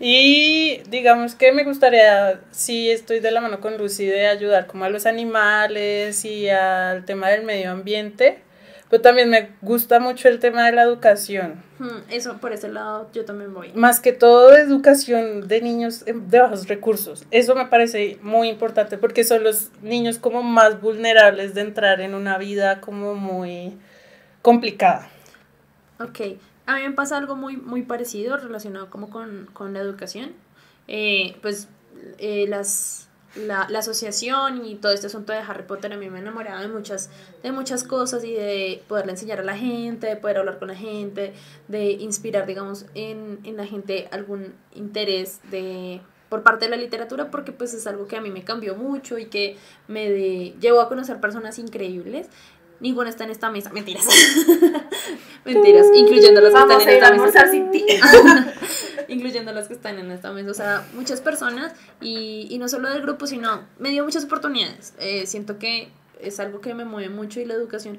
Y 0.00 0.82
digamos 0.88 1.34
que 1.34 1.52
me 1.52 1.64
gustaría, 1.64 2.40
si 2.50 2.90
estoy 2.90 3.20
de 3.20 3.30
la 3.30 3.40
mano 3.40 3.60
con 3.60 3.78
Lucy, 3.78 4.04
de 4.04 4.26
ayudar 4.26 4.66
como 4.66 4.84
a 4.84 4.90
los 4.90 5.06
animales 5.06 6.24
y 6.24 6.48
al 6.48 7.04
tema 7.04 7.28
del 7.28 7.44
medio 7.44 7.70
ambiente. 7.70 8.42
Pero 8.88 9.02
también 9.02 9.30
me 9.30 9.50
gusta 9.62 9.98
mucho 9.98 10.28
el 10.28 10.38
tema 10.38 10.66
de 10.66 10.72
la 10.72 10.82
educación. 10.82 11.62
Hmm, 11.78 12.08
Eso, 12.08 12.38
por 12.38 12.52
ese 12.52 12.68
lado, 12.68 13.08
yo 13.12 13.24
también 13.24 13.52
voy. 13.52 13.72
Más 13.74 13.98
que 13.98 14.12
todo 14.12 14.54
educación 14.56 15.48
de 15.48 15.60
niños 15.60 16.04
de 16.04 16.40
bajos 16.40 16.68
recursos. 16.68 17.26
Eso 17.32 17.56
me 17.56 17.66
parece 17.66 18.18
muy 18.22 18.48
importante 18.48 18.96
porque 18.96 19.24
son 19.24 19.42
los 19.42 19.70
niños 19.82 20.18
como 20.18 20.42
más 20.42 20.80
vulnerables 20.80 21.54
de 21.54 21.62
entrar 21.62 22.00
en 22.00 22.14
una 22.14 22.38
vida 22.38 22.80
como 22.80 23.14
muy 23.16 23.76
complicada. 24.40 25.08
Ok, 25.98 26.38
a 26.66 26.76
mí 26.76 26.82
me 26.82 26.92
pasa 26.92 27.16
algo 27.16 27.34
muy, 27.34 27.56
muy 27.56 27.82
parecido 27.82 28.36
relacionado 28.36 28.88
como 28.88 29.10
con, 29.10 29.48
con 29.52 29.72
la 29.72 29.80
educación. 29.80 30.32
Eh, 30.86 31.36
pues 31.42 31.68
eh, 32.18 32.46
las, 32.48 33.08
la, 33.36 33.66
la 33.70 33.78
asociación 33.80 34.64
y 34.64 34.76
todo 34.76 34.92
este 34.92 35.06
asunto 35.08 35.32
de 35.32 35.38
Harry 35.38 35.64
Potter 35.64 35.92
a 35.92 35.96
mí 35.96 36.08
me 36.10 36.18
ha 36.18 36.22
enamorado 36.22 36.60
de 36.62 36.68
muchas, 36.68 37.10
de 37.42 37.52
muchas 37.52 37.84
cosas 37.84 38.24
y 38.24 38.32
de 38.32 38.82
poderle 38.88 39.12
enseñar 39.12 39.40
a 39.40 39.44
la 39.44 39.56
gente, 39.56 40.06
de 40.06 40.16
poder 40.16 40.38
hablar 40.38 40.58
con 40.58 40.68
la 40.68 40.74
gente, 40.74 41.32
de 41.68 41.90
inspirar, 41.92 42.46
digamos, 42.46 42.86
en, 42.94 43.38
en 43.44 43.56
la 43.56 43.66
gente 43.66 44.08
algún 44.10 44.54
interés 44.74 45.40
de 45.50 46.00
por 46.28 46.42
parte 46.42 46.64
de 46.64 46.70
la 46.72 46.76
literatura 46.76 47.30
porque 47.30 47.52
pues 47.52 47.72
es 47.72 47.86
algo 47.86 48.08
que 48.08 48.16
a 48.16 48.20
mí 48.20 48.30
me 48.30 48.42
cambió 48.42 48.74
mucho 48.74 49.16
y 49.18 49.26
que 49.26 49.56
me 49.86 50.10
de- 50.10 50.54
llevó 50.60 50.80
a 50.80 50.88
conocer 50.88 51.20
personas 51.20 51.58
increíbles. 51.60 52.26
Ninguna 52.80 53.08
está 53.08 53.24
en 53.24 53.30
esta 53.30 53.50
mesa. 53.50 53.70
Mentiras. 53.72 54.04
Mentiras, 55.44 55.86
incluyendo 55.94 56.40
las 56.40 56.52
que 56.52 56.58
Vamos 56.58 56.76
están 56.82 56.94
en 56.96 57.04
a 57.04 57.26
esta 57.26 57.44
mesa. 57.46 58.52
incluyendo 59.08 59.52
las 59.52 59.68
que 59.68 59.74
están 59.74 59.98
en 59.98 60.10
esta 60.10 60.32
mesa, 60.32 60.50
o 60.50 60.54
sea, 60.54 60.86
muchas 60.94 61.20
personas 61.20 61.72
y, 62.00 62.46
y 62.50 62.58
no 62.58 62.68
solo 62.68 62.88
del 62.90 63.02
grupo, 63.02 63.26
sino 63.26 63.62
me 63.78 63.90
dio 63.90 64.04
muchas 64.04 64.24
oportunidades. 64.24 64.94
Eh, 64.98 65.26
siento 65.26 65.58
que 65.58 65.90
es 66.20 66.40
algo 66.40 66.60
que 66.60 66.74
me 66.74 66.84
mueve 66.84 67.08
mucho 67.08 67.40
y 67.40 67.44
la 67.44 67.54
educación, 67.54 67.98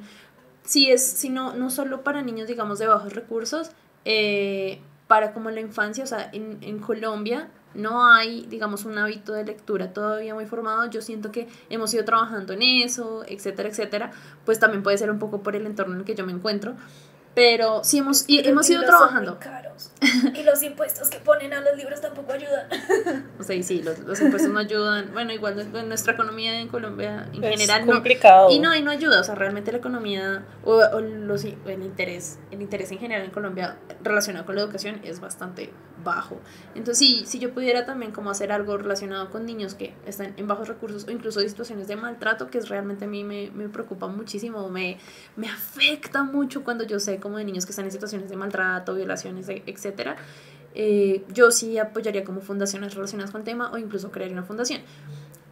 sí 0.63 0.89
es, 0.91 1.06
sino 1.06 1.54
no 1.54 1.70
solo 1.70 2.04
para 2.04 2.22
niños, 2.22 2.48
digamos, 2.48 2.80
de 2.80 2.88
bajos 2.88 3.13
recursos, 3.13 3.72
eh, 4.06 4.80
para 5.08 5.34
como 5.34 5.52
la 5.52 5.62
infancia, 5.62 6.04
o 6.04 6.08
sea, 6.08 6.30
en, 6.34 6.58
en 6.62 6.80
Colombia 6.80 7.50
no 7.74 8.06
hay, 8.06 8.46
digamos, 8.48 8.86
un 8.86 8.98
hábito 8.98 9.34
de 9.34 9.46
lectura 9.46 9.93
todavía 9.93 10.34
muy 10.34 10.48
formado. 10.48 10.89
Yo 10.89 11.02
siento 11.02 11.32
que 11.32 11.48
hemos 11.70 11.93
ido 11.93 12.04
trabajando 12.06 12.54
en 12.54 12.63
eso, 12.63 13.24
etcétera, 13.28 13.70
etcétera. 13.70 14.12
Pues 14.46 14.60
también 14.60 14.82
puede 14.82 14.98
ser 14.98 15.12
un 15.12 15.20
poco 15.20 15.43
por 15.43 15.56
el 15.56 15.65
entorno 15.65 15.93
en 15.93 16.00
el 16.00 16.06
que 16.06 16.15
yo 16.15 16.26
me 16.26 16.32
encuentro. 16.32 16.74
Pero 17.36 17.84
sí 17.84 18.00
hemos, 18.00 18.26
y 18.28 18.39
hemos 18.48 18.67
ido 18.70 18.84
trabajando. 18.84 19.34
muy 19.34 19.66
caros. 19.78 20.36
Y 20.38 20.44
los 20.44 20.62
impuestos 20.63 21.10
que 21.10 21.20
ponen 21.20 21.54
a 21.54 21.62
los 21.62 21.76
libros 21.78 22.02
tampoco 22.02 22.34
ayudan. 22.34 22.68
O 23.40 23.44
sea, 23.44 23.56
y 23.56 23.63
sí, 23.63 23.82
los, 23.84 24.00
los 24.00 24.20
impuestos 24.20 24.52
no 24.52 24.60
ayudan. 24.60 25.12
Bueno, 25.13 25.32
igual 25.32 25.56
nu- 25.72 25.84
nuestra 25.86 26.13
economía 26.13 26.60
en 26.60 26.68
Colombia 26.70 27.30
en 27.34 27.44
Es 27.44 27.52
general 27.52 27.86
no. 27.86 27.94
complicado. 27.94 28.50
Y 28.50 28.60
no, 28.60 28.76
y 28.76 28.82
no 28.82 28.92
ayuda. 28.92 29.22
O 29.22 29.24
sea, 29.24 29.36
realmente 29.36 29.72
la 29.72 29.78
economía 29.78 30.46
o, 30.66 30.74
o 30.76 31.00
los, 31.02 31.44
el 31.46 31.84
interés, 31.84 32.40
el 32.52 32.62
interés 32.62 32.92
en 32.92 32.98
general 33.00 33.26
en 33.26 33.32
Colombia 33.32 33.78
relacionado 34.04 34.46
con 34.46 34.56
la 34.56 34.62
educación 34.62 35.00
es 35.04 35.20
bastante 35.20 35.72
bajo. 36.04 36.40
Entonces, 36.76 36.98
sí, 37.00 37.24
si 37.26 37.40
yo 37.40 37.54
pudiera 37.54 37.86
también 37.86 38.12
como 38.12 38.30
hacer 38.32 38.52
algo 38.52 38.78
relacionado 38.78 39.30
con 39.30 39.46
niños 39.46 39.76
que 39.76 39.94
están 40.06 40.34
en 40.38 40.48
bajos 40.48 40.68
recursos 40.68 41.06
o 41.08 41.12
incluso 41.12 41.40
de 41.40 41.50
situaciones 41.50 41.88
de 41.88 41.96
maltrato, 41.96 42.50
que 42.50 42.58
es 42.60 42.70
realmente 42.70 43.06
a 43.06 43.08
mí 43.08 43.24
me, 43.24 43.52
me 43.52 43.70
preocupa 43.70 44.08
muchísimo, 44.08 44.68
me, 44.70 44.98
me 45.36 45.48
afecta 45.50 46.24
mucho 46.24 46.63
cuando 46.63 46.84
yo 46.86 47.00
sé 47.00 47.20
como 47.20 47.38
de 47.38 47.46
niños 47.46 47.66
que 47.66 47.72
están 47.72 47.86
en 47.86 47.92
situaciones 47.92 48.30
de 48.30 48.36
maltrato, 48.38 48.94
violaciones, 48.96 49.48
e- 49.50 49.63
etcétera. 49.67 50.17
Eh, 50.73 51.23
yo 51.34 51.51
sí 51.51 51.77
apoyaría 51.77 52.23
como 52.23 52.41
fundaciones 52.41 52.93
relacionadas 52.93 53.32
con 53.32 53.41
el 53.41 53.45
tema 53.45 53.71
o 53.71 53.77
incluso 53.77 54.12
crearía 54.12 54.34
una 54.34 54.43
fundación. 54.43 54.82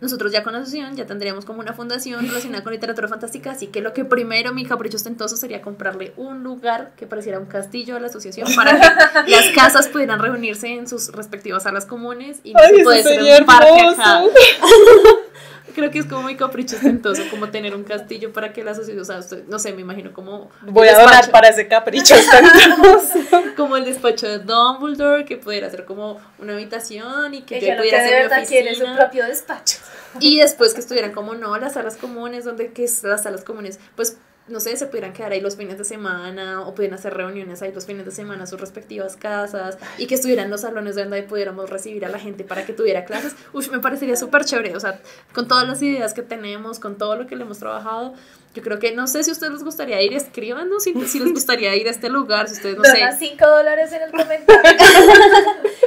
Nosotros 0.01 0.31
ya 0.31 0.43
con 0.43 0.53
la 0.53 0.59
asociación 0.59 0.95
ya 0.97 1.05
tendríamos 1.05 1.45
como 1.45 1.61
una 1.61 1.73
fundación 1.73 2.27
relacionada 2.27 2.63
con 2.63 2.73
literatura 2.73 3.07
fantástica, 3.07 3.51
así 3.51 3.67
que 3.67 3.81
lo 3.81 3.93
que 3.93 4.03
primero 4.03 4.53
mi 4.53 4.65
capricho 4.65 4.97
ostentoso 4.97 5.37
sería 5.37 5.61
comprarle 5.61 6.13
un 6.17 6.43
lugar 6.43 6.91
que 6.97 7.07
pareciera 7.07 7.39
un 7.39 7.45
castillo 7.45 7.95
a 7.95 7.99
la 7.99 8.07
asociación 8.07 8.47
para 8.55 8.77
que 9.25 9.31
las 9.31 9.49
casas 9.55 9.87
pudieran 9.87 10.19
reunirse 10.19 10.67
en 10.67 10.87
sus 10.87 11.13
respectivas 11.13 11.63
salas 11.63 11.85
comunes 11.85 12.39
y 12.43 12.53
no 12.53 12.59
Ay, 12.59 12.69
se 12.69 12.75
eso 12.75 12.83
puede 12.83 13.03
ser 13.03 13.41
un 13.41 13.45
parque 13.45 13.81
acá. 13.81 14.21
Creo 15.75 15.91
que 15.91 15.99
es 15.99 16.05
como 16.05 16.23
mi 16.23 16.35
capricho 16.37 16.77
ostentoso, 16.77 17.21
como 17.29 17.49
tener 17.49 17.75
un 17.75 17.83
castillo 17.83 18.31
para 18.33 18.53
que 18.53 18.63
la 18.63 18.71
asociación, 18.71 19.01
o 19.01 19.05
sea, 19.05 19.19
usted- 19.19 19.43
no 19.47 19.59
sé, 19.59 19.73
me 19.73 19.81
imagino 19.81 20.13
como 20.13 20.49
Voy 20.61 20.87
a 20.87 20.97
donar 20.97 21.29
para 21.31 21.49
ese 21.49 21.67
capricho 21.67 22.15
como 23.57 23.75
el 23.77 23.85
despacho 23.85 24.27
de 24.27 24.39
Dumbledore, 24.39 25.25
que 25.25 25.37
pudiera 25.37 25.69
ser 25.69 25.85
como 25.85 26.19
una 26.39 26.53
habitación 26.53 27.33
y 27.33 27.41
que 27.41 27.59
yo 27.59 27.67
que 27.67 27.75
pudiera 27.77 27.99
de 27.99 28.05
hacer 28.05 28.15
mi 28.17 28.21
verdad 28.29 28.47
quiere 28.47 28.69
es 28.71 28.77
su 28.77 28.83
oficina. 28.83 28.99
propio 29.01 29.25
despacho. 29.25 29.77
Y 30.19 30.39
después 30.39 30.73
que 30.73 30.79
estuvieran 30.79 31.11
como 31.11 31.35
no, 31.35 31.57
las 31.57 31.73
salas 31.73 31.97
comunes, 31.97 32.45
donde 32.45 32.71
que 32.71 32.83
es 32.85 33.03
las 33.03 33.23
salas 33.23 33.43
comunes, 33.43 33.79
pues 33.95 34.17
no 34.47 34.59
sé, 34.59 34.77
se 34.77 34.85
pudieran 34.85 35.11
quedar 35.11 35.31
ahí 35.31 35.41
los 35.41 35.55
fines 35.55 35.77
de 35.77 35.83
semana 35.83 36.61
o 36.61 36.75
pudieran 36.75 36.99
hacer 36.99 37.13
reuniones 37.15 37.61
ahí 37.63 37.71
los 37.73 37.85
fines 37.85 38.05
de 38.05 38.11
semana 38.11 38.41
en 38.41 38.47
sus 38.47 38.59
respectivas 38.59 39.15
casas 39.17 39.77
y 39.97 40.05
que 40.05 40.15
estuvieran 40.15 40.51
los 40.51 40.61
salones 40.61 40.95
donde 40.95 41.23
pudiéramos 41.23 41.69
recibir 41.69 42.05
a 42.05 42.09
la 42.09 42.19
gente 42.19 42.43
para 42.43 42.65
que 42.65 42.73
tuviera 42.73 43.05
clases. 43.05 43.35
Uy, 43.53 43.67
me 43.71 43.79
parecería 43.79 44.15
súper 44.15 44.45
chévere, 44.45 44.75
o 44.75 44.79
sea, 44.79 44.99
con 45.33 45.47
todas 45.47 45.67
las 45.67 45.81
ideas 45.81 46.13
que 46.13 46.21
tenemos, 46.21 46.79
con 46.79 46.97
todo 46.97 47.15
lo 47.15 47.25
que 47.25 47.35
le 47.35 47.43
hemos 47.43 47.57
trabajado, 47.57 48.13
yo 48.53 48.61
creo 48.61 48.79
que 48.79 48.93
no 48.93 49.07
sé 49.07 49.23
si 49.23 49.31
a 49.31 49.33
ustedes 49.33 49.51
les 49.51 49.63
gustaría 49.63 50.01
ir, 50.01 50.13
escríbanos 50.13 50.83
si, 50.83 50.93
si 51.07 51.19
les 51.19 51.33
gustaría 51.33 51.75
ir 51.75 51.87
a 51.87 51.91
este 51.91 52.09
lugar, 52.09 52.47
si 52.47 52.53
ustedes 52.53 52.77
no 52.77 52.83
Dona 52.83 53.11
sé. 53.11 53.27
5 53.27 53.45
dólares 53.47 53.91
en 53.91 54.01
el 54.03 54.11
comentario. 54.11 54.71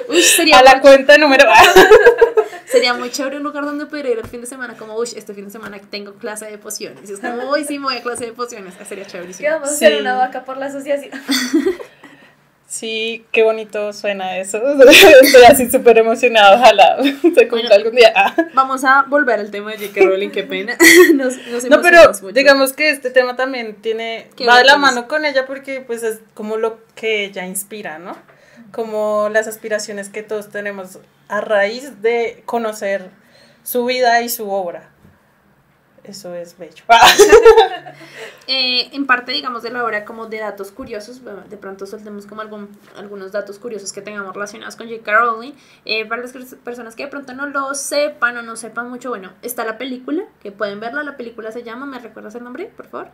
Uy, 0.09 0.23
sería 0.23 0.59
A 0.59 0.63
la 0.63 0.81
cuenta 0.81 1.17
número. 1.17 1.49
Sería 2.71 2.95
muy 2.95 3.11
chévere 3.11 3.37
un 3.39 3.43
lugar 3.43 3.65
donde 3.65 3.87
pudiera 3.87 4.09
ir 4.11 4.19
el 4.19 4.27
fin 4.27 4.41
de 4.43 4.47
semana, 4.47 4.75
como, 4.77 4.95
uy, 4.97 5.09
este 5.17 5.33
fin 5.35 5.47
de 5.47 5.51
semana 5.51 5.79
tengo 5.91 6.15
clase 6.15 6.47
de 6.47 6.59
pociones. 6.59 7.09
Y 7.09 7.15
es 7.15 7.21
como, 7.21 7.51
uy, 7.51 7.65
sí, 7.65 7.79
me 7.79 7.87
voy 7.87 7.97
a 7.97 8.03
clase 8.03 8.27
de 8.27 8.33
pociones. 8.33 8.75
Ah, 8.81 8.85
sería 8.85 9.05
Que 9.05 9.11
chéverísimo. 9.13 9.49
vamos 9.51 9.69
a 9.71 9.73
hacer 9.73 9.93
Sí. 9.95 10.01
una 10.01 10.15
vaca 10.17 10.45
por 10.45 10.57
la 10.59 10.67
asociación. 10.67 11.13
Sí, 12.71 13.25
qué 13.33 13.45
bonito 13.45 13.95
suena 13.95 14.37
eso. 14.37 14.59
Estoy 15.23 15.45
así 15.49 15.71
súper 15.71 15.97
emocionada. 15.97 16.57
Ojalá 16.57 16.99
se 17.35 17.49
cumpla 17.49 17.75
algún 17.75 17.95
día. 17.95 18.13
Ah. 18.15 18.35
Vamos 18.53 18.85
a 18.85 19.05
volver 19.09 19.41
al 19.41 19.51
tema 19.51 19.71
de 19.73 19.79
J.K. 19.89 20.05
Rowling, 20.07 20.29
qué 20.31 20.43
pena. 20.43 20.77
Nos, 21.15 21.39
nos 21.47 21.65
No, 21.65 21.81
pero 21.81 22.13
mucho. 22.13 22.29
digamos 22.33 22.75
que 22.75 22.91
este 22.91 23.09
tema 23.11 23.37
también 23.37 23.77
tiene 23.77 24.29
¿Qué 24.37 24.45
va 24.45 24.59
de 24.59 24.65
la 24.65 24.77
mano 24.77 25.09
con 25.09 25.25
ella 25.25 25.47
porque 25.47 25.81
pues 25.81 26.03
es 26.03 26.19
como 26.35 26.59
lo 26.59 26.79
que 26.95 27.25
ella 27.25 27.47
inspira, 27.47 27.99
¿no? 27.99 28.15
Como 28.71 29.31
las 29.33 29.47
aspiraciones 29.49 30.11
que 30.11 30.23
todos 30.23 30.51
tenemos 30.51 30.99
a 31.29 31.41
raíz 31.41 32.01
de 32.03 32.43
conocer 32.47 33.11
su 33.63 33.85
vida 33.85 34.21
y 34.23 34.29
su 34.29 34.51
obra. 34.51 34.91
Eso 36.05 36.35
es 36.35 36.57
bello. 36.59 36.85
Eh, 38.51 38.89
en 38.95 39.07
parte, 39.07 39.33
digamos, 39.33 39.63
de 39.63 39.69
la 39.69 39.85
obra 39.85 40.07
como 40.07 40.25
de 40.25 40.39
datos 40.39 40.71
curiosos, 40.71 41.21
de 41.23 41.57
pronto 41.59 41.85
soltemos 41.85 42.25
como 42.25 42.41
algún, 42.41 42.71
algunos 42.97 43.31
datos 43.31 43.59
curiosos 43.59 43.93
que 43.93 44.01
tengamos 44.01 44.33
relacionados 44.33 44.75
con 44.75 44.89
J.K. 44.89 45.13
Rowling. 45.13 45.53
Eh, 45.85 46.07
para 46.07 46.23
las 46.23 46.33
personas 46.33 46.97
que 46.97 47.03
de 47.05 47.11
pronto 47.11 47.35
no 47.35 47.47
lo 47.47 47.75
sepan 47.75 48.39
o 48.39 48.43
no 48.43 48.57
sepan 48.57 48.89
mucho, 48.89 49.11
bueno, 49.11 49.35
está 49.43 49.67
la 49.67 49.77
película, 49.77 50.25
que 50.41 50.51
pueden 50.51 50.81
verla, 50.81 51.03
la 51.03 51.19
película 51.19 51.53
se 51.53 51.63
llama, 51.63 51.85
¿me 51.85 51.99
recuerdas 51.99 52.35
el 52.37 52.45
nombre, 52.45 52.73
por 52.75 52.87
favor? 52.87 53.11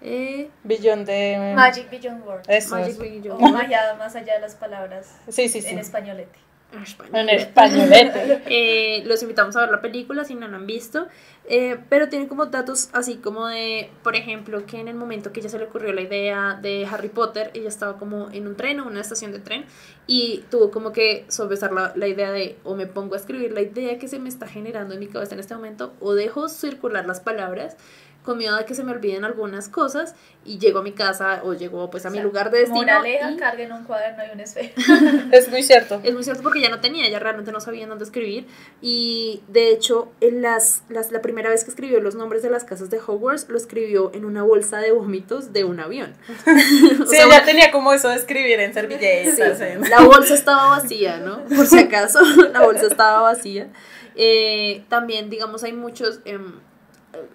Eh, 0.00 0.48
de 0.62 1.54
Magic 1.56 1.90
Beyond 1.90 2.24
Words. 2.24 2.48
Eso 2.48 2.76
Magic 2.76 3.32
O 3.32 3.48
magia 3.48 3.96
más 3.98 4.14
allá 4.14 4.34
de 4.34 4.40
las 4.40 4.54
palabras 4.54 5.12
Sí, 5.28 5.48
sí, 5.48 5.60
sí. 5.60 5.70
en 5.70 5.80
españolete. 5.80 6.38
En 6.72 7.28
españolete. 7.30 8.42
Eh, 8.50 9.02
los 9.06 9.22
invitamos 9.22 9.56
a 9.56 9.62
ver 9.62 9.70
la 9.70 9.80
película 9.80 10.24
si 10.24 10.34
no 10.34 10.48
la 10.48 10.56
han 10.56 10.66
visto. 10.66 11.06
Eh, 11.50 11.78
pero 11.88 12.08
tiene 12.10 12.28
como 12.28 12.46
datos 12.46 12.90
así 12.92 13.16
como 13.16 13.46
de, 13.46 13.90
por 14.02 14.16
ejemplo, 14.16 14.66
que 14.66 14.80
en 14.80 14.88
el 14.88 14.94
momento 14.94 15.32
que 15.32 15.40
ella 15.40 15.48
se 15.48 15.58
le 15.58 15.64
ocurrió 15.64 15.94
la 15.94 16.02
idea 16.02 16.58
de 16.60 16.86
Harry 16.86 17.08
Potter, 17.08 17.50
ella 17.54 17.68
estaba 17.68 17.98
como 17.98 18.30
en 18.32 18.46
un 18.46 18.54
tren 18.54 18.80
o 18.80 18.86
una 18.86 19.00
estación 19.00 19.32
de 19.32 19.38
tren 19.38 19.64
y 20.06 20.44
tuvo 20.50 20.70
como 20.70 20.92
que 20.92 21.24
sopesar 21.28 21.72
la, 21.72 21.92
la 21.96 22.06
idea 22.06 22.32
de 22.32 22.58
o 22.64 22.74
me 22.74 22.86
pongo 22.86 23.14
a 23.14 23.16
escribir 23.16 23.52
la 23.52 23.62
idea 23.62 23.98
que 23.98 24.08
se 24.08 24.18
me 24.18 24.28
está 24.28 24.46
generando 24.46 24.92
en 24.92 25.00
mi 25.00 25.06
cabeza 25.06 25.34
en 25.34 25.40
este 25.40 25.54
momento 25.54 25.94
o 26.00 26.12
dejo 26.12 26.50
circular 26.50 27.06
las 27.06 27.20
palabras 27.20 27.78
con 28.24 28.36
miedo 28.36 28.56
de 28.56 28.66
que 28.66 28.74
se 28.74 28.84
me 28.84 28.92
olviden 28.92 29.24
algunas 29.24 29.70
cosas 29.70 30.14
y 30.44 30.58
llego 30.58 30.80
a 30.80 30.82
mi 30.82 30.92
casa 30.92 31.40
o 31.44 31.54
llego 31.54 31.88
pues 31.90 32.04
a 32.04 32.08
O 32.08 32.12
mi 32.12 32.20
lugar 32.20 32.50
de 32.50 32.58
destino 32.58 32.80
Moraleja, 32.82 33.30
y- 33.30 33.36
carguen 33.38 33.72
un 33.72 33.84
cuaderno 33.84 34.22
y 34.28 34.34
un 34.34 34.40
esfero. 34.40 34.68
Es 35.32 35.48
muy 35.48 35.62
cierto. 35.62 36.00
es 36.02 36.12
muy 36.12 36.22
cierto 36.24 36.42
porque 36.42 36.60
ya 36.60 36.68
no 36.68 36.80
tenía, 36.80 37.06
ella 37.06 37.18
realmente 37.20 37.52
no 37.52 37.60
sabía 37.60 37.86
dónde 37.86 38.04
escribir. 38.04 38.46
Y 38.82 39.42
de 39.48 39.70
hecho, 39.70 40.12
en 40.20 40.42
las, 40.42 40.82
las, 40.90 41.10
la 41.10 41.22
primera 41.22 41.48
vez 41.48 41.64
que 41.64 41.70
escribió 41.70 42.00
los 42.00 42.16
nombres 42.16 42.42
de 42.42 42.50
las 42.50 42.64
casas 42.64 42.90
de 42.90 42.98
Hogwarts, 42.98 43.48
lo 43.48 43.56
escribió 43.56 44.10
en 44.12 44.26
una 44.26 44.42
bolsa 44.42 44.78
de 44.78 44.92
vómitos 44.92 45.52
de 45.54 45.64
un 45.64 45.80
avión. 45.80 46.14
O 47.02 47.06
Sí, 47.06 47.16
sea, 47.16 47.24
ella 47.26 47.44
tenía 47.44 47.70
como 47.70 47.92
eso 47.94 48.08
de 48.10 48.16
escribir 48.16 48.60
en 48.60 48.74
servilletas. 48.74 49.36
Sí, 49.58 49.64
en- 49.64 49.88
la 49.88 50.00
bolsa 50.02 50.34
estaba 50.34 50.66
vacía, 50.68 51.18
¿no? 51.18 51.44
Por 51.46 51.66
si 51.66 51.78
acaso, 51.78 52.20
la 52.52 52.60
bolsa 52.62 52.86
estaba 52.88 53.20
vacía. 53.22 53.68
Eh, 54.16 54.84
también, 54.90 55.30
digamos, 55.30 55.62
hay 55.64 55.72
muchos... 55.72 56.20
em, 56.26 56.52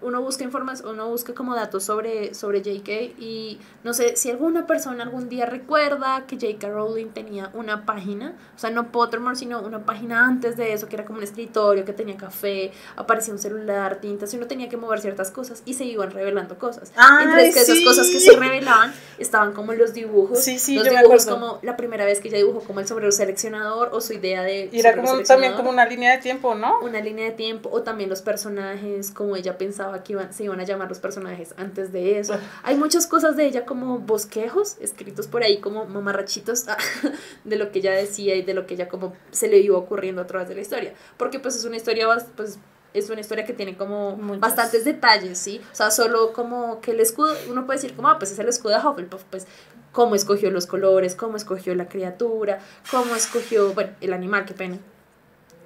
uno 0.02 0.22
busca 0.22 0.44
información, 0.44 0.90
uno 0.90 1.10
busca 1.10 1.34
como 1.34 1.56
datos 1.56 1.84
sobre, 1.84 2.34
sobre 2.34 2.62
JK 2.62 3.20
y 3.20 3.60
no 3.84 3.94
sé 3.94 4.16
si 4.16 4.30
alguna 4.30 4.68
persona 4.68 5.04
algún 5.04 5.30
día 5.30 5.46
recuerda 5.46 6.26
que 6.28 6.38
JK 6.38 6.64
Rowling 6.66 7.08
tenía 7.08 7.50
una 7.54 7.86
página, 7.86 8.36
o 8.56 8.60
sea, 8.60 8.70
no 8.70 8.92
Pottermore, 8.92 9.36
sino 9.36 9.62
una 9.62 9.84
página 9.84 10.26
antes 10.26 10.58
de 10.58 10.74
eso, 10.74 10.88
que 10.88 10.96
era 10.96 11.06
como 11.06 11.18
un 11.18 11.24
escritorio, 11.24 11.86
que 11.86 11.94
tenía 11.94 12.16
café, 12.18 12.72
aparecía 12.96 13.34
un 13.34 13.40
celular, 13.40 14.00
tintas, 14.00 14.34
y 14.34 14.38
uno 14.38 14.46
tenía 14.46 14.70
que 14.70 14.78
mover 14.78 15.00
ciertas 15.00 15.32
cosas 15.32 15.64
y 15.66 15.74
se 15.74 15.86
iban 15.86 16.12
revelando 16.12 16.58
cosas. 16.58 16.92
Ay, 16.96 17.26
Entre 17.26 17.52
que 17.52 17.60
esas 17.62 17.78
sí. 17.78 17.84
cosas 17.84 18.10
que 18.10 18.20
se 18.20 18.38
revelaban 18.38 18.94
estaban 19.18 19.54
como 19.54 19.74
los 19.74 19.94
dibujos, 19.94 20.40
Sí, 20.40 20.60
sí, 20.60 20.76
los 20.76 20.88
dibujos 20.88 21.26
como 21.26 21.60
la 21.64 21.76
primera 21.78 22.06
vez 22.06 22.20
que 22.20 22.28
ella 22.28 22.38
dibujó 22.38 22.60
como 22.60 22.80
el 22.80 22.88
sombrero 22.88 23.12
seleccionador 23.12 23.90
o 23.92 24.02
su 24.02 24.14
idea 24.14 24.44
de 24.44 24.70
Y 24.72 24.80
era 24.80 24.96
como 24.96 25.20
también 25.24 25.54
como 25.54 25.70
una 25.72 25.86
línea 25.86 26.12
de 26.12 26.18
tiempo, 26.20 26.54
¿no? 26.54 26.80
una 26.82 27.00
línea 27.00 27.26
de 27.26 27.32
tiempo 27.32 27.70
o 27.72 27.82
también 27.82 28.10
los 28.10 28.22
personajes 28.22 29.12
como 29.12 29.36
ella 29.36 29.58
pensaba 29.64 30.04
que 30.04 30.14
iban, 30.14 30.34
se 30.34 30.44
iban 30.44 30.60
a 30.60 30.64
llamar 30.64 30.90
los 30.90 31.00
personajes 31.00 31.54
antes 31.58 31.94
de 31.94 32.20
eso. 32.20 32.36
Hay 32.64 32.76
muchas 32.76 33.08
cosas 33.08 33.38
de 33.38 33.46
ella 33.46 33.66
como 33.66 34.00
bosquejos 34.00 34.76
escritos 34.82 35.28
por 35.28 35.42
ahí 35.42 35.60
como 35.60 35.86
mamarrachitos 35.86 36.68
ah, 36.68 36.78
de 37.46 37.56
lo 37.56 37.72
que 37.72 37.80
ella 37.80 37.94
decía 37.94 38.36
y 38.36 38.42
de 38.42 38.54
lo 38.54 38.68
que 38.68 38.74
ella 38.74 38.90
como 38.90 39.14
se 39.32 39.48
le 39.48 39.60
iba 39.60 39.78
ocurriendo 39.78 40.22
a 40.22 40.28
través 40.28 40.50
de 40.50 40.56
la 40.56 40.62
historia. 40.62 40.94
Porque 41.16 41.40
pues 41.40 41.56
es 41.56 41.64
una 41.64 41.78
historia 41.78 42.08
pues 42.36 42.60
es 42.94 43.10
una 43.10 43.22
historia 43.22 43.46
que 43.46 43.54
tiene 43.54 43.78
como 43.78 44.18
Muchos. 44.18 44.42
bastantes 44.42 44.84
detalles, 44.84 45.38
¿sí? 45.38 45.62
O 45.72 45.76
sea, 45.76 45.90
solo 45.92 46.34
como 46.34 46.82
que 46.82 46.92
el 46.92 47.00
escudo, 47.00 47.34
uno 47.50 47.66
puede 47.66 47.80
decir 47.80 47.96
como, 47.96 48.10
ah, 48.10 48.20
pues 48.20 48.32
es 48.32 48.40
el 48.40 48.50
escudo 48.50 48.74
de 48.74 48.86
Hufflepuff, 48.86 49.24
pues 49.32 49.48
cómo 49.92 50.16
escogió 50.16 50.52
los 50.52 50.68
colores, 50.68 51.16
cómo 51.16 51.38
escogió 51.38 51.74
la 51.74 51.88
criatura, 51.88 52.60
cómo 52.92 53.16
escogió, 53.16 53.74
bueno, 53.74 53.92
el 54.02 54.14
animal, 54.14 54.46
qué 54.46 54.54
pena, 54.54 54.78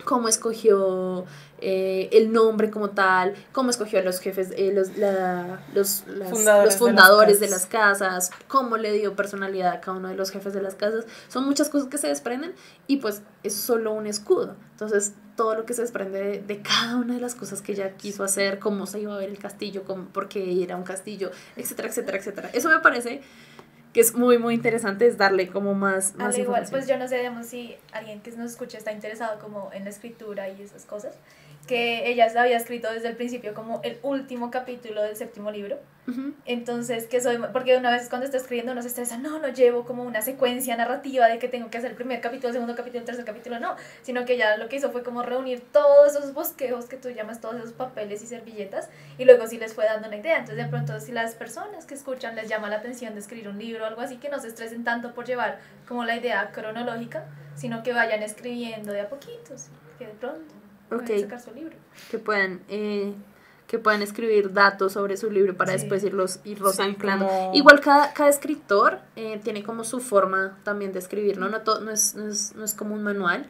cómo 0.05 0.27
escogió 0.27 1.25
eh, 1.59 2.09
el 2.11 2.31
nombre 2.31 2.69
como 2.69 2.91
tal, 2.91 3.33
cómo 3.51 3.69
escogió 3.71 3.99
a 3.99 4.01
los 4.03 4.19
jefes, 4.19 4.49
eh, 4.55 4.71
los, 4.73 4.95
la- 4.97 5.59
los, 5.73 6.03
las- 6.07 6.29
Fundadores 6.29 6.65
los 6.65 6.73
de 6.73 6.79
fundadores 6.79 7.39
de 7.39 7.47
las 7.49 7.61
las, 7.61 7.65
casas, 7.65 8.31
cómo 8.47 8.77
le 8.77 8.91
dio 8.93 9.15
personalidad 9.15 9.73
a 9.73 9.81
cada 9.81 9.97
uno 9.97 10.07
de 10.09 10.15
los 10.15 10.29
jefes 10.31 10.53
de 10.53 10.61
las 10.61 10.75
casas. 10.75 11.05
Son 11.29 11.45
muchas 11.45 11.69
cosas 11.69 11.87
que 11.89 11.97
se 11.97 12.07
desprenden 12.07 12.53
y 12.85 12.97
pues 12.97 13.21
es 13.43 13.55
solo 13.55 13.91
un 13.93 14.05
escudo. 14.07 14.55
Entonces, 14.71 15.13
todo 15.35 15.55
lo 15.55 15.65
que 15.65 15.73
se 15.73 15.81
desprende 15.81 16.19
de, 16.19 16.39
de 16.41 16.61
cada 16.61 16.95
una 16.97 17.15
de 17.15 17.21
las 17.21 17.35
cosas 17.35 17.61
que 17.61 17.71
ella 17.73 17.91
quiso 17.97 18.23
hacer, 18.23 18.59
cómo 18.59 18.85
se 18.85 18.99
iba 18.99 19.13
a 19.15 19.17
ver 19.17 19.29
el 19.29 19.37
castillo, 19.39 19.83
cómo, 19.83 20.05
por 20.05 20.27
qué 20.29 20.63
era 20.63 20.75
un 20.77 20.83
castillo, 20.83 21.31
etcétera, 21.55 21.87
etcétera, 21.89 22.17
etcétera. 22.17 22.49
Eso 22.53 22.69
me 22.69 22.79
parece 22.79 23.21
que 23.97 24.01
es 24.01 24.13
muy, 24.13 24.37
muy 24.37 24.53
interesante, 24.53 25.07
es 25.07 25.17
darle 25.17 25.47
como 25.47 25.73
más, 25.73 26.13
más 26.17 26.35
Al 26.35 26.41
igual, 26.41 26.67
pues 26.69 26.87
yo 26.87 26.99
no 26.99 27.07
sé, 27.07 27.17
digamos, 27.17 27.47
si 27.47 27.75
alguien 27.91 28.21
que 28.21 28.29
nos 28.33 28.51
escucha 28.51 28.77
está 28.77 28.91
interesado 28.91 29.39
como 29.39 29.71
en 29.73 29.85
la 29.85 29.89
escritura 29.89 30.47
y 30.49 30.61
esas 30.61 30.85
cosas, 30.85 31.15
que 31.67 32.09
ella 32.09 32.27
había 32.35 32.57
escrito 32.57 32.91
desde 32.91 33.09
el 33.09 33.15
principio 33.15 33.53
como 33.53 33.81
el 33.83 33.99
último 34.01 34.49
capítulo 34.49 35.03
del 35.03 35.15
séptimo 35.15 35.51
libro. 35.51 35.77
Ujú. 36.07 36.33
Entonces, 36.45 37.05
que 37.07 37.19
soy, 37.19 37.37
porque 37.51 37.75
una 37.75 37.91
vez 37.91 38.07
cuando 38.07 38.25
está 38.25 38.37
escribiendo 38.37 38.71
uno 38.71 38.81
se 38.81 38.87
estresa, 38.87 39.17
no, 39.17 39.39
no 39.39 39.49
llevo 39.49 39.83
como 39.83 40.03
una 40.03 40.21
secuencia 40.21 40.77
narrativa 40.77 41.27
de 41.27 41.37
que 41.37 41.49
tengo 41.49 41.69
que 41.69 41.77
hacer 41.77 41.91
el 41.91 41.97
primer 41.97 42.21
capítulo, 42.21 42.47
el 42.47 42.53
segundo 42.53 42.75
capítulo, 42.75 42.99
el 42.99 43.05
tercer 43.05 43.25
capítulo, 43.25 43.59
no, 43.59 43.75
sino 44.03 44.23
que 44.23 44.37
ya 44.37 44.55
lo 44.55 44.69
que 44.69 44.77
hizo 44.77 44.89
fue 44.91 45.03
como 45.03 45.21
reunir 45.21 45.61
todos 45.73 46.15
esos 46.15 46.33
bosquejos 46.33 46.85
que 46.85 46.95
tú 46.95 47.09
llamas, 47.09 47.41
todos 47.41 47.57
esos 47.57 47.73
papeles 47.73 48.23
y 48.23 48.27
servilletas, 48.27 48.89
y 49.17 49.25
luego 49.25 49.47
sí 49.47 49.57
les 49.57 49.73
fue 49.73 49.83
dando 49.83 50.07
una 50.07 50.15
idea. 50.15 50.37
Entonces, 50.37 50.63
de 50.63 50.69
pronto, 50.69 50.97
si 51.01 51.11
las 51.11 51.35
personas 51.35 51.85
que 51.85 51.95
escuchan 51.95 52.35
les 52.35 52.47
llama 52.47 52.69
la 52.69 52.77
atención 52.77 53.13
de 53.13 53.19
escribir 53.19 53.49
un 53.49 53.59
libro 53.59 53.83
o 53.83 53.87
algo 53.87 53.99
así, 53.99 54.15
que 54.15 54.29
no 54.29 54.39
se 54.39 54.47
estresen 54.47 54.85
tanto 54.85 55.13
por 55.13 55.25
llevar 55.25 55.59
como 55.85 56.05
la 56.05 56.15
idea 56.15 56.51
cronológica, 56.53 57.25
sino 57.55 57.83
que 57.83 57.91
vayan 57.91 58.23
escribiendo 58.23 58.93
de 58.93 59.01
a 59.01 59.09
poquitos, 59.09 59.67
que 59.97 60.05
de 60.05 60.13
pronto 60.13 60.53
Ok. 60.91 61.03
pueden 61.05 61.21
sacar 61.21 61.41
su 61.41 61.53
libro. 61.53 61.75
que 62.11 62.17
puedan 62.19 62.61
eh, 62.69 63.13
que 63.67 63.79
puedan 63.79 64.01
escribir 64.01 64.53
datos 64.53 64.93
sobre 64.93 65.17
su 65.17 65.29
libro 65.29 65.57
para 65.57 65.73
Sí. 65.73 65.79
después 65.79 66.01
irlos, 66.05 66.39
irlos 66.45 66.75
Sí, 66.77 66.83
anclando. 66.83 67.27
como- 67.27 67.53
Igual 67.53 67.81
cada, 67.81 68.13
cada 68.13 68.29
escritor 68.29 68.99
eh, 69.17 69.41
tiene 69.43 69.61
como 69.63 69.83
su 69.83 69.99
forma 69.99 70.57
también 70.63 70.93
de 70.93 70.99
escribir, 70.99 71.37
¿no? 71.37 71.49
No, 71.49 71.61
to- 71.61 71.81
no, 71.81 71.91
es, 71.91 72.15
no, 72.15 72.27
es, 72.29 72.55
no 72.55 72.63
es 72.63 72.73
como 72.73 72.95
un 72.95 73.03
manual. 73.03 73.45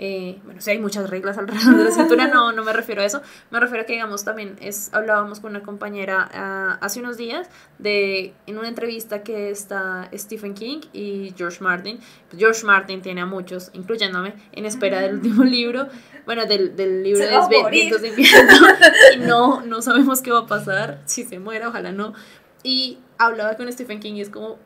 Eh, 0.00 0.38
bueno, 0.44 0.60
sí 0.60 0.70
hay 0.70 0.78
muchas 0.78 1.10
reglas 1.10 1.38
alrededor 1.38 1.76
de 1.76 1.84
la 1.84 1.90
escritura, 1.90 2.28
no, 2.28 2.52
no 2.52 2.62
me 2.62 2.72
refiero 2.72 3.02
a 3.02 3.04
eso. 3.04 3.20
Me 3.50 3.58
refiero 3.58 3.82
a 3.82 3.86
que, 3.86 3.94
digamos, 3.94 4.24
también 4.24 4.56
es, 4.60 4.90
hablábamos 4.94 5.40
con 5.40 5.50
una 5.50 5.62
compañera 5.62 6.28
ah, 6.32 6.78
hace 6.80 7.00
unos 7.00 7.16
días 7.16 7.48
de 7.78 8.32
en 8.46 8.58
una 8.58 8.68
entrevista 8.68 9.24
que 9.24 9.50
está 9.50 10.08
Stephen 10.14 10.54
King 10.54 10.82
y 10.92 11.34
George 11.36 11.62
Martin. 11.62 11.98
George 12.36 12.64
Martin 12.64 13.02
tiene 13.02 13.22
a 13.22 13.26
muchos, 13.26 13.70
incluyéndome, 13.72 14.34
en 14.52 14.66
espera 14.66 15.00
del 15.00 15.14
último 15.16 15.42
libro, 15.44 15.88
bueno, 16.26 16.46
del, 16.46 16.76
del 16.76 17.02
libro 17.02 17.20
de. 17.20 17.70
Vientos 17.70 18.00
de 18.00 18.08
Invierno, 18.08 18.66
y 19.14 19.16
no, 19.18 19.62
no 19.62 19.82
sabemos 19.82 20.22
qué 20.22 20.30
va 20.30 20.40
a 20.40 20.46
pasar, 20.46 21.02
si 21.06 21.24
se 21.24 21.40
muere, 21.40 21.66
ojalá 21.66 21.90
no. 21.90 22.14
Y 22.62 22.98
hablaba 23.18 23.56
con 23.56 23.70
Stephen 23.72 23.98
King 23.98 24.14
y 24.14 24.20
es 24.20 24.30
como, 24.30 24.58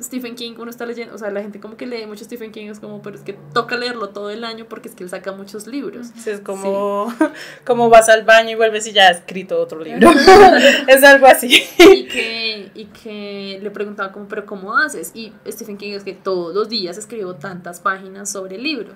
Stephen 0.00 0.34
King, 0.34 0.54
uno 0.58 0.70
está 0.70 0.86
leyendo, 0.86 1.14
o 1.14 1.18
sea, 1.18 1.30
la 1.30 1.40
gente 1.40 1.60
como 1.60 1.76
que 1.76 1.86
lee 1.86 2.06
mucho 2.06 2.24
Stephen 2.24 2.50
King, 2.50 2.66
es 2.66 2.80
como, 2.80 3.00
pero 3.00 3.16
es 3.16 3.22
que 3.22 3.34
toca 3.52 3.76
leerlo 3.76 4.08
todo 4.08 4.30
el 4.30 4.42
año 4.42 4.66
porque 4.68 4.88
es 4.88 4.94
que 4.94 5.04
él 5.04 5.10
saca 5.10 5.32
muchos 5.32 5.68
libros. 5.68 6.08
Sí, 6.16 6.30
es 6.30 6.40
como, 6.40 7.14
como 7.64 7.88
vas 7.88 8.08
al 8.08 8.24
baño 8.24 8.50
y 8.50 8.54
vuelves 8.56 8.86
y 8.88 8.92
ya 8.92 9.08
has 9.08 9.18
escrito 9.18 9.60
otro 9.60 9.80
libro. 9.80 10.10
es 10.88 11.04
algo 11.04 11.26
así. 11.26 11.62
y 11.78 12.06
que, 12.06 12.70
y 12.74 12.86
que 12.86 13.60
le 13.62 13.70
preguntaba 13.70 14.10
como, 14.10 14.26
pero 14.26 14.44
¿cómo 14.46 14.76
haces? 14.76 15.12
Y 15.14 15.32
Stephen 15.46 15.76
King 15.76 15.92
es 15.92 16.02
que 16.02 16.14
todos 16.14 16.54
los 16.54 16.68
días 16.68 16.98
escribo 16.98 17.36
tantas 17.36 17.80
páginas 17.80 18.30
sobre 18.30 18.56
el 18.56 18.64
libro. 18.64 18.94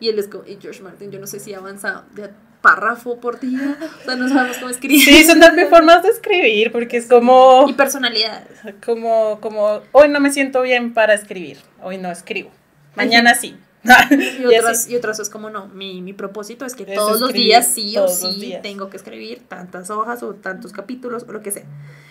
Y 0.00 0.08
él 0.08 0.18
es 0.18 0.28
como, 0.28 0.44
y 0.46 0.56
George 0.60 0.82
Martin, 0.82 1.10
yo 1.10 1.18
no 1.18 1.26
sé 1.26 1.40
si 1.40 1.52
avanza 1.52 2.04
de 2.14 2.30
párrafo 2.68 3.18
por 3.18 3.40
día, 3.40 3.78
o 4.00 4.04
sea, 4.04 4.16
no 4.16 4.28
sabemos 4.28 4.58
cómo 4.58 4.70
escribir. 4.70 5.02
Sí, 5.02 5.24
son 5.24 5.40
también 5.40 5.68
formas 5.68 6.02
de 6.02 6.10
escribir, 6.10 6.72
porque 6.72 6.98
es 6.98 7.06
como, 7.06 7.66
Y 7.68 7.72
personalidades. 7.74 8.58
como, 8.84 9.40
como, 9.40 9.80
hoy 9.92 10.08
no 10.08 10.20
me 10.20 10.32
siento 10.32 10.62
bien 10.62 10.94
para 10.94 11.14
escribir, 11.14 11.58
hoy 11.82 11.98
no 11.98 12.10
escribo, 12.10 12.50
mañana 12.94 13.34
sí. 13.34 13.56
Y 14.10 14.44
otras, 14.44 14.88
y, 14.88 14.96
otras 14.96 15.20
es 15.20 15.30
como, 15.30 15.50
no, 15.50 15.68
mi, 15.68 16.02
mi 16.02 16.12
propósito 16.12 16.66
es 16.66 16.74
que 16.74 16.84
todos 16.84 17.20
los 17.20 17.32
días 17.32 17.66
sí 17.66 17.96
o 17.96 18.08
sí 18.08 18.56
tengo 18.62 18.90
que 18.90 18.96
escribir 18.96 19.42
tantas 19.48 19.90
hojas 19.90 20.22
o 20.22 20.34
tantos 20.34 20.72
capítulos 20.72 21.24
o 21.28 21.32
lo 21.32 21.40
que 21.42 21.52
sea. 21.52 21.64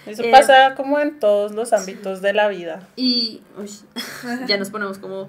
Eso 0.06 0.24
pasa 0.32 0.74
como 0.76 1.00
en 1.00 1.20
todos 1.20 1.52
los 1.52 1.74
ámbitos 1.74 2.22
de 2.22 2.34
la 2.34 2.48
vida. 2.48 2.88
Y 2.96 3.42
ya 4.48 4.58
nos 4.58 4.70
ponemos 4.70 4.98
como 4.98 5.28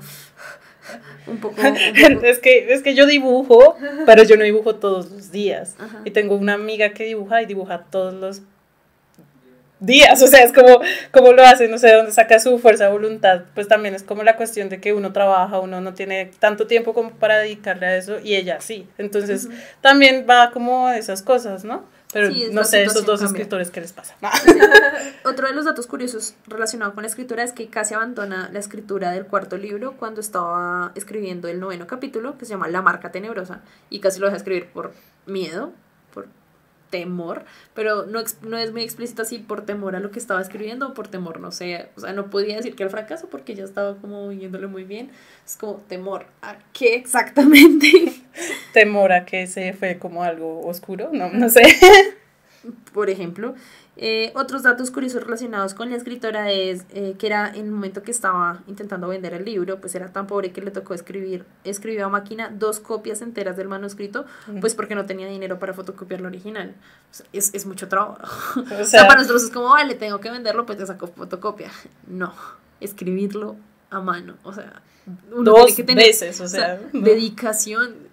un 1.26 1.39
poco, 1.41 1.57
es, 1.61 2.39
que, 2.39 2.72
es 2.72 2.82
que 2.82 2.95
yo 2.95 3.07
dibujo, 3.07 3.76
pero 4.07 4.22
yo 4.24 4.36
no 4.36 4.45
dibujo 4.45 4.76
todos 4.76 5.11
los 5.11 5.30
días. 5.30 5.76
Y 6.05 6.11
tengo 6.11 6.34
una 6.34 6.55
amiga 6.55 6.91
que 6.91 7.05
dibuja 7.05 7.43
y 7.43 7.47
dibuja 7.47 7.84
todos 7.91 8.14
los 8.14 8.43
días, 9.80 10.20
o 10.22 10.26
sea, 10.26 10.43
es 10.43 10.53
como, 10.53 10.80
como 11.12 11.32
lo 11.32 11.45
hace, 11.45 11.68
no 11.68 11.78
sé 11.78 11.89
de 11.89 11.95
dónde 11.95 12.12
saca 12.12 12.39
su 12.41 12.59
fuerza 12.59 12.86
de 12.86 12.91
voluntad, 12.91 13.43
pues 13.55 13.68
también 13.68 13.95
es 13.95 14.03
como 14.03 14.24
la 14.24 14.36
cuestión 14.36 14.68
de 14.68 14.80
que 14.80 14.93
uno 14.93 15.12
trabaja, 15.12 15.61
uno 15.61 15.80
no 15.80 15.95
tiene 15.95 16.30
tanto 16.39 16.66
tiempo 16.66 16.95
como 16.95 17.11
para 17.11 17.39
dedicarle 17.39 17.86
a 17.86 17.97
eso 17.97 18.18
y 18.20 18.34
ella 18.34 18.61
sí, 18.61 18.89
entonces 18.99 19.49
también 19.80 20.26
va 20.28 20.51
como 20.53 20.91
esas 20.91 21.22
cosas, 21.22 21.64
¿no? 21.64 21.84
Pero 22.12 22.30
no 22.52 22.64
sé, 22.64 22.84
esos 22.84 23.04
dos 23.04 23.20
escritores, 23.22 23.70
¿qué 23.70 23.80
les 23.80 23.92
pasa? 23.92 24.16
Otro 25.24 25.46
de 25.46 25.54
los 25.54 25.66
datos 25.66 25.86
curiosos 25.86 26.34
relacionado 26.46 26.94
con 26.94 27.02
la 27.02 27.09
escritura 27.09 27.42
es 27.42 27.52
que 27.52 27.68
casi 27.68 27.94
abandona 27.94 28.48
la 28.50 28.59
escritura 28.59 29.11
del 29.11 29.26
cuarto 29.26 29.59
libro 29.59 29.92
cuando 29.98 30.20
estaba 30.20 30.92
escribiendo 30.94 31.48
el 31.48 31.61
noveno 31.61 31.86
capítulo, 31.86 32.38
que 32.38 32.46
se 32.46 32.50
llama 32.50 32.68
La 32.68 32.80
marca 32.80 33.12
tenebrosa, 33.12 33.61
y 33.90 34.00
casi 34.00 34.20
lo 34.20 34.26
deja 34.26 34.38
escribir 34.38 34.68
por 34.68 34.92
miedo, 35.26 35.72
temor, 36.91 37.45
pero 37.74 38.07
no, 38.07 38.20
no 38.43 38.59
es 38.59 38.72
muy 38.72 38.82
explícito 38.82 39.22
así 39.22 39.39
por 39.39 39.64
temor 39.64 39.97
a 39.97 40.01
lo 40.01 40.11
que 40.11 40.18
estaba 40.18 40.41
escribiendo 40.41 40.89
o 40.89 40.95
por 40.95 41.09
temor, 41.09 41.41
no 41.41 41.53
sé, 41.53 41.89
o 41.97 42.01
sea, 42.01 42.12
no 42.12 42.30
podía 42.30 42.57
decir 42.57 42.74
que 42.74 42.82
era 42.82 42.91
fracaso 42.91 43.28
porque 43.30 43.55
ya 43.55 43.64
estaba 43.64 43.97
como 43.97 44.32
yéndole 44.32 44.66
muy 44.66 44.84
bien, 44.84 45.11
es 45.47 45.57
como 45.57 45.74
temor 45.89 46.26
a 46.43 46.57
qué 46.72 46.95
exactamente. 46.95 47.91
temor 48.72 49.12
a 49.12 49.24
que 49.24 49.47
se 49.47 49.72
fue 49.72 49.99
como 49.99 50.22
algo 50.22 50.66
oscuro, 50.66 51.11
no, 51.12 51.30
no 51.30 51.49
sé. 51.49 51.62
por 52.93 53.11
ejemplo, 53.11 53.55
eh, 54.01 54.30
otros 54.36 54.62
datos 54.62 54.92
curiosos 54.92 55.24
relacionados 55.24 55.74
con 55.74 55.90
la 55.90 55.96
escritora 55.96 56.53
es 56.53 56.84
eh, 56.90 57.16
que 57.18 57.26
era 57.26 57.49
en 57.49 57.64
el 57.64 57.70
momento 57.72 58.05
que 58.05 58.12
estaba 58.12 58.62
intentando 58.68 59.09
vender 59.09 59.34
el 59.34 59.44
libro, 59.44 59.80
pues 59.80 59.92
era 59.96 60.12
tan 60.12 60.28
pobre 60.28 60.53
que 60.53 60.61
le 60.61 60.70
tocó 60.70 60.94
escribir, 60.94 61.44
escribió 61.64 62.07
a 62.07 62.09
máquina 62.09 62.49
dos 62.49 62.78
copias 62.78 63.22
enteras 63.22 63.57
del 63.57 63.66
manuscrito, 63.66 64.24
pues 64.61 64.76
porque 64.76 64.94
no 64.94 65.05
tenía 65.05 65.26
dinero 65.26 65.59
para 65.59 65.74
fotocopiar 65.74 66.20
lo 66.20 66.28
original. 66.28 66.76
es, 67.32 67.53
es, 67.53 67.66
mucho 67.66 67.88
trabajo. 67.88 68.61
O 68.80 68.84
sea, 68.84 69.09
para 69.09 69.20
nosotros 69.20 69.42
es 69.42 69.51
como, 69.51 69.70
vale, 69.70 69.96
tengo 69.96 70.20
que 70.20 70.30
venderlo, 70.30 70.64
pues 70.64 70.78
te 70.78 70.86
saco 70.86 71.09
fotocopia. 71.09 71.70
No, 72.07 72.32
escribirlo 72.80 73.57
a 73.90 74.01
mano, 74.01 74.36
o 74.44 74.53
sea, 74.53 74.80
uno 75.32 75.51
dos 75.51 75.74
tiene 75.74 75.76
que 75.76 75.82
tener, 75.84 76.07
veces, 76.07 76.40
o 76.40 76.46
sea, 76.46 76.78
dedicación 76.92 78.07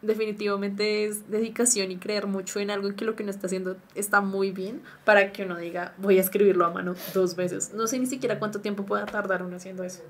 definitivamente 0.00 1.04
es 1.04 1.30
dedicación 1.30 1.90
y 1.90 1.98
creer 1.98 2.26
mucho 2.26 2.58
en 2.58 2.70
algo 2.70 2.94
que 2.96 3.04
lo 3.04 3.14
que 3.16 3.22
uno 3.22 3.30
está 3.30 3.46
haciendo 3.46 3.76
está 3.94 4.20
muy 4.22 4.50
bien 4.50 4.82
para 5.04 5.30
que 5.30 5.44
uno 5.44 5.56
diga 5.58 5.92
voy 5.98 6.18
a 6.18 6.22
escribirlo 6.22 6.64
a 6.64 6.70
mano 6.70 6.94
dos 7.12 7.36
veces. 7.36 7.72
No 7.74 7.86
sé 7.86 7.98
ni 7.98 8.06
siquiera 8.06 8.38
cuánto 8.38 8.60
tiempo 8.60 8.84
pueda 8.84 9.04
tardar 9.04 9.42
uno 9.42 9.56
haciendo 9.56 9.84
eso. 9.84 10.02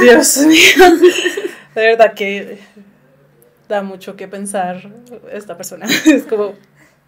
Dios 0.00 0.38
mío. 0.38 0.96
De 1.74 1.82
verdad 1.82 2.14
que 2.14 2.58
da 3.68 3.82
mucho 3.82 4.16
que 4.16 4.28
pensar 4.28 4.90
esta 5.30 5.56
persona. 5.56 5.86
Es 6.06 6.24
como... 6.24 6.54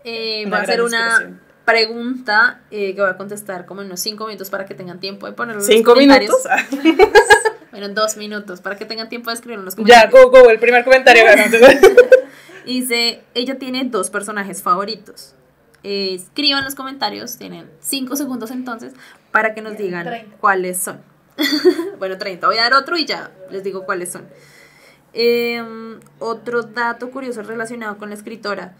Eh, 0.05 0.47
va 0.51 0.59
a 0.59 0.67
ser 0.67 0.83
una 0.83 1.41
pregunta 1.65 2.63
eh, 2.71 2.95
que 2.95 3.01
voy 3.01 3.11
a 3.11 3.17
contestar 3.17 3.67
como 3.67 3.81
en 3.81 3.89
unos 3.89 4.01
cinco 4.01 4.27
minutos 4.27 4.51
para 4.51 4.65
que 4.65 4.75
tengan 4.75 4.99
tiempo 4.99 5.27
de 5.27 5.33
ponerlo 5.33 5.63
en 5.63 5.85
los 5.85 5.97
minutos? 5.97 6.43
Bueno, 7.71 7.89
dos 7.91 8.16
minutos, 8.16 8.61
para 8.61 8.77
que 8.77 8.85
tengan 8.85 9.09
tiempo 9.09 9.31
de 9.31 9.35
escribir 9.35 9.59
en 9.59 9.64
los 9.64 9.75
comentarios. 9.75 10.12
Ya, 10.12 10.18
go, 10.18 10.31
go, 10.31 10.51
el 10.51 10.59
primer 10.59 10.85
comentario. 10.85 11.25
Dice, 12.66 13.23
ella 13.35 13.59
tiene 13.59 13.85
dos 13.85 14.11
personajes 14.11 14.62
favoritos. 14.62 15.35
escriban 15.83 16.61
en 16.61 16.64
los 16.64 16.75
comentarios, 16.75 17.37
tienen 17.37 17.71
cinco 17.81 18.16
segundos 18.16 18.51
entonces, 18.51 18.93
para 19.31 19.55
que 19.55 19.62
nos 19.62 19.77
digan 19.79 20.07
cuáles 20.41 20.81
son. 20.83 21.01
bueno, 21.99 22.18
30. 22.18 22.47
Voy 22.47 22.59
a 22.59 22.62
dar 22.62 22.75
otro 22.75 22.97
y 22.99 23.07
ya 23.07 23.31
les 23.51 23.64
digo 23.64 23.85
cuáles 23.85 24.12
son. 24.12 24.29
Em, 25.12 25.99
otro 26.18 26.62
dato 26.62 27.11
curioso 27.11 27.43
relacionado 27.43 27.99
con 27.99 28.11
la 28.11 28.14
escritora 28.14 28.75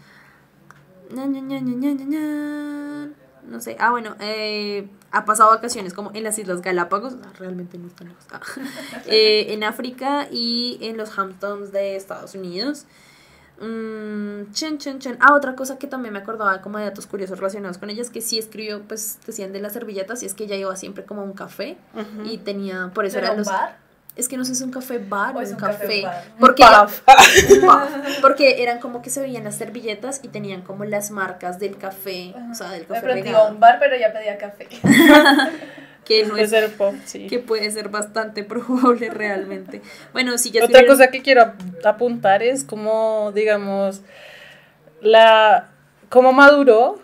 no 3.43 3.59
sé, 3.59 3.75
ah, 3.79 3.91
bueno, 3.91 4.15
eh, 4.19 4.87
ha 5.11 5.25
pasado 5.25 5.49
vacaciones 5.49 5.93
como 5.93 6.11
en 6.13 6.23
las 6.23 6.39
Islas 6.39 6.61
Galápagos, 6.61 7.15
realmente 7.37 7.77
no 7.77 7.87
están 7.87 8.09
lejos, 8.09 8.25
ah, 8.31 8.39
eh, 9.07 9.47
en 9.49 9.63
África 9.63 10.27
y 10.31 10.77
en 10.81 10.97
los 10.97 11.17
Hamptons 11.17 11.71
de 11.71 11.95
Estados 11.95 12.35
Unidos. 12.35 12.85
Mm, 13.59 14.51
chen, 14.53 14.79
chen, 14.79 14.99
chen. 14.99 15.17
Ah, 15.19 15.35
otra 15.35 15.55
cosa 15.55 15.77
que 15.77 15.85
también 15.85 16.13
me 16.13 16.19
acordaba 16.19 16.61
como 16.61 16.79
de 16.79 16.85
datos 16.85 17.05
curiosos 17.05 17.37
relacionados 17.37 17.77
con 17.77 17.91
ella 17.91 18.01
es 18.01 18.09
que 18.09 18.21
sí 18.21 18.39
escribió, 18.39 18.81
pues 18.87 19.19
decían 19.25 19.53
de 19.53 19.59
las 19.59 19.73
servilletas 19.73 20.23
y 20.23 20.25
es 20.25 20.33
que 20.33 20.45
ella 20.45 20.55
iba 20.55 20.75
siempre 20.75 21.05
como 21.05 21.21
a 21.21 21.23
un 21.25 21.33
café 21.33 21.77
y 22.25 22.39
tenía, 22.39 22.89
por 22.93 23.05
eso 23.05 23.19
los... 23.21 23.47
Bar? 23.47 23.77
Es 24.15 24.27
que 24.27 24.37
no 24.37 24.43
sé 24.43 24.53
si 24.53 24.61
es 24.61 24.65
un 24.65 24.71
café 24.71 24.97
bar 24.97 25.37
o, 25.37 25.41
es 25.41 25.51
un 25.51 25.57
café, 25.57 26.03
porque 26.39 26.63
porque 28.21 28.61
eran 28.61 28.79
como 28.79 29.01
que 29.01 29.09
se 29.09 29.21
veían 29.21 29.45
las 29.45 29.55
servilletas 29.55 30.19
y 30.23 30.27
tenían 30.27 30.61
como 30.61 30.83
las 30.83 31.11
marcas 31.11 31.59
del 31.59 31.77
café 31.77 32.33
o 32.51 32.53
sea 32.53 32.71
del 32.71 32.85
café 32.85 33.23
me 33.23 33.35
un 33.49 33.59
bar 33.59 33.77
pero 33.79 33.95
ya 33.97 34.11
pedía 34.13 34.37
café. 34.37 34.67
Que 36.03 36.25
no 36.25 36.35
es 36.35 36.51
pop, 36.71 36.95
sí. 37.05 37.27
que 37.27 37.37
puede 37.37 37.69
ser 37.69 37.89
bastante 37.89 38.43
probable 38.43 39.11
realmente. 39.11 39.81
Bueno 40.11 40.37
si 40.39 40.49
ya 40.49 40.65
otra 40.65 40.85
cosa 40.85 41.11
que 41.11 41.21
quiero 41.21 41.53
apuntar 41.85 42.41
es 42.41 42.63
como 42.63 43.31
digamos 43.33 44.01
la 44.99 45.69
cómo 46.09 46.33
maduró 46.33 46.99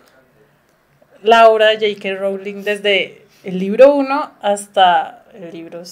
la 1.22 1.48
obra 1.48 1.68
de 1.68 1.94
J.K. 1.94 2.16
Rowling 2.20 2.64
desde 2.64 3.24
el 3.44 3.60
libro 3.60 3.94
1 3.94 4.32
hasta 4.42 5.24
el 5.32 5.52
libro 5.52 5.84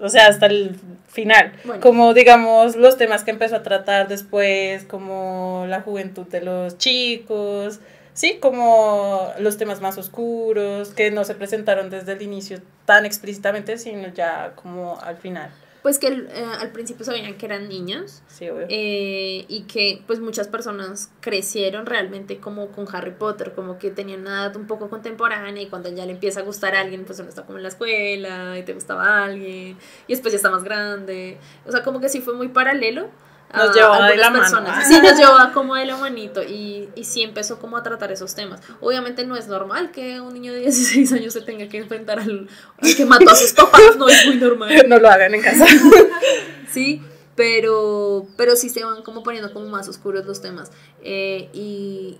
o 0.00 0.08
sea, 0.08 0.28
hasta 0.28 0.46
el 0.46 0.76
final. 1.08 1.52
Como, 1.80 2.14
digamos, 2.14 2.76
los 2.76 2.96
temas 2.96 3.24
que 3.24 3.30
empezó 3.30 3.56
a 3.56 3.62
tratar 3.62 4.08
después, 4.08 4.84
como 4.84 5.64
la 5.68 5.80
juventud 5.80 6.26
de 6.26 6.40
los 6.40 6.78
chicos, 6.78 7.80
sí, 8.12 8.38
como 8.40 9.32
los 9.38 9.56
temas 9.56 9.80
más 9.80 9.98
oscuros, 9.98 10.90
que 10.90 11.10
no 11.10 11.24
se 11.24 11.34
presentaron 11.34 11.90
desde 11.90 12.12
el 12.12 12.22
inicio 12.22 12.60
tan 12.84 13.06
explícitamente, 13.06 13.78
sino 13.78 14.08
ya 14.08 14.52
como 14.54 14.98
al 15.00 15.16
final. 15.16 15.50
Pues 15.88 15.98
que 15.98 16.08
eh, 16.08 16.44
al 16.60 16.70
principio 16.70 17.02
sabían 17.02 17.38
que 17.38 17.46
eran 17.46 17.66
niños. 17.66 18.22
Eh, 18.42 19.46
y 19.48 19.62
que 19.62 20.02
pues 20.06 20.20
muchas 20.20 20.46
personas 20.46 21.10
crecieron 21.22 21.86
realmente 21.86 22.36
como 22.36 22.68
con 22.72 22.86
Harry 22.94 23.12
Potter, 23.12 23.54
como 23.54 23.78
que 23.78 23.90
tenían 23.90 24.20
una 24.20 24.44
edad 24.44 24.56
un 24.56 24.66
poco 24.66 24.90
contemporánea 24.90 25.62
y 25.62 25.68
cuando 25.68 25.88
ya 25.88 26.04
le 26.04 26.12
empieza 26.12 26.40
a 26.40 26.42
gustar 26.42 26.74
a 26.74 26.82
alguien, 26.82 27.06
pues 27.06 27.20
uno 27.20 27.30
está 27.30 27.46
como 27.46 27.56
en 27.56 27.62
la 27.62 27.70
escuela 27.70 28.58
y 28.58 28.64
te 28.64 28.74
gustaba 28.74 29.24
alguien 29.24 29.78
y 30.06 30.12
después 30.12 30.30
ya 30.30 30.36
está 30.36 30.50
más 30.50 30.62
grande. 30.62 31.38
O 31.66 31.72
sea, 31.72 31.82
como 31.82 32.00
que 32.00 32.10
sí 32.10 32.20
fue 32.20 32.34
muy 32.34 32.48
paralelo 32.48 33.08
nos 33.54 33.74
llevaba 33.74 34.08
de 34.08 34.16
la 34.16 34.32
personas. 34.32 34.76
mano. 34.76 34.88
Sí, 34.88 35.00
nos 35.00 35.16
llevaba 35.16 35.52
como 35.52 35.74
de 35.74 35.86
la 35.86 35.96
manito 35.96 36.42
y, 36.42 36.88
y 36.94 37.04
sí 37.04 37.22
empezó 37.22 37.58
como 37.58 37.76
a 37.76 37.82
tratar 37.82 38.12
esos 38.12 38.34
temas. 38.34 38.60
Obviamente 38.80 39.24
no 39.24 39.36
es 39.36 39.48
normal 39.48 39.90
que 39.90 40.20
un 40.20 40.34
niño 40.34 40.52
de 40.52 40.60
16 40.60 41.12
años 41.12 41.32
se 41.32 41.40
tenga 41.40 41.68
que 41.68 41.78
enfrentar 41.78 42.20
al, 42.20 42.48
que 42.96 43.04
mató 43.06 43.30
a 43.30 43.36
sus 43.36 43.52
papás, 43.52 43.96
no 43.96 44.08
es 44.08 44.26
muy 44.26 44.36
normal. 44.36 44.68
No 44.88 44.98
lo 44.98 45.08
hagan 45.08 45.34
en 45.34 45.42
casa. 45.42 45.66
sí, 46.72 47.02
pero, 47.34 48.26
pero 48.36 48.56
sí 48.56 48.68
se 48.68 48.84
van 48.84 49.02
como 49.02 49.22
poniendo 49.22 49.52
como 49.52 49.66
más 49.68 49.88
oscuros 49.88 50.26
los 50.26 50.40
temas. 50.40 50.70
Eh, 51.02 51.48
y, 51.52 52.18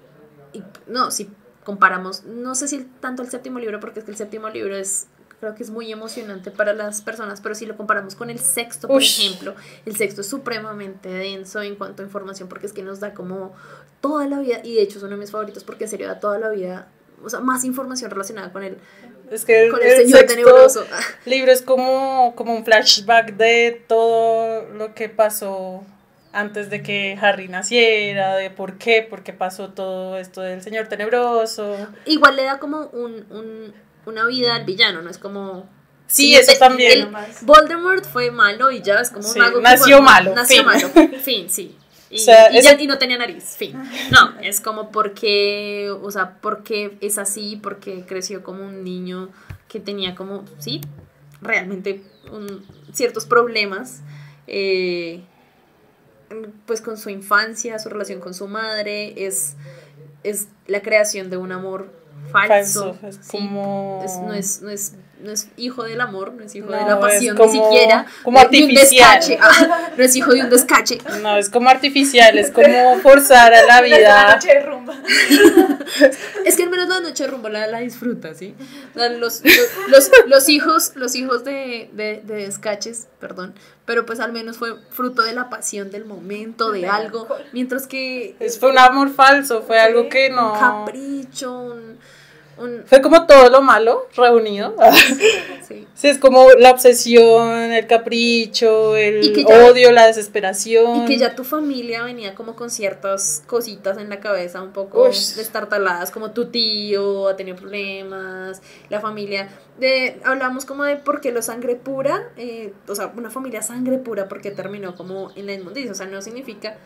y 0.53 0.63
no, 0.87 1.11
si 1.11 1.31
comparamos, 1.65 2.25
no 2.25 2.55
sé 2.55 2.69
si 2.69 2.85
tanto 3.01 3.23
el 3.23 3.31
séptimo 3.31 3.59
libro, 3.59 3.81
porque 3.81 4.01
es 4.01 4.05
que 4.05 4.11
el 4.11 4.17
séptimo 4.17 4.49
libro 4.49 4.77
es 4.77 5.09
creo 5.41 5.55
que 5.55 5.63
es 5.63 5.71
muy 5.71 5.91
emocionante 5.93 6.51
para 6.51 6.73
las 6.73 7.01
personas, 7.03 7.41
pero 7.41 7.55
si 7.55 7.67
lo 7.67 7.77
comparamos 7.77 8.15
con 8.15 8.31
el 8.31 8.39
sexto, 8.39 8.89
por 8.89 9.03
ejemplo, 9.03 9.55
el 9.87 9.97
sexto 9.97 10.23
es 10.23 10.27
supremamente 10.27 11.09
denso 11.09 11.63
en 11.63 11.77
cuanto 11.77 12.03
a 12.03 12.05
información 12.05 12.49
porque 12.49 12.67
es 12.67 12.73
que 12.73 12.83
nos 12.83 13.01
da 13.01 13.15
como 13.15 13.55
toda 14.01 14.27
la 14.27 14.41
vida, 14.41 14.61
y 14.65 14.75
de 14.75 14.83
hecho 14.83 14.99
es 14.99 15.05
uno 15.05 15.13
de 15.13 15.19
mis 15.19 15.31
favoritos 15.31 15.65
porque 15.65 15.85
en 15.85 15.91
serio 15.91 16.09
da 16.09 16.19
toda 16.19 16.39
la 16.39 16.51
vida, 16.51 16.89
o 17.23 17.31
sea, 17.31 17.41
más 17.41 17.65
información 17.65 18.11
relacionada 18.11 18.53
con 18.53 18.65
el, 18.65 18.79
es 19.31 19.45
que 19.45 19.67
el, 19.67 20.27
tenebroso. 20.27 20.85
libro 21.27 21.53
es 21.53 21.63
como, 21.63 22.35
como 22.35 22.55
un 22.55 22.65
flashback 22.65 23.35
de 23.37 23.85
todo 23.87 24.67
lo 24.73 24.95
que 24.95 25.09
pasó 25.09 25.85
antes 26.33 26.71
de 26.71 26.83
que 26.83 27.19
Harry 27.21 27.49
naciera, 27.49 28.37
de 28.37 28.51
por 28.51 28.79
qué, 28.79 29.07
por 29.09 29.23
qué 29.23 29.33
pasó 29.33 29.71
todo 29.71 30.17
esto 30.19 30.41
del 30.41 30.63
señor 30.63 30.89
tenebroso. 30.89 31.77
Igual 32.07 32.37
le 32.37 32.45
da 32.45 32.59
como 32.59 32.87
un 32.93 33.75
una 34.09 34.27
vida 34.27 34.55
al 34.55 34.65
villano, 34.65 35.03
no 35.03 35.11
es 35.11 35.19
como... 35.19 35.69
Sí, 36.07 36.35
eso 36.35 36.53
también. 36.59 37.13
Voldemort 37.43 38.05
fue 38.05 38.31
malo 38.31 38.71
y 38.71 38.81
ya 38.81 39.01
es 39.01 39.11
como 39.11 39.29
un 39.29 39.39
mago 39.39 39.61
nació 39.61 40.01
malo. 40.01 40.35
Nació 40.35 40.65
malo, 40.65 40.89
fin, 41.23 41.51
sí. 41.51 41.77
Y, 42.11 42.17
y, 42.19 42.87
no 42.87 42.97
tenía 42.97 43.19
nariz, 43.19 43.55
fin. 43.59 43.79
No, 44.11 44.41
es 44.41 44.61
como 44.63 44.91
porque, 44.91 45.91
o 46.03 46.11
sea, 46.11 46.39
porque 46.41 46.97
es 47.03 47.19
así, 47.19 47.57
porque 47.63 48.07
creció 48.07 48.43
como 48.43 48.65
un 48.65 48.83
niño 48.83 49.29
que 49.69 49.79
tenía 49.81 50.15
como, 50.15 50.45
sí, 50.59 50.81
realmente 51.43 52.03
un- 52.33 52.65
ciertos 52.95 53.27
problemas, 53.27 54.01
eh, 54.47 55.23
pues 56.65 56.81
con 56.81 56.97
su 56.97 57.11
infancia, 57.11 57.79
su 57.79 57.91
relación 57.91 58.21
con 58.21 58.33
su 58.33 58.49
madre, 58.49 59.27
es, 59.27 59.57
es 60.25 60.49
la 60.67 60.81
creación 60.81 61.29
de 61.29 61.37
un 61.37 61.53
amor 61.53 61.93
falso. 62.31 62.95
Falso, 62.95 63.07
es 63.07 63.19
sí. 63.23 63.31
como- 63.39 64.03
Es- 64.05 64.19
no, 64.19 64.33
es, 64.35 64.63
no, 65.23 65.31
es, 65.33 65.49
hijo 65.57 65.83
del 65.85 66.01
amor, 66.01 66.33
no 66.33 66.45
es 66.45 66.55
hijo 66.55 66.71
de 66.73 66.81
la 66.81 67.01
pasión 67.01 67.37
como- 67.37 67.53
ni 67.53 67.59
siquiera. 67.61 68.07
como 68.23 68.39
de 68.39 68.45
un 68.45 68.47
artificial. 68.47 69.19
descache. 69.21 69.39
Ah, 69.41 69.91
no 69.97 70.05
es 70.05 70.17
hijo 70.17 70.33
de 70.33 70.43
un 70.43 70.51
descache. 70.51 70.99
No, 71.23 71.37
es 71.37 71.49
como 71.51 71.69
artificial, 71.69 72.39
es 72.39 72.51
como 72.51 72.99
forzar 73.01 73.53
a 73.55 73.63
la 73.65 73.81
vida. 73.83 74.35
noche 74.35 74.49
de 74.55 74.61
rumba. 74.61 74.95
Es 76.45 76.57
que 76.57 76.63
al 76.63 76.71
menos 76.71 76.89
la 76.89 77.01
noche 77.01 77.25
de 77.25 77.31
rumbo 77.31 77.49
la, 77.49 77.67
la 77.67 77.81
disfruta, 77.81 78.35
¿sí? 78.35 78.55
O 78.95 78.99
sea, 78.99 79.09
los, 79.11 79.43
los, 79.45 79.55
los, 79.89 80.11
los 80.27 80.49
hijos, 80.49 80.93
los 80.95 81.15
hijos 81.15 81.45
de, 81.45 81.91
de, 81.93 82.23
de 82.25 82.35
descaches, 82.47 83.09
perdón, 83.21 83.55
pero 83.85 84.07
pues 84.07 84.21
al 84.21 84.33
menos 84.33 84.57
fue 84.59 84.75
fruto 84.91 85.23
de 85.23 85.33
la 85.33 85.49
pasión 85.51 85.91
del 85.91 86.05
momento, 86.05 86.71
de 86.73 86.87
algo, 86.87 87.23
alcohol. 87.23 87.45
mientras 87.53 87.87
que 87.87 88.37
Es, 88.41 88.59
fue 88.59 88.71
un 88.71 88.79
amor 88.79 89.11
falso, 89.13 89.63
fue 89.63 89.79
algo 89.81 90.09
que 90.09 90.29
un 90.31 90.37
no. 90.37 90.53
capricho, 90.53 91.53
un, 91.61 91.99
un 92.61 92.85
Fue 92.87 93.01
como 93.01 93.27
todo 93.27 93.51
lo 93.51 93.63
malo 93.63 94.07
reunido. 94.17 94.75
sí. 95.69 95.87
Sí, 95.95 96.07
es 96.07 96.19
como 96.19 96.51
la 96.53 96.71
obsesión, 96.71 97.73
el 97.73 97.87
capricho, 97.89 98.95
el 98.97 99.35
ya- 99.35 99.65
odio, 99.67 99.91
la 99.91 100.07
desesperación. 100.07 101.03
Y 101.03 101.05
que 101.07 101.19
ya 101.19 101.35
tu 101.35 101.43
familia 101.43 102.05
venía 102.05 102.35
como 102.37 102.55
con 102.55 102.71
ciertas 102.71 103.43
cositas 103.49 103.99
en 103.99 104.09
la 104.09 104.21
cabeza 104.21 104.63
un 104.63 104.73
poco 104.73 105.09
Ush. 105.09 105.35
destartaladas, 105.35 106.13
como 106.13 106.31
tu 106.31 106.47
tío 106.47 107.27
ha 107.29 107.37
tenido 107.37 107.57
problemas, 107.57 108.63
la 108.89 109.01
familia. 109.01 109.49
De, 109.79 110.21
hablamos 110.25 110.65
como 110.65 110.85
de 110.85 110.97
por 110.97 111.21
qué 111.21 111.33
lo 111.33 111.43
sangre 111.43 111.75
pura, 111.77 112.29
eh, 112.37 112.73
o 112.87 112.95
sea, 112.95 113.13
una 113.17 113.31
familia 113.31 113.63
sangre 113.63 113.99
pura 113.99 114.29
porque 114.29 114.51
terminó 114.51 114.95
como 114.97 115.31
en 115.37 115.47
la 115.47 115.53
inmundicia, 115.55 115.91
o 115.93 115.95
sea, 115.95 116.07
no 116.07 116.21
significa, 116.23 116.77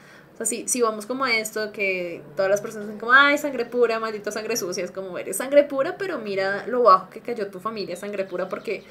si, 0.45 0.69
si 0.69 0.83
vamos 0.83 1.07
como 1.07 1.25
a 1.25 1.37
esto, 1.37 1.73
que 1.73 2.23
todas 2.37 2.51
las 2.51 2.61
personas 2.61 2.89
dicen 2.89 3.01
como, 3.01 3.13
ay, 3.13 3.39
sangre 3.39 3.65
pura, 3.65 3.99
maldita 3.99 4.31
sangre 4.31 4.57
sucia, 4.57 4.85
es 4.85 4.91
como, 4.91 5.19
eres 5.19 5.37
sangre 5.37 5.65
pura, 5.65 5.97
pero 5.99 6.19
mira 6.19 6.67
lo 6.67 6.83
bajo 6.83 7.11
que 7.11 7.21
cayó 7.21 7.49
tu 7.49 7.61
familia, 7.61 7.97
sangre 7.97 8.25
pura, 8.25 8.49
porque 8.49 8.83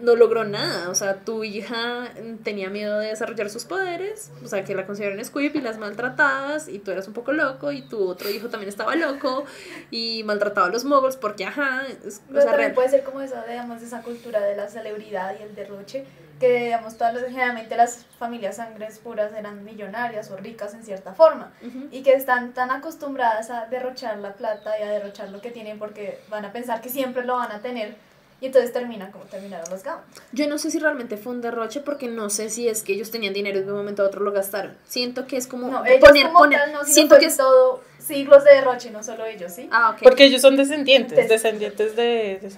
no 0.00 0.14
logró 0.16 0.44
nada. 0.44 0.90
O 0.90 0.94
sea, 0.94 1.16
tu 1.16 1.44
hija 1.44 2.10
tenía 2.44 2.68
miedo 2.70 2.98
de 2.98 3.08
desarrollar 3.08 3.50
sus 3.50 3.64
poderes, 3.64 4.30
o 4.44 4.48
sea, 4.48 4.64
que 4.64 4.74
la 4.74 4.86
consideraron 4.86 5.24
squib 5.24 5.52
y 5.54 5.60
las 5.60 5.78
maltratabas, 5.78 6.68
y 6.68 6.78
tú 6.78 6.90
eras 6.90 7.06
un 7.08 7.14
poco 7.14 7.32
loco, 7.32 7.72
y 7.72 7.82
tu 7.82 8.08
otro 8.08 8.28
hijo 8.30 8.48
también 8.48 8.68
estaba 8.68 8.94
loco, 8.96 9.44
y 9.90 10.22
maltrataba 10.24 10.66
a 10.68 10.70
los 10.70 10.84
moguls 10.84 11.16
porque, 11.16 11.44
ajá, 11.44 11.82
es- 12.04 12.22
o 12.28 12.32
sea, 12.32 12.50
también 12.52 12.74
puede 12.74 12.88
ser 12.88 13.02
como 13.04 13.20
eso, 13.20 13.34
digamos, 13.48 13.82
esa 13.82 14.02
cultura 14.02 14.40
de 14.40 14.56
la 14.56 14.68
celebridad 14.68 15.34
y 15.38 15.42
el 15.42 15.54
derroche, 15.54 16.04
que 16.40 16.64
digamos, 16.64 16.98
todas 16.98 17.14
las, 17.14 17.24
generalmente 17.24 17.76
las 17.78 18.04
familias 18.18 18.56
sangres 18.56 18.98
puras 18.98 19.32
eran 19.32 19.64
millonarias 19.64 20.30
o 20.30 20.36
ricas 20.36 20.74
en 20.74 20.84
cierta 20.84 21.14
forma, 21.14 21.52
y 21.90 22.02
que 22.02 22.12
están 22.12 22.52
tan 22.52 22.70
acostumbradas 22.70 23.48
a 23.50 23.66
derrochar 23.66 24.18
la 24.18 24.34
plata 24.34 24.78
y 24.78 24.82
a 24.82 24.90
derrochar 24.90 25.30
lo 25.30 25.40
que 25.40 25.50
tienen 25.50 25.78
porque 25.78 26.20
van 26.28 26.44
a 26.44 26.52
pensar 26.52 26.80
que 26.82 26.90
siempre 26.90 27.24
lo 27.24 27.36
van 27.36 27.52
a 27.52 27.60
tener, 27.60 27.96
y 28.40 28.46
entonces 28.46 28.72
terminan 28.72 29.10
como 29.12 29.24
terminaron 29.24 29.70
los 29.70 29.82
Gaunt. 29.82 30.02
Yo 30.32 30.46
no 30.48 30.58
sé 30.58 30.70
si 30.70 30.78
realmente 30.78 31.16
fue 31.16 31.32
un 31.32 31.40
derroche 31.40 31.80
porque 31.80 32.08
no 32.08 32.28
sé 32.30 32.50
si 32.50 32.68
es 32.68 32.82
que 32.82 32.92
ellos 32.92 33.10
tenían 33.10 33.32
dinero 33.34 33.58
y 33.58 33.62
de 33.62 33.70
un 33.72 33.78
momento 33.78 34.02
a 34.02 34.06
otro 34.06 34.22
lo 34.22 34.32
gastaron. 34.32 34.76
Siento 34.86 35.26
que 35.26 35.36
es 35.36 35.46
como 35.46 35.68
No, 35.68 35.84
ellos 35.86 36.00
poner, 36.00 36.26
como 36.26 36.38
poner, 36.40 36.58
tal, 36.60 36.72
no, 36.72 36.84
siento 36.84 37.14
fue 37.14 37.20
que 37.20 37.26
es... 37.26 37.36
todo 37.36 37.82
siglos 37.98 38.44
de 38.44 38.54
derroche, 38.54 38.90
no 38.90 39.02
solo 39.02 39.24
ellos, 39.24 39.52
¿sí? 39.52 39.68
Ah, 39.72 39.90
ok. 39.94 40.02
Porque 40.02 40.24
ellos 40.24 40.42
son 40.42 40.56
descendientes, 40.56 41.16
Des- 41.16 41.28
descendientes 41.28 41.96
de... 41.96 42.38
de- 42.42 42.50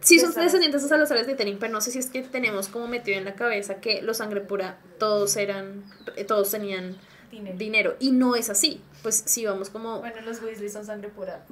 Sí, 0.00 0.20
son 0.20 0.32
descendientes 0.34 0.82
de 0.84 0.88
Salazar 0.88 1.26
de 1.26 1.34
Tenin, 1.34 1.58
pero 1.58 1.72
no 1.72 1.80
sé 1.80 1.90
si 1.90 1.98
es 1.98 2.08
que 2.08 2.22
tenemos 2.22 2.68
como 2.68 2.86
metido 2.86 3.18
en 3.18 3.24
la 3.24 3.34
cabeza 3.34 3.76
que 3.80 4.02
los 4.02 4.18
sangre 4.18 4.40
pura 4.40 4.76
todos 5.00 5.36
eran, 5.36 5.82
eh, 6.14 6.22
todos 6.24 6.50
tenían 6.52 6.96
Dinero. 7.32 7.56
dinero. 7.58 7.96
Y 7.98 8.12
no 8.12 8.36
es 8.36 8.48
así. 8.48 8.80
Pues 9.02 9.24
si 9.26 9.44
vamos 9.44 9.68
como. 9.68 9.98
Bueno, 9.98 10.20
los 10.20 10.40
Weasley 10.40 10.68
son 10.68 10.86
sangre 10.86 11.08
pura. 11.08 11.44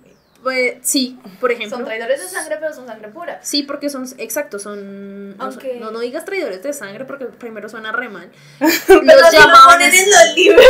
Pues, 0.44 0.74
sí, 0.82 1.18
por 1.40 1.50
ejemplo. 1.50 1.78
Son 1.78 1.86
traidores 1.86 2.20
de 2.20 2.28
sangre, 2.28 2.58
pero 2.60 2.72
son 2.72 2.86
sangre 2.86 3.08
pura. 3.08 3.40
Sí, 3.42 3.62
porque 3.64 3.88
son, 3.88 4.06
exacto, 4.18 4.58
son... 4.60 5.34
Aunque- 5.38 5.78
no, 5.80 5.90
no 5.90 5.98
digas 6.00 6.24
traidores 6.26 6.62
de 6.62 6.72
sangre 6.74 7.06
porque 7.06 7.24
primero 7.24 7.68
suena 7.68 7.90
re 7.92 8.08
mal. 8.10 8.30
Pero 8.86 9.00
Los 9.02 9.30
si 9.30 9.36
lo 9.36 9.42
llamaban 9.42 9.80
así. 9.82 9.98
en 9.98 10.10
los 10.10 10.36
libros. 10.36 10.66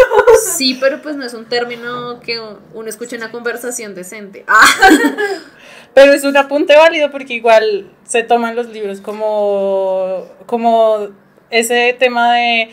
Sí, 0.57 0.79
pero 0.81 1.03
pues 1.03 1.17
no 1.17 1.25
es 1.27 1.35
un 1.35 1.47
término 1.47 2.21
que 2.21 2.41
uno 2.73 2.89
escuche 2.89 3.17
en 3.17 3.23
una 3.23 3.33
conversación 3.33 3.95
decente. 3.97 4.45
Ah, 4.47 4.65
Pero 5.95 6.13
es 6.13 6.25
un 6.25 6.37
apunte 6.37 6.77
válido 6.77 7.11
porque 7.11 7.35
igual 7.35 7.91
se 8.07 8.23
toman 8.23 8.57
los 8.57 8.69
libros 8.69 9.01
como, 9.01 10.25
como 10.47 11.09
ese 11.51 11.95
tema 11.99 12.35
de 12.35 12.71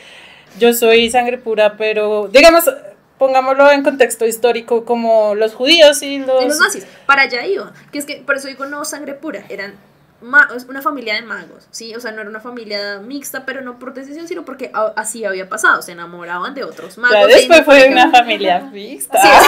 yo 0.59 0.73
soy 0.73 1.09
sangre 1.09 1.37
pura, 1.37 1.77
pero 1.77 2.27
digamos, 2.31 2.65
pongámoslo 3.21 3.69
en 3.69 3.83
contexto 3.83 4.25
histórico 4.25 4.83
como 4.83 5.35
los 5.35 5.53
judíos 5.53 6.01
y 6.01 6.17
los... 6.17 6.41
y 6.43 6.47
los 6.47 6.59
nazis, 6.59 6.87
para 7.05 7.21
allá 7.21 7.45
iba. 7.45 7.71
Que 7.91 7.99
es 7.99 8.05
que, 8.05 8.15
por 8.15 8.35
eso 8.35 8.47
digo 8.47 8.65
no 8.65 8.83
sangre 8.83 9.13
pura, 9.13 9.45
eran 9.47 9.75
una 10.67 10.81
familia 10.81 11.13
de 11.13 11.21
magos, 11.21 11.67
¿sí? 11.69 11.93
O 11.93 11.99
sea, 11.99 12.11
no 12.13 12.21
era 12.21 12.29
una 12.31 12.39
familia 12.39 12.97
mixta, 12.97 13.45
pero 13.45 13.61
no 13.61 13.77
por 13.77 13.93
decisión, 13.93 14.27
sino 14.27 14.43
porque 14.43 14.71
así 14.95 15.23
había 15.23 15.47
pasado, 15.47 15.83
se 15.83 15.91
enamoraban 15.91 16.55
de 16.55 16.63
otros 16.63 16.97
magos. 16.97 17.15
Ya 17.15 17.27
de- 17.27 17.33
después 17.35 17.63
fue 17.63 17.89
una 17.89 18.09
familia 18.09 18.61
mixta. 18.61 19.21
Sí. 19.21 19.27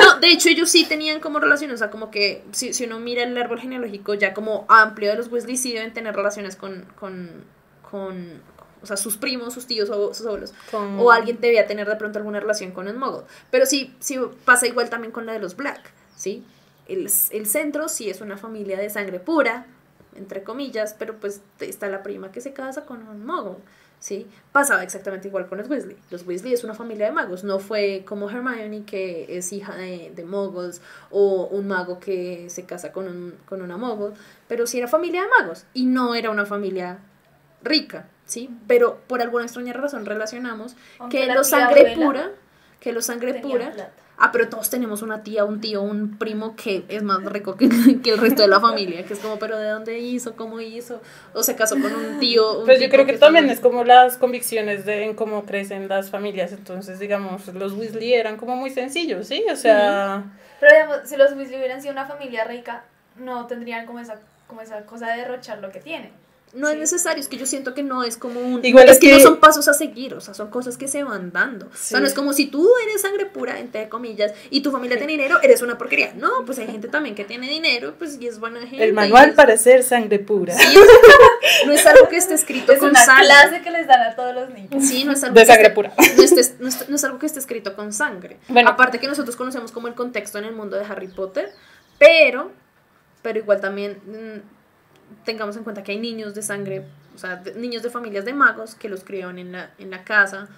No, 0.00 0.18
de 0.20 0.28
hecho 0.28 0.48
ellos 0.48 0.70
sí 0.70 0.84
tenían 0.84 1.20
como 1.20 1.38
relaciones, 1.38 1.76
o 1.76 1.78
sea, 1.78 1.90
como 1.90 2.10
que 2.10 2.44
si, 2.52 2.72
si 2.74 2.84
uno 2.84 2.98
mira 2.98 3.22
el 3.22 3.36
árbol 3.36 3.60
genealógico 3.60 4.14
ya 4.14 4.32
como 4.34 4.64
amplio 4.68 5.10
de 5.10 5.16
los 5.16 5.28
Weasley, 5.30 5.56
sí 5.56 5.72
deben 5.72 5.92
tener 5.92 6.14
relaciones 6.14 6.56
con, 6.56 6.86
con, 6.98 7.44
con 7.90 8.40
o 8.82 8.86
sea, 8.86 8.96
sus 8.96 9.16
primos, 9.16 9.54
sus 9.54 9.66
tíos 9.66 9.88
o 9.90 10.12
sus 10.12 10.26
abuelos. 10.26 10.52
Con- 10.70 10.98
O 10.98 11.10
alguien 11.10 11.40
debía 11.40 11.66
tener 11.66 11.88
de 11.88 11.96
pronto 11.96 12.18
alguna 12.18 12.40
relación 12.40 12.72
con 12.72 12.88
el 12.88 12.96
Muggle. 12.96 13.24
Pero 13.50 13.64
sí, 13.66 13.94
sí 14.00 14.18
pasa 14.44 14.66
igual 14.66 14.90
también 14.90 15.12
con 15.12 15.24
la 15.26 15.32
de 15.32 15.38
los 15.38 15.56
Black, 15.56 15.80
¿sí? 16.16 16.44
El, 16.88 17.08
el 17.30 17.46
centro 17.46 17.88
sí 17.88 18.10
es 18.10 18.20
una 18.20 18.36
familia 18.36 18.78
de 18.78 18.90
sangre 18.90 19.20
pura, 19.20 19.66
entre 20.16 20.42
comillas, 20.42 20.94
pero 20.98 21.16
pues 21.18 21.40
está 21.60 21.88
la 21.88 22.02
prima 22.02 22.32
que 22.32 22.40
se 22.40 22.52
casa 22.52 22.84
con 22.84 23.06
un 23.08 23.24
Muggle, 23.24 23.56
¿sí? 23.98 24.26
Pasaba 24.50 24.82
exactamente 24.82 25.28
igual 25.28 25.46
con 25.46 25.56
los 25.58 25.70
Weasley. 25.70 25.96
Los 26.10 26.26
Weasley 26.26 26.52
es 26.52 26.64
una 26.64 26.74
familia 26.74 27.06
de 27.06 27.12
magos, 27.12 27.44
no 27.44 27.60
fue 27.60 28.02
como 28.04 28.28
Hermione 28.28 28.84
que 28.84 29.38
es 29.38 29.52
hija 29.54 29.74
de, 29.76 30.12
de 30.14 30.24
Muggles 30.24 30.82
o 31.10 31.46
un 31.46 31.68
mago 31.68 31.98
que 32.00 32.50
se 32.50 32.66
casa 32.66 32.92
con, 32.92 33.06
un, 33.08 33.34
con 33.46 33.62
una 33.62 33.76
Muggle, 33.78 34.14
pero 34.48 34.66
sí 34.66 34.76
era 34.78 34.88
familia 34.88 35.22
de 35.22 35.28
magos 35.28 35.64
y 35.72 35.86
no 35.86 36.14
era 36.14 36.28
una 36.30 36.44
familia 36.44 36.98
rica, 37.62 38.08
¿sí? 38.32 38.48
Pero 38.66 38.98
por 39.06 39.20
alguna 39.20 39.44
extraña 39.44 39.74
razón 39.74 40.06
relacionamos 40.06 40.74
Aunque 40.98 41.26
que 41.26 41.34
los 41.34 41.48
sangre 41.48 41.80
abuela 41.92 41.94
pura, 41.94 42.30
que 42.80 42.92
los 42.92 43.04
sangre 43.04 43.34
pura, 43.34 43.72
plata. 43.72 43.90
ah, 44.16 44.30
pero 44.32 44.48
todos 44.48 44.70
tenemos 44.70 45.02
una 45.02 45.22
tía, 45.22 45.44
un 45.44 45.60
tío, 45.60 45.82
un 45.82 46.16
primo 46.16 46.56
que 46.56 46.84
es 46.88 47.02
más 47.02 47.22
rico 47.24 47.56
que, 47.56 47.68
que 48.02 48.10
el 48.10 48.18
resto 48.18 48.40
de 48.42 48.48
la 48.48 48.58
familia, 48.58 49.04
que 49.04 49.12
es 49.12 49.20
como, 49.20 49.38
pero 49.38 49.58
¿de 49.58 49.68
dónde 49.68 49.98
hizo? 49.98 50.34
¿Cómo 50.34 50.60
hizo? 50.60 51.02
O 51.34 51.42
se 51.42 51.54
casó 51.56 51.74
con 51.74 51.94
un 51.94 52.18
tío. 52.20 52.60
un 52.60 52.64
Pues 52.64 52.80
yo 52.80 52.88
creo 52.88 53.04
que 53.04 53.18
también 53.18 53.50
es 53.50 53.60
como 53.60 53.84
las 53.84 54.16
convicciones 54.16 54.86
de 54.86 55.04
en 55.04 55.14
cómo 55.14 55.44
crecen 55.44 55.86
las 55.88 56.08
familias. 56.08 56.52
Entonces, 56.52 56.98
digamos, 56.98 57.46
los 57.48 57.74
Weasley 57.74 58.14
eran 58.14 58.38
como 58.38 58.56
muy 58.56 58.70
sencillos, 58.70 59.26
¿sí? 59.28 59.44
O 59.52 59.56
sea, 59.56 60.24
Pero 60.58 60.72
digamos, 60.72 61.08
si 61.08 61.16
los 61.18 61.32
Weasley 61.34 61.58
hubieran 61.58 61.82
sido 61.82 61.92
una 61.92 62.06
familia 62.06 62.44
rica, 62.44 62.84
no 63.16 63.46
tendrían 63.46 63.84
como 63.84 64.00
esa, 64.00 64.18
como 64.46 64.62
esa 64.62 64.86
cosa 64.86 65.08
de 65.08 65.18
derrochar 65.18 65.58
lo 65.58 65.70
que 65.70 65.80
tienen. 65.80 66.21
No 66.54 66.68
es 66.68 66.74
Sí. 66.74 66.80
necesario, 66.80 67.20
es 67.20 67.28
que 67.28 67.38
yo 67.38 67.46
siento 67.46 67.72
que 67.72 67.82
no 67.82 68.04
es 68.04 68.18
como 68.18 68.38
un... 68.40 68.62
Igual 68.62 68.84
es 68.86 68.92
es 68.96 68.98
que, 68.98 69.10
no 69.12 69.16
que- 69.16 69.22
son 69.22 69.40
pasos 69.40 69.68
a 69.68 69.72
seguir, 69.74 70.12
o 70.12 70.20
sea, 70.20 70.34
son 70.34 70.50
cosas 70.50 70.76
que 70.76 70.86
se 70.86 71.02
van 71.02 71.32
dando. 71.32 71.66
O 71.66 71.70
sea, 71.74 71.96
Sí. 71.98 72.02
no 72.02 72.06
es 72.06 72.12
como 72.12 72.34
si 72.34 72.46
tú 72.46 72.68
eres 72.86 73.00
sangre 73.00 73.24
pura, 73.24 73.58
entre 73.58 73.88
comillas, 73.88 74.32
y 74.50 74.60
tu 74.60 74.70
familia 74.70 74.98
tiene 74.98 75.12
dinero, 75.12 75.38
eres 75.42 75.62
una 75.62 75.78
porquería. 75.78 76.12
No, 76.14 76.44
pues 76.44 76.58
hay 76.58 76.66
gente 76.66 76.88
también 76.88 77.14
que 77.14 77.24
tiene 77.24 77.48
dinero, 77.48 77.94
pues 77.98 78.18
y 78.20 78.26
es 78.26 78.38
buena 78.38 78.60
gente. 78.60 78.84
el 78.84 78.92
manual 78.92 79.30
es- 79.30 79.34
para 79.34 79.56
ser 79.56 79.82
sangre 79.82 80.18
pura. 80.18 80.54
Sí, 80.54 80.76
es- 80.76 81.66
no 81.66 81.72
es 81.72 81.86
algo 81.86 82.08
que 82.08 82.16
esté 82.18 82.34
escrito 82.34 82.72
Es 82.72 82.78
con 82.80 82.90
una 82.90 83.02
sangre. 83.02 83.24
clase 83.24 83.62
que 83.62 83.70
les 83.70 83.86
dan 83.86 84.02
a 84.02 84.14
todos 84.14 84.34
los 84.34 84.50
niños. 84.50 84.84
Sí, 84.86 85.04
no 85.04 85.12
es 85.12 85.22
algo 85.24 85.34
De 85.34 85.40
que 85.40 85.46
sangre 85.46 85.68
esté- 85.68 85.74
pura. 85.74 85.94
No, 86.16 86.22
esté- 86.22 86.54
no 86.60 86.68
es- 86.68 86.88
no 86.90 86.96
es 86.96 87.04
algo 87.04 87.18
que 87.18 87.26
esté 87.26 87.38
escrito 87.38 87.74
con 87.74 87.94
sangre. 87.94 88.36
Bueno. 88.48 88.68
Aparte 88.68 89.00
que 89.00 89.06
nosotros 89.08 89.36
conocemos 89.36 89.72
como 89.72 89.88
el 89.88 89.94
contexto 89.94 90.36
en 90.38 90.44
el 90.44 90.52
mundo 90.54 90.76
de 90.76 90.84
Harry 90.84 91.08
Potter, 91.08 91.50
pero, 91.98 92.50
pero 93.22 93.38
igual 93.38 93.60
también 93.62 93.98
mm, 94.06 94.61
tengamos 95.24 95.56
en 95.56 95.64
cuenta 95.64 95.82
que 95.82 95.92
hay 95.92 95.98
niños 95.98 96.34
de 96.34 96.42
sangre, 96.42 96.84
o 97.14 97.18
sea, 97.18 97.36
de- 97.36 97.54
niños 97.54 97.82
de 97.82 97.90
familias 97.90 98.24
de 98.24 98.32
magos 98.32 98.74
que 98.74 98.88
los 98.88 99.04
criaron 99.04 99.38
en 99.38 99.52
la, 99.52 99.70
en 99.78 99.90
la 99.90 100.04
casa, 100.04 100.48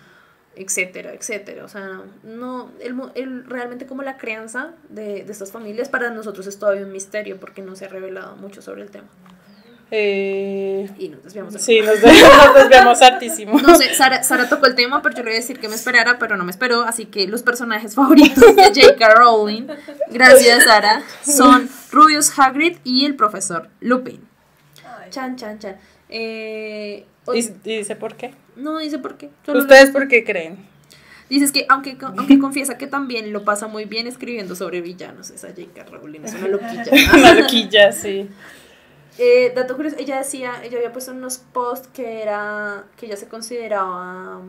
etcétera, 0.57 1.12
etcétera. 1.12 1.64
O 1.64 1.68
sea, 1.68 2.01
no, 2.22 2.70
el, 2.80 2.95
el- 3.14 3.45
realmente 3.45 3.86
como 3.86 4.03
la 4.03 4.16
crianza 4.16 4.70
de, 4.88 5.24
de 5.24 5.32
estas 5.32 5.51
familias 5.53 5.88
para 5.88 6.11
nosotros 6.11 6.47
es 6.47 6.59
todavía 6.59 6.84
un 6.84 6.92
misterio 6.92 7.38
porque 7.38 7.61
no 7.62 7.74
se 7.76 7.86
ha 7.86 7.88
revelado 7.88 8.36
mucho 8.36 8.62
sobre 8.62 8.82
el 8.82 8.90
tema. 8.90 9.07
Eh, 9.90 10.88
Y 10.99 11.09
nos 11.09 11.22
desviamos 11.22 11.55
sí, 11.55 11.80
nos, 11.80 12.01
nos 12.03 12.55
desviamos 12.55 13.01
hartísimo. 13.03 13.61
No 13.61 13.76
sé, 13.76 13.95
Sara, 13.95 14.22
Sara 14.22 14.49
tocó 14.49 14.66
el 14.66 14.74
tema, 14.74 15.03
pero 15.03 15.14
yo 15.14 15.22
le 15.22 15.30
voy 15.30 15.36
a 15.36 15.40
decir 15.40 15.61
que 15.61 15.68
me 15.68 15.74
esperara, 15.74 16.18
pero 16.18 16.36
no 16.36 16.45
me 16.45 16.51
esperó. 16.51 16.82
Así 16.82 17.07
que 17.07 17.28
los 17.28 17.42
personajes 17.42 17.95
favoritos 17.97 18.57
de 18.57 18.62
J.K. 18.74 19.14
Rowling, 19.14 19.66
gracias 20.11 20.64
Sara, 20.64 21.03
son 21.22 21.68
Rubius 21.92 22.36
Hagrid 22.38 22.78
y 22.82 23.05
el 23.05 23.14
profesor 23.14 23.68
Lupin. 23.80 24.20
Ay. 25.05 25.11
Chan, 25.11 25.36
chan, 25.36 25.59
chan. 25.59 25.76
Eh, 26.09 27.07
¿Y, 27.32 27.38
y 27.38 27.78
dice 27.78 27.96
por 27.96 28.16
qué? 28.16 28.34
no 28.57 28.78
dice 28.78 28.98
por 28.98 29.16
qué. 29.16 29.30
solo 29.44 29.61
¿Ustedes 29.61 29.90
por 29.90 30.09
qué 30.09 30.24
creen? 30.24 30.59
Dices 31.28 31.52
que 31.52 31.66
aunque, 31.68 31.96
aunque 32.00 32.38
confiesa 32.38 32.76
que 32.76 32.86
también 32.86 33.32
lo 33.32 33.44
pasa 33.44 33.66
muy 33.66 33.86
bien 33.86 34.07
escribiendo 34.07 34.55
sobre 34.55 34.82
villanos, 34.82 35.30
esa 35.30 35.48
J.K. 35.48 35.84
Rowling 35.84 36.20
es 36.24 36.34
una 36.34 36.48
loquilla. 36.48 36.84
Una 37.14 37.34
loquilla, 37.34 37.92
sí. 37.92 38.28
Eh, 39.18 39.52
dato 39.55 39.76
curioso, 39.76 39.96
ella 39.98 40.18
decía, 40.18 40.62
ella 40.62 40.76
había 40.76 40.92
puesto 40.92 41.12
unos 41.12 41.38
posts 41.38 41.88
que 41.88 42.22
era, 42.22 42.84
que 42.96 43.07
ella 43.07 43.16
se 43.16 43.28
consideraba 43.28 44.42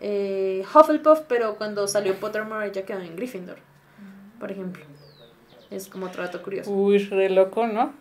eh, 0.00 0.64
Hufflepuff, 0.74 1.20
pero 1.28 1.56
cuando 1.56 1.86
salió 1.86 2.14
Pottermore 2.18 2.68
ella 2.68 2.84
quedó 2.84 3.00
en 3.00 3.14
Gryffindor, 3.14 3.58
por 4.40 4.50
ejemplo. 4.50 4.84
Es 5.70 5.88
como 5.88 6.06
otro 6.06 6.22
dato 6.22 6.42
curioso. 6.42 6.70
Uy, 6.70 6.98
re 6.98 7.30
loco, 7.30 7.66
¿no? 7.66 7.92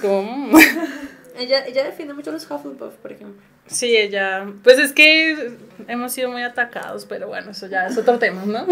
Como, 0.00 0.22
mm. 0.22 0.56
Ella, 1.36 1.66
ella 1.66 1.84
defiende 1.84 2.14
mucho 2.14 2.30
a 2.30 2.32
los 2.32 2.48
Hufflepuff, 2.48 2.94
por 2.94 3.10
ejemplo. 3.12 3.42
Sí, 3.66 3.96
ella. 3.96 4.46
Pues 4.62 4.78
es 4.78 4.92
que 4.92 5.56
hemos 5.88 6.12
sido 6.12 6.30
muy 6.30 6.42
atacados, 6.42 7.06
pero 7.06 7.26
bueno, 7.26 7.50
eso 7.50 7.66
ya 7.66 7.86
es 7.86 7.98
otro 7.98 8.18
tema, 8.18 8.44
¿no? 8.44 8.66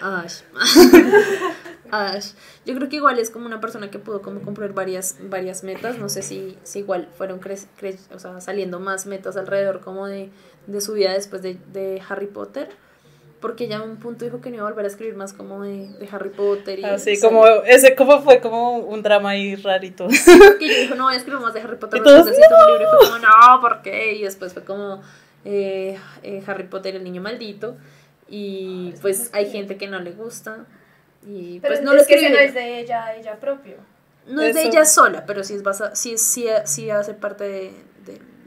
Ash. 0.00 0.40
Ash. 1.90 2.30
Yo 2.64 2.74
creo 2.74 2.88
que 2.88 2.96
igual 2.96 3.18
es 3.18 3.28
como 3.30 3.46
una 3.46 3.60
persona 3.60 3.90
que 3.90 3.98
pudo 3.98 4.22
como 4.22 4.40
cumplir 4.40 4.72
varias, 4.72 5.16
varias 5.20 5.62
metas. 5.62 5.98
No 5.98 6.08
sé 6.08 6.22
si, 6.22 6.56
si 6.62 6.78
igual 6.80 7.08
fueron 7.18 7.40
cre- 7.40 7.66
cre- 7.80 7.98
o 8.14 8.18
sea, 8.18 8.40
saliendo 8.40 8.80
más 8.80 9.04
metas 9.06 9.36
alrededor 9.36 9.80
como 9.80 10.06
de, 10.06 10.30
de 10.66 10.80
su 10.80 10.94
vida 10.94 11.12
después 11.12 11.42
de, 11.42 11.58
de 11.72 12.00
Harry 12.08 12.26
Potter. 12.28 12.70
Porque 13.44 13.68
ya 13.68 13.76
en 13.76 13.82
un 13.82 13.96
punto 13.98 14.24
dijo 14.24 14.40
que 14.40 14.48
no 14.48 14.56
iba 14.56 14.66
a 14.66 14.70
volver 14.70 14.86
a 14.86 14.88
escribir 14.88 15.16
más 15.16 15.34
como 15.34 15.62
de, 15.64 15.88
de 15.98 16.08
Harry 16.10 16.30
Potter. 16.30 16.78
Y 16.78 16.84
Así 16.84 17.14
salió- 17.14 17.28
como, 17.40 17.46
ese 17.66 17.94
como 17.94 18.22
fue 18.22 18.40
como 18.40 18.78
un 18.78 19.02
drama 19.02 19.28
ahí 19.30 19.54
rarito. 19.56 20.08
que 20.58 20.66
yo 20.66 20.80
dijo, 20.80 20.94
no 20.94 21.04
voy 21.04 21.14
a 21.14 21.16
escribir 21.18 21.40
más 21.42 21.52
de 21.52 21.60
Harry 21.60 21.76
Potter. 21.76 22.00
Y 22.00 22.02
todos, 22.02 22.24
después 22.24 22.38
necesito 22.38 22.56
un 22.66 22.72
libro. 22.78 22.88
Y 22.88 22.96
fue 22.96 23.06
como, 23.10 23.18
no, 23.18 23.60
¿por 23.60 23.82
qué? 23.82 24.14
Y 24.14 24.22
después 24.22 24.54
fue 24.54 24.64
como 24.64 25.02
eh, 25.44 25.98
eh, 26.22 26.42
Harry 26.46 26.64
Potter, 26.64 26.96
el 26.96 27.04
niño 27.04 27.20
maldito. 27.20 27.76
Y 28.30 28.94
pues 29.02 29.28
hay 29.34 29.50
gente 29.50 29.76
que 29.76 29.88
no 29.88 30.00
le 30.00 30.12
gusta. 30.12 30.64
Y 31.26 31.60
Pero 31.60 31.74
pues 31.74 31.84
no 31.84 31.92
es 31.92 31.98
lo 32.02 32.06
que 32.06 32.30
no 32.30 32.38
es 32.38 32.54
de 32.54 32.80
ella, 32.80 33.14
ella 33.14 33.36
propio. 33.38 33.76
No 34.26 34.40
es 34.40 34.54
de 34.54 34.62
ella 34.62 34.86
sola, 34.86 35.26
pero 35.26 35.44
sí 35.44 35.52
es 35.52 35.62
basa, 35.62 35.94
sí, 35.94 36.16
sí, 36.16 36.46
sí 36.64 36.88
hace 36.88 37.12
parte 37.12 37.44
de, 37.44 37.50
de- 37.60 37.74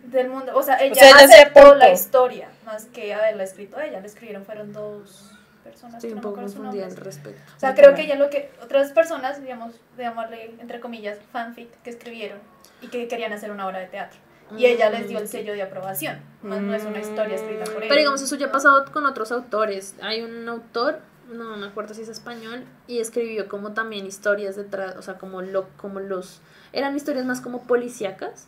Del 0.08 0.30
mundo. 0.30 0.53
O 0.55 0.64
sea, 0.64 0.78
ella, 0.78 0.95
sea, 0.95 1.10
ella 1.10 1.28
se 1.28 1.36
aceptó 1.36 1.60
aportó. 1.60 1.80
la 1.80 1.91
historia 1.91 2.49
más 2.66 2.86
que 2.86 3.14
haberla 3.14 3.43
escrito 3.43 3.80
ella. 3.80 3.99
La 3.99 4.05
escribieron 4.05 4.45
fueron 4.45 4.72
dos 4.72 5.32
personas. 5.64 5.95
Estoy 5.95 6.12
que 6.12 6.16
un 6.16 6.22
no 6.22 6.30
poco 6.30 6.47
su 6.47 6.55
confundida 6.55 6.86
al 6.86 6.95
respecto. 6.95 7.41
O 7.58 7.60
sea, 7.60 7.76
creo 7.76 7.93
que 7.93 8.03
ella 8.03 8.16
lo 8.16 8.30
que 8.30 8.49
otras 8.62 8.91
personas, 8.93 9.41
digamos, 9.41 9.76
llamarle 9.97 10.55
entre 10.60 10.80
comillas 10.80 11.20
fanfic 11.34 11.70
que 11.84 11.89
escribieron 11.89 12.39
y 12.82 12.88
que 12.88 13.08
querían 13.10 13.34
hacer 13.34 13.51
una 13.51 13.68
obra 13.68 13.80
de 13.80 13.88
teatro. 13.88 14.20
Y 14.55 14.66
ella 14.66 14.89
les 14.89 15.10
dio 15.10 15.20
el 15.20 15.28
sello 15.28 15.51
de 15.51 15.62
aprobación. 15.62 16.22
No, 16.41 16.58
no 16.62 16.74
es 16.74 16.86
una 16.86 16.99
historia 16.99 17.36
escrita 17.36 17.66
por 17.66 17.84
ella. 17.84 17.89
Pero 17.89 17.95
digamos, 17.95 18.22
eso 18.22 18.36
ya 18.38 18.45
ha 18.45 18.51
pasado 18.51 18.86
con 18.93 19.05
otros 19.05 19.34
autores. 19.34 19.95
Hay 20.01 20.22
un 20.22 20.47
autor, 20.47 20.99
no 21.30 21.58
me 21.58 21.68
acuerdo 21.68 21.93
si 21.93 22.03
es 22.03 22.08
español, 22.08 22.64
y 22.88 22.99
escribió 22.99 23.49
como 23.49 23.74
también 23.74 24.05
historias 24.05 24.55
detrás, 24.55 24.95
o 24.95 25.01
sea, 25.01 25.18
como, 25.18 25.41
lo, 25.41 25.68
como 25.76 25.99
los... 25.99 26.39
Eran 26.72 26.95
historias 26.95 27.26
más 27.26 27.41
como 27.41 27.64
policíacas 27.64 28.47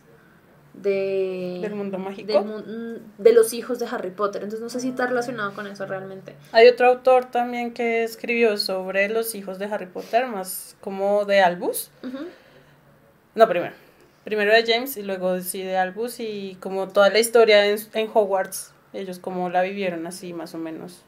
de... 0.74 1.58
Del 1.60 1.74
mundo 1.74 1.98
mágico. 1.98 2.32
del 2.32 3.02
de 3.18 3.32
los 3.32 3.52
hijos 3.52 3.78
de 3.78 3.86
Harry 3.86 4.10
Potter. 4.10 4.42
Entonces 4.42 4.62
no 4.62 4.68
sé 4.68 4.80
si 4.80 4.88
está 4.90 5.06
relacionado 5.06 5.52
con 5.54 5.66
eso 5.66 5.86
realmente. 5.86 6.34
Hay 6.52 6.68
otro 6.68 6.88
autor 6.88 7.26
también 7.26 7.72
que 7.72 8.04
escribió 8.04 8.56
sobre 8.56 9.08
los 9.08 9.34
hijos 9.34 9.58
de 9.58 9.66
Harry 9.66 9.86
Potter, 9.86 10.26
más 10.26 10.76
como 10.80 11.24
de 11.24 11.40
Albus. 11.40 11.90
No, 13.34 13.48
primero. 13.48 13.74
Primero 14.24 14.52
de 14.52 14.64
James 14.66 14.96
y 14.96 15.02
luego 15.02 15.40
sí 15.40 15.62
de 15.62 15.76
Albus 15.76 16.20
y 16.20 16.56
como 16.60 16.88
toda 16.88 17.10
la 17.10 17.18
historia 17.18 17.66
en, 17.66 17.78
en 17.94 18.10
Hogwarts. 18.12 18.72
Ellos 18.92 19.18
como 19.18 19.50
la 19.50 19.62
vivieron 19.62 20.06
así 20.06 20.32
más 20.32 20.54
o 20.54 20.58
menos. 20.58 21.02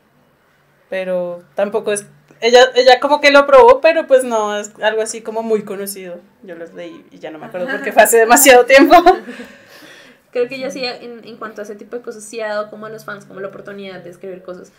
Pero 0.89 1.43
tampoco 1.55 1.93
es... 1.93 2.07
Ella, 2.43 2.73
ella 2.75 2.99
como 2.99 3.21
que 3.21 3.31
lo 3.31 3.47
probó, 3.47 3.81
pero 3.81 4.09
pues 4.09 4.25
no, 4.25 4.59
es 4.59 4.73
algo 4.83 5.01
así 5.01 5.23
como 5.23 5.45
muy 5.45 5.63
conocido. 5.63 6.19
Yo 6.43 6.57
los 6.57 6.75
leí 6.75 7.07
y 7.13 7.21
ya 7.21 7.31
no 7.31 7.39
me 7.39 7.47
acuerdo 7.47 7.69
porque 7.71 7.93
fue 7.93 8.03
hace 8.03 8.19
demasiado 8.19 8.67
tiempo. 8.67 8.97
Creo 10.33 10.49
que 10.49 10.57
ella 10.57 10.71
sí, 10.71 10.85
en, 10.85 11.25
en 11.25 11.37
cuanto 11.37 11.61
a 11.61 11.65
ese 11.65 11.77
tipo 11.77 11.95
de 11.95 12.03
cosas, 12.03 12.25
sí 12.25 12.41
ha 12.41 12.49
dado 12.49 12.71
como 12.71 12.87
a 12.87 12.89
los 12.89 13.05
fans 13.05 13.27
como 13.27 13.39
la 13.39 13.49
oportunidad 13.49 14.01
de 14.01 14.11
escribir 14.11 14.43
cosas. 14.43 14.73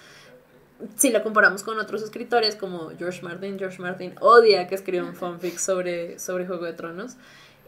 Si 0.98 1.10
la 1.12 1.24
comparamos 1.24 1.64
con 1.64 1.80
otros 1.80 2.04
escritores 2.04 2.58
como 2.58 2.92
George 2.98 3.22
Martin, 3.22 3.58
George 3.58 3.82
Martin 3.82 4.14
odia 4.20 4.68
que 4.68 4.76
escriban 4.76 5.16
fanfics 5.16 5.62
sobre, 5.62 6.20
sobre 6.20 6.46
Juego 6.46 6.66
de 6.66 6.74
Tronos. 6.74 7.16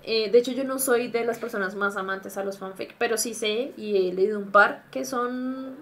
Eh, 0.03 0.29
de 0.29 0.37
hecho, 0.37 0.51
yo 0.51 0.65
no 0.65 0.77
soy 0.77 1.07
de 1.07 1.23
las 1.23 1.39
personas 1.39 1.73
más 1.75 1.95
amantes 1.95 2.37
a 2.37 2.43
los 2.43 2.59
fanfic, 2.59 2.95
pero 2.97 3.17
sí 3.17 3.33
sé 3.33 3.71
y 3.77 4.09
he 4.09 4.13
leído 4.13 4.37
un 4.39 4.51
par 4.51 4.83
que 4.91 5.05
son 5.05 5.75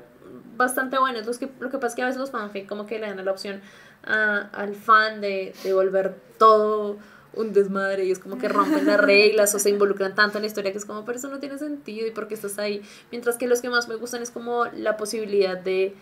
bastante 0.55 0.99
buenos. 0.99 1.25
Los 1.25 1.39
que, 1.39 1.49
lo 1.59 1.69
que 1.69 1.77
pasa 1.77 1.87
es 1.87 1.95
que 1.95 2.01
a 2.03 2.05
veces 2.05 2.19
los 2.19 2.31
fanfic 2.31 2.67
como 2.67 2.85
que 2.85 2.99
le 2.99 3.07
dan 3.07 3.23
la 3.23 3.31
opción 3.31 3.61
a- 4.05 4.49
al 4.53 4.75
fan 4.75 5.21
de, 5.21 5.53
de 5.63 5.73
volver 5.73 6.13
todo 6.37 6.97
un 7.35 7.51
desmadre 7.51 8.05
y 8.05 8.11
es 8.11 8.19
como 8.19 8.37
que 8.37 8.47
rompen 8.47 8.85
las 8.85 8.99
reglas 8.99 9.55
o 9.55 9.59
se 9.59 9.69
involucran 9.71 10.13
tanto 10.13 10.37
en 10.37 10.43
la 10.43 10.47
historia 10.47 10.71
que 10.71 10.77
es 10.77 10.85
como, 10.85 11.03
pero 11.03 11.17
eso 11.17 11.29
no 11.29 11.39
tiene 11.39 11.57
sentido 11.57 12.05
y 12.05 12.11
por 12.11 12.27
qué 12.27 12.35
estás 12.35 12.59
ahí. 12.59 12.81
Mientras 13.11 13.37
que 13.37 13.47
los 13.47 13.59
que 13.61 13.69
más 13.69 13.87
me 13.87 13.95
gustan 13.95 14.21
es 14.21 14.29
como 14.29 14.65
la 14.65 14.97
posibilidad 14.97 15.57
de, 15.57 15.95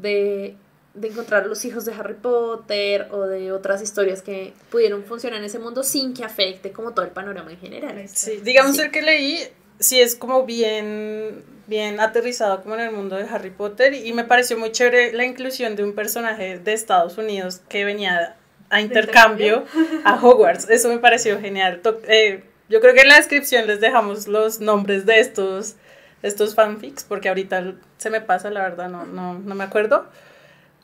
de, 0.00 0.54
de 0.94 1.08
encontrar 1.08 1.46
los 1.46 1.64
hijos 1.64 1.84
de 1.84 1.92
Harry 1.94 2.14
Potter 2.14 3.08
o 3.10 3.22
de 3.22 3.50
otras 3.52 3.82
historias 3.82 4.22
que 4.22 4.52
pudieron 4.70 5.02
funcionar 5.04 5.40
en 5.40 5.44
ese 5.46 5.58
mundo 5.58 5.82
sin 5.82 6.14
que 6.14 6.24
afecte 6.24 6.70
como 6.70 6.92
todo 6.92 7.04
el 7.04 7.10
panorama 7.10 7.50
en 7.50 7.58
general. 7.58 8.08
Sí, 8.08 8.40
digamos 8.44 8.76
Sí. 8.76 8.82
el 8.82 8.90
que 8.92 9.02
leí, 9.02 9.38
sí 9.80 10.00
es 10.00 10.14
como 10.14 10.44
bien, 10.46 11.42
bien 11.66 11.98
aterrizado 12.00 12.62
como 12.62 12.74
en 12.76 12.82
el 12.82 12.92
mundo 12.92 13.16
de 13.16 13.24
Harry 13.24 13.50
Potter 13.50 13.94
y 13.94 14.12
me 14.12 14.24
pareció 14.24 14.56
muy 14.58 14.70
chévere 14.72 15.12
la 15.12 15.24
inclusión 15.24 15.74
de 15.74 15.82
un 15.82 15.94
personaje 15.94 16.58
de 16.58 16.72
Estados 16.72 17.18
Unidos 17.18 17.60
que 17.68 17.84
venía 17.84 18.36
a 18.68 18.80
intercambio 18.80 19.64
a 20.04 20.14
Hogwarts. 20.22 20.70
Eso 20.70 20.88
me 20.90 20.98
pareció 20.98 21.40
genial. 21.40 21.80
To- 21.82 22.00
eh, 22.06 22.44
yo 22.68 22.80
creo 22.80 22.94
que 22.94 23.00
en 23.00 23.08
la 23.08 23.16
descripción 23.16 23.66
les 23.66 23.80
dejamos 23.80 24.28
los 24.28 24.60
nombres 24.60 25.06
de 25.06 25.18
estos, 25.18 25.74
estos 26.22 26.54
fanfics 26.54 27.02
porque 27.02 27.28
ahorita 27.28 27.74
se 27.98 28.10
me 28.10 28.20
pasa, 28.20 28.50
la 28.50 28.60
verdad, 28.62 28.88
no, 28.88 29.06
no, 29.06 29.34
no 29.38 29.54
me 29.56 29.64
acuerdo. 29.64 30.06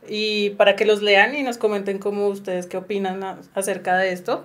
Y 0.09 0.51
para 0.51 0.75
que 0.77 0.85
los 0.85 1.03
lean 1.03 1.35
y 1.35 1.43
nos 1.43 1.59
comenten 1.59 1.99
cómo 1.99 2.29
ustedes 2.29 2.67
qué 2.67 2.77
opinan 2.77 3.23
a- 3.23 3.39
acerca 3.55 3.97
de 3.97 4.13
esto 4.13 4.45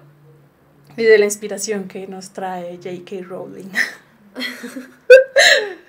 y 0.97 1.03
de 1.03 1.17
la 1.17 1.25
inspiración 1.25 1.87
que 1.87 2.05
nos 2.07 2.31
trae 2.31 2.77
J.K. 2.77 3.25
Rowling. 3.27 3.69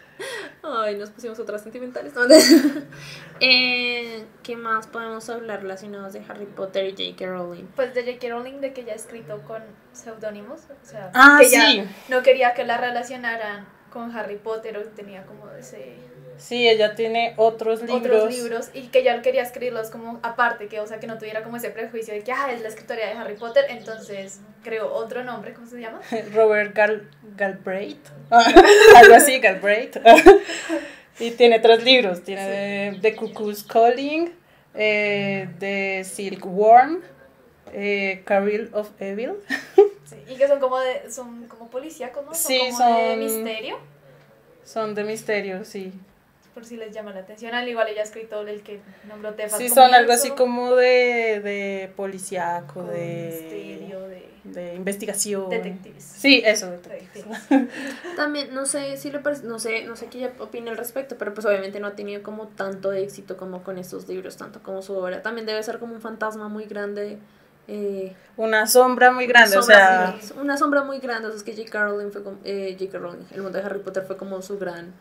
Ay, 0.64 0.96
nos 0.96 1.10
pusimos 1.10 1.38
otras 1.40 1.62
sentimentales. 1.62 2.14
¿no? 2.14 2.22
eh, 3.40 4.24
¿Qué 4.42 4.56
más 4.56 4.86
podemos 4.86 5.28
hablar 5.28 5.62
relacionados 5.62 6.12
de 6.12 6.22
Harry 6.28 6.46
Potter 6.46 6.86
y 6.86 6.90
J.K. 7.12 7.26
Rowling? 7.30 7.64
Pues 7.74 7.94
de 7.94 8.04
J.K. 8.04 8.28
Rowling, 8.30 8.60
de 8.60 8.72
que 8.72 8.82
ella 8.82 8.92
ha 8.92 8.96
escrito 8.96 9.42
con 9.42 9.62
seudónimos. 9.92 10.60
O 10.70 10.86
sea, 10.86 11.10
Ah, 11.14 11.38
que 11.40 11.46
ella 11.48 11.66
sí. 11.66 11.84
no 12.08 12.22
quería 12.22 12.54
que 12.54 12.64
la 12.64 12.78
relacionaran 12.78 13.66
con 13.92 14.16
Harry 14.16 14.36
Potter 14.36 14.78
o 14.78 14.82
tenía 14.84 15.26
como 15.26 15.50
ese 15.50 15.96
Sí, 16.42 16.68
ella 16.68 16.96
tiene 16.96 17.34
otros 17.36 17.82
libros. 17.82 17.98
otros 18.00 18.34
libros 18.34 18.70
y 18.74 18.88
que 18.88 18.98
ella 18.98 19.22
quería 19.22 19.42
escribirlos 19.42 19.90
como 19.90 20.18
aparte, 20.24 20.66
que 20.66 20.80
o 20.80 20.86
sea 20.88 20.98
que 20.98 21.06
no 21.06 21.16
tuviera 21.16 21.44
como 21.44 21.56
ese 21.56 21.70
prejuicio 21.70 22.12
de 22.12 22.24
que 22.24 22.32
ah, 22.32 22.50
es 22.52 22.62
la 22.62 22.68
escritoria 22.68 23.06
de 23.06 23.12
Harry 23.12 23.34
Potter, 23.34 23.64
entonces 23.68 24.40
creó 24.64 24.92
otro 24.92 25.22
nombre, 25.22 25.54
¿cómo 25.54 25.68
se 25.68 25.80
llama? 25.80 26.00
Robert 26.34 26.74
Gal 26.74 27.08
Galbraith. 27.36 28.04
Algo 28.30 29.14
así, 29.14 29.38
Galbraith. 29.38 29.98
y 31.20 31.30
tiene 31.30 31.60
tres 31.60 31.84
libros. 31.84 32.22
Tiene 32.24 32.48
de, 32.48 32.98
The 33.00 33.14
Cuckoo's 33.14 33.62
Calling, 33.62 34.32
eh, 34.74 35.48
de 35.60 36.02
Silkworm, 36.04 37.02
eh, 37.72 38.22
Carol 38.24 38.68
of 38.72 38.90
Evil. 38.98 39.34
Sí, 40.04 40.16
y 40.28 40.34
que 40.34 40.48
son 40.48 40.58
como 40.58 40.80
de 40.80 41.08
son 41.10 41.46
como 41.46 41.70
policíacos, 41.70 42.24
¿no? 42.24 42.34
Son 42.34 42.50
Sí, 42.52 42.58
como 42.58 42.78
son- 42.78 42.94
de 42.96 43.16
misterio, 43.16 43.78
Son 44.64 44.94
de 44.96 45.04
misterio, 45.04 45.64
sí. 45.64 45.92
Por 46.54 46.64
si 46.64 46.76
les 46.76 46.92
llama 46.94 47.12
la 47.12 47.20
atención. 47.20 47.54
Al 47.54 47.68
igual 47.68 47.88
ella 47.88 48.00
ha 48.02 48.04
escrito 48.04 48.40
el 48.46 48.62
que 48.62 48.80
nombró 49.08 49.34
Tefa 49.34 49.56
Sí, 49.56 49.68
son 49.68 49.94
algo 49.94 50.12
así 50.12 50.30
como 50.30 50.74
de, 50.74 51.40
de 51.40 51.92
policíaco, 51.96 52.74
con 52.80 52.88
de, 52.90 53.38
misterio, 53.40 54.08
de 54.08 54.32
de 54.44 54.74
investigación. 54.74 55.48
detectives. 55.48 56.02
Sí, 56.02 56.42
eso, 56.44 56.70
detectives. 56.70 57.26
Detectives. 57.48 57.68
También, 58.16 58.52
no 58.54 58.66
sé 58.66 58.96
si 58.96 59.10
le 59.10 59.20
parece, 59.20 59.44
no 59.44 59.58
sé, 59.58 59.84
no 59.84 59.94
sé 59.96 60.06
qué 60.06 60.18
ella 60.18 60.32
opina 60.40 60.70
al 60.72 60.76
respecto, 60.76 61.16
pero 61.16 61.32
pues 61.32 61.46
obviamente 61.46 61.78
no 61.80 61.86
ha 61.86 61.92
tenido 61.94 62.22
como 62.22 62.48
tanto 62.48 62.92
éxito 62.92 63.36
como 63.36 63.62
con 63.62 63.78
estos 63.78 64.08
libros, 64.08 64.36
tanto 64.36 64.60
como 64.62 64.82
su 64.82 64.94
obra. 64.96 65.22
También 65.22 65.46
debe 65.46 65.62
ser 65.62 65.78
como 65.78 65.94
un 65.94 66.00
fantasma 66.00 66.48
muy 66.48 66.64
grande. 66.64 67.18
eh, 67.68 68.14
Una 68.36 68.66
sombra 68.66 69.12
muy 69.12 69.26
grande, 69.26 69.56
o 69.56 69.62
sombra- 69.62 70.18
sea, 70.20 70.40
una 70.40 70.56
sombra 70.58 70.82
muy 70.82 70.98
grande. 70.98 71.28
O 71.28 71.30
sea, 71.30 71.38
es 71.38 71.44
que 71.44 71.52
J.K. 71.56 71.84
Rowling 71.84 72.10
fue 72.10 72.22
como, 72.24 72.38
eh, 72.44 72.76
J.K. 72.78 72.98
Rowling, 72.98 73.24
el 73.30 73.42
mundo 73.42 73.58
de 73.58 73.64
Harry 73.64 73.78
Potter 73.78 74.02
fue 74.04 74.16
como 74.16 74.42
su 74.42 74.58
gran 74.58 74.92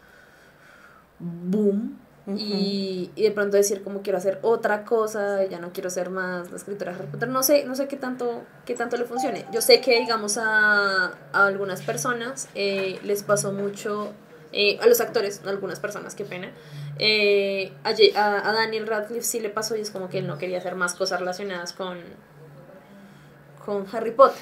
boom 1.21 1.97
y, 2.37 3.11
y 3.15 3.23
de 3.23 3.31
pronto 3.31 3.57
decir 3.57 3.83
como 3.83 4.01
quiero 4.03 4.17
hacer 4.17 4.39
otra 4.43 4.85
cosa, 4.85 5.43
ya 5.45 5.59
no 5.59 5.73
quiero 5.73 5.89
ser 5.89 6.09
más 6.11 6.49
la 6.51 6.57
escritora 6.57 6.91
de 6.93 6.99
Harry 6.99 7.07
Potter, 7.07 7.29
no 7.29 7.43
sé, 7.43 7.65
no 7.65 7.75
sé 7.75 7.87
qué 7.87 7.97
tanto, 7.97 8.43
qué 8.65 8.75
tanto 8.75 8.95
le 8.97 9.05
funcione. 9.05 9.45
Yo 9.51 9.59
sé 9.61 9.81
que 9.81 9.99
digamos 9.99 10.37
a, 10.37 11.07
a 11.33 11.45
algunas 11.47 11.81
personas 11.81 12.47
eh, 12.55 12.99
les 13.03 13.23
pasó 13.23 13.51
mucho, 13.51 14.11
eh, 14.53 14.77
a 14.81 14.87
los 14.87 15.01
actores, 15.01 15.41
a 15.45 15.49
algunas 15.49 15.79
personas, 15.79 16.13
qué 16.15 16.23
pena, 16.25 16.51
eh, 16.99 17.73
a- 17.83 18.49
a 18.49 18.53
Daniel 18.53 18.85
Radcliffe 18.87 19.23
sí 19.25 19.39
le 19.39 19.49
pasó 19.49 19.75
y 19.75 19.81
es 19.81 19.89
como 19.91 20.07
que 20.09 20.19
él 20.19 20.27
no 20.27 20.37
quería 20.37 20.59
hacer 20.59 20.75
más 20.75 20.93
cosas 20.93 21.19
relacionadas 21.19 21.73
con, 21.73 21.97
con 23.65 23.85
Harry 23.91 24.11
Potter, 24.11 24.41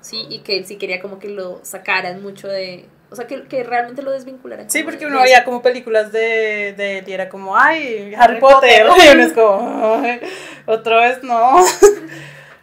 ¿sí? 0.00 0.26
Y 0.28 0.40
que 0.40 0.58
él 0.58 0.66
sí 0.66 0.76
quería 0.76 1.00
como 1.00 1.18
que 1.18 1.28
lo 1.28 1.60
sacaran 1.62 2.22
mucho 2.22 2.48
de... 2.48 2.86
O 3.10 3.16
sea, 3.16 3.26
que, 3.26 3.44
que 3.44 3.62
realmente 3.64 4.02
lo 4.02 4.10
desvincularan. 4.10 4.68
Sí, 4.70 4.82
porque 4.82 5.06
uno 5.06 5.22
veía 5.22 5.44
como 5.44 5.62
películas 5.62 6.12
de, 6.12 6.74
de 6.76 6.98
él 6.98 7.04
y 7.08 7.12
era 7.12 7.28
como, 7.28 7.56
ay, 7.56 8.12
Harry, 8.14 8.34
Harry 8.34 8.40
Potter. 8.40 8.86
Potter. 8.86 9.04
Y 9.08 9.14
uno 9.14 9.22
es 9.24 9.32
como, 9.32 9.94
"Ay, 10.02 10.20
otra 10.66 11.00
vez 11.08 11.22
no. 11.22 11.64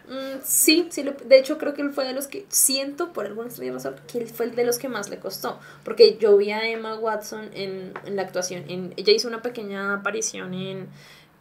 Mm, 0.08 0.38
sí, 0.44 0.86
sí, 0.90 1.02
lo- 1.02 1.14
de 1.24 1.36
hecho 1.36 1.58
creo 1.58 1.74
que 1.74 1.82
él 1.82 1.90
fue 1.90 2.04
de 2.06 2.12
los 2.12 2.28
que 2.28 2.46
siento 2.48 3.12
por 3.12 3.26
alguna 3.26 3.48
extraña 3.48 3.72
razón 3.72 3.96
que 4.06 4.18
él 4.18 4.28
fue 4.28 4.46
el 4.46 4.54
de 4.54 4.62
los 4.62 4.78
que 4.78 4.88
más 4.88 5.08
le 5.10 5.18
costó, 5.18 5.58
porque 5.82 6.16
yo 6.18 6.36
vi 6.36 6.52
a 6.52 6.64
Emma 6.68 6.94
Watson 6.96 7.50
en, 7.54 7.92
en 8.04 8.14
la 8.14 8.22
actuación, 8.22 8.62
en, 8.68 8.94
ella 8.96 9.12
hizo 9.12 9.26
una 9.26 9.42
pequeña 9.42 9.94
aparición 9.94 10.54
en 10.54 10.86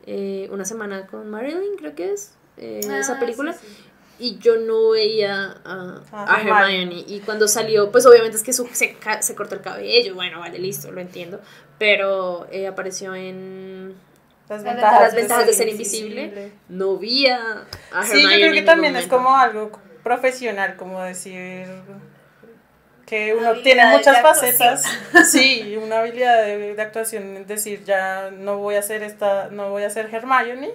eh, 0.07 0.49
una 0.51 0.65
semana 0.65 1.05
con 1.05 1.29
Marilyn, 1.29 1.75
creo 1.77 1.93
que 1.93 2.11
es 2.13 2.33
eh, 2.57 2.81
Ah, 2.89 2.97
esa 2.97 3.19
película, 3.19 3.53
sí, 3.53 3.59
sí. 3.67 3.83
Y 4.19 4.37
yo 4.39 4.55
no 4.57 4.91
veía 4.91 5.57
a, 5.65 6.01
A 6.11 6.35
a 6.35 6.37
Hermione. 6.41 6.61
Hermione, 6.83 7.03
y 7.07 7.19
cuando 7.21 7.47
salió, 7.47 7.91
pues 7.91 8.05
obviamente 8.05 8.37
es 8.37 8.43
que 8.43 8.53
su- 8.53 8.67
se, 8.73 8.95
se 9.21 9.35
cortó 9.35 9.55
el 9.55 9.61
cabello, 9.61 10.15
bueno, 10.15 10.39
vale, 10.39 10.57
listo, 10.59 10.91
lo 10.91 11.01
entiendo, 11.01 11.41
pero 11.77 12.47
eh, 12.51 12.67
apareció 12.67 13.13
en... 13.15 13.95
Las 14.47 14.63
ventajas, 14.63 15.01
Las 15.01 15.15
ventajas 15.15 15.47
de 15.47 15.53
ser 15.53 15.67
invisible. 15.69 16.21
invisible. 16.25 16.51
No 16.69 16.97
vi 16.97 17.27
a, 17.27 17.65
a 17.91 18.03
Sí, 18.03 18.21
yo 18.21 18.29
Hermione 18.29 18.37
creo 18.41 18.53
que 18.53 18.61
también 18.61 18.95
es 18.95 19.07
como 19.07 19.35
algo 19.35 19.71
profesional, 20.03 20.75
como 20.75 21.01
decir 21.01 21.65
que 23.07 23.35
uno 23.35 23.53
tiene 23.61 23.85
muchas 23.87 24.21
facetas. 24.21 24.83
Sí, 25.29 25.77
una 25.81 25.99
habilidad 25.99 26.43
de, 26.43 26.75
de 26.75 26.81
actuación, 26.81 27.37
es 27.37 27.47
decir, 27.47 27.83
ya 27.85 28.31
no 28.31 28.57
voy 28.57 28.75
a 28.75 28.79
hacer 28.79 29.03
esta, 29.03 29.49
no 29.51 29.69
voy 29.69 29.83
a 29.83 29.89
ser 29.89 30.13
Hermione, 30.13 30.71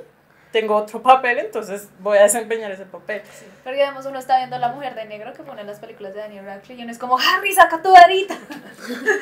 tengo 0.52 0.74
otro 0.74 1.02
papel, 1.02 1.38
entonces 1.38 1.88
voy 2.00 2.18
a 2.18 2.22
desempeñar 2.22 2.70
ese 2.72 2.84
papel. 2.84 3.22
Porque 3.62 3.78
digamos, 3.78 4.04
uno 4.06 4.18
está 4.18 4.38
viendo 4.38 4.58
La 4.58 4.68
Mujer 4.68 4.94
de 4.94 5.04
Negro 5.04 5.32
que 5.32 5.42
pone 5.42 5.60
en 5.60 5.66
las 5.66 5.78
películas 5.78 6.14
de 6.14 6.20
Daniel 6.20 6.44
Radcliffe 6.44 6.80
y 6.80 6.82
uno 6.82 6.92
es 6.92 6.98
como, 6.98 7.16
Harry, 7.18 7.52
saca 7.52 7.80
tu 7.82 7.92
varita. 7.92 8.36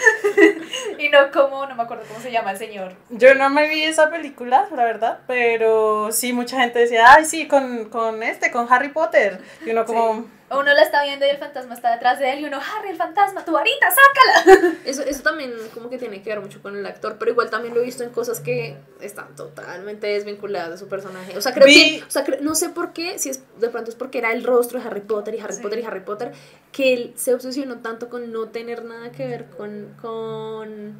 y 0.98 1.08
no 1.10 1.30
como, 1.32 1.66
no 1.66 1.74
me 1.74 1.82
acuerdo 1.82 2.04
cómo 2.08 2.20
se 2.20 2.30
llama 2.30 2.52
el 2.52 2.58
señor. 2.58 2.94
Yo 3.10 3.34
no 3.34 3.50
me 3.50 3.68
vi 3.68 3.82
esa 3.82 4.10
película, 4.10 4.66
la 4.74 4.84
verdad, 4.84 5.20
pero 5.26 6.10
sí, 6.12 6.32
mucha 6.32 6.60
gente 6.60 6.78
decía, 6.78 7.12
ay, 7.12 7.24
sí, 7.24 7.46
con, 7.46 7.90
con 7.90 8.22
este, 8.22 8.50
con 8.50 8.72
Harry 8.72 8.88
Potter. 8.88 9.40
Y 9.66 9.70
uno 9.70 9.84
como, 9.84 10.26
uno 10.51 10.62
la 10.72 10.82
está 10.82 11.03
viendo 11.05 11.26
y 11.26 11.28
el 11.28 11.36
fantasma 11.36 11.74
está 11.74 11.92
detrás 11.92 12.18
de 12.18 12.32
él 12.32 12.40
y 12.40 12.44
uno, 12.46 12.59
Harry, 12.59 12.88
el 12.90 12.96
fantasma, 12.96 13.44
tu 13.44 13.53
varita, 13.53 13.86
sácala. 13.90 14.74
Eso, 14.84 15.03
eso 15.03 15.22
también 15.22 15.53
como 15.74 15.90
que 15.90 15.99
tiene 15.99 16.22
que 16.22 16.30
ver 16.30 16.40
mucho 16.40 16.62
con 16.62 16.76
el 16.76 16.86
actor, 16.86 17.16
pero 17.18 17.30
igual 17.30 17.51
también 17.51 17.74
lo 17.74 17.80
he 17.80 17.84
visto 17.84 18.03
en 18.03 18.11
cosas 18.11 18.40
que 18.40 18.76
están 19.01 19.36
totalmente 19.36 20.07
desvinculadas 20.07 20.70
de 20.70 20.78
su 20.78 20.88
personaje. 20.88 21.36
O 21.36 21.40
sea, 21.42 21.53
creo 21.53 21.66
Vi- 21.66 21.99
que, 21.99 22.05
o 22.05 22.11
sea, 22.11 22.24
cre- 22.24 22.40
no 22.40 22.55
sé 22.55 22.70
por 22.70 22.92
qué, 22.94 23.18
si 23.18 23.28
es 23.28 23.42
de 23.59 23.68
pronto 23.68 23.90
es 23.90 23.96
porque 23.96 24.18
era 24.18 24.32
el 24.32 24.42
rostro 24.44 24.80
de 24.80 24.86
Harry 24.86 25.03
Potter 25.03 25.34
y 25.34 25.40
Harry 25.40 25.55
Sí. 25.55 25.62
Potter 25.62 25.78
y 25.80 25.84
Harry 25.84 26.01
Potter, 26.01 26.32
que 26.72 26.94
él 26.94 27.12
se 27.16 27.34
obsesionó 27.34 27.80
tanto 27.80 28.09
con 28.09 28.32
no 28.32 28.49
tener 28.49 28.84
nada 28.84 29.12
que 29.12 29.26
ver 29.26 29.46
con, 29.51 29.94
con 30.01 30.94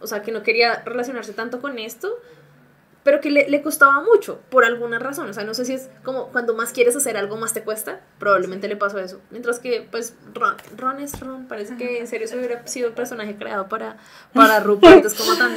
o 0.00 0.06
sea, 0.06 0.20
que 0.22 0.32
no 0.32 0.42
quería 0.42 0.82
relacionarse 0.84 1.32
tanto 1.32 1.60
con 1.60 1.78
esto, 1.78 2.10
pero 3.02 3.20
que 3.20 3.30
le, 3.30 3.48
le 3.48 3.62
costaba 3.62 4.00
mucho, 4.00 4.40
por 4.48 4.64
alguna 4.64 4.98
razón. 4.98 5.28
O 5.28 5.32
sea, 5.32 5.44
no 5.44 5.54
sé 5.54 5.64
si 5.64 5.74
es 5.74 5.90
como 6.04 6.28
cuando 6.28 6.54
más 6.54 6.72
quieres 6.72 6.94
hacer 6.94 7.16
algo, 7.16 7.36
más 7.36 7.52
te 7.52 7.62
cuesta. 7.62 8.00
Probablemente 8.18 8.68
le 8.68 8.76
pasó 8.76 8.98
eso. 8.98 9.20
Mientras 9.30 9.58
que, 9.58 9.86
pues, 9.90 10.14
Ron, 10.34 10.56
Ron 10.76 11.00
es 11.00 11.18
Ron. 11.18 11.46
Parece 11.48 11.76
que 11.76 11.98
en 11.98 12.06
serio 12.06 12.28
se 12.28 12.38
hubiera 12.38 12.66
sido 12.66 12.88
el 12.88 12.94
personaje 12.94 13.36
creado 13.36 13.68
para, 13.68 13.96
para 14.32 14.60
Rupert. 14.60 15.04
Es 15.04 15.14
como 15.14 15.36
tan. 15.36 15.52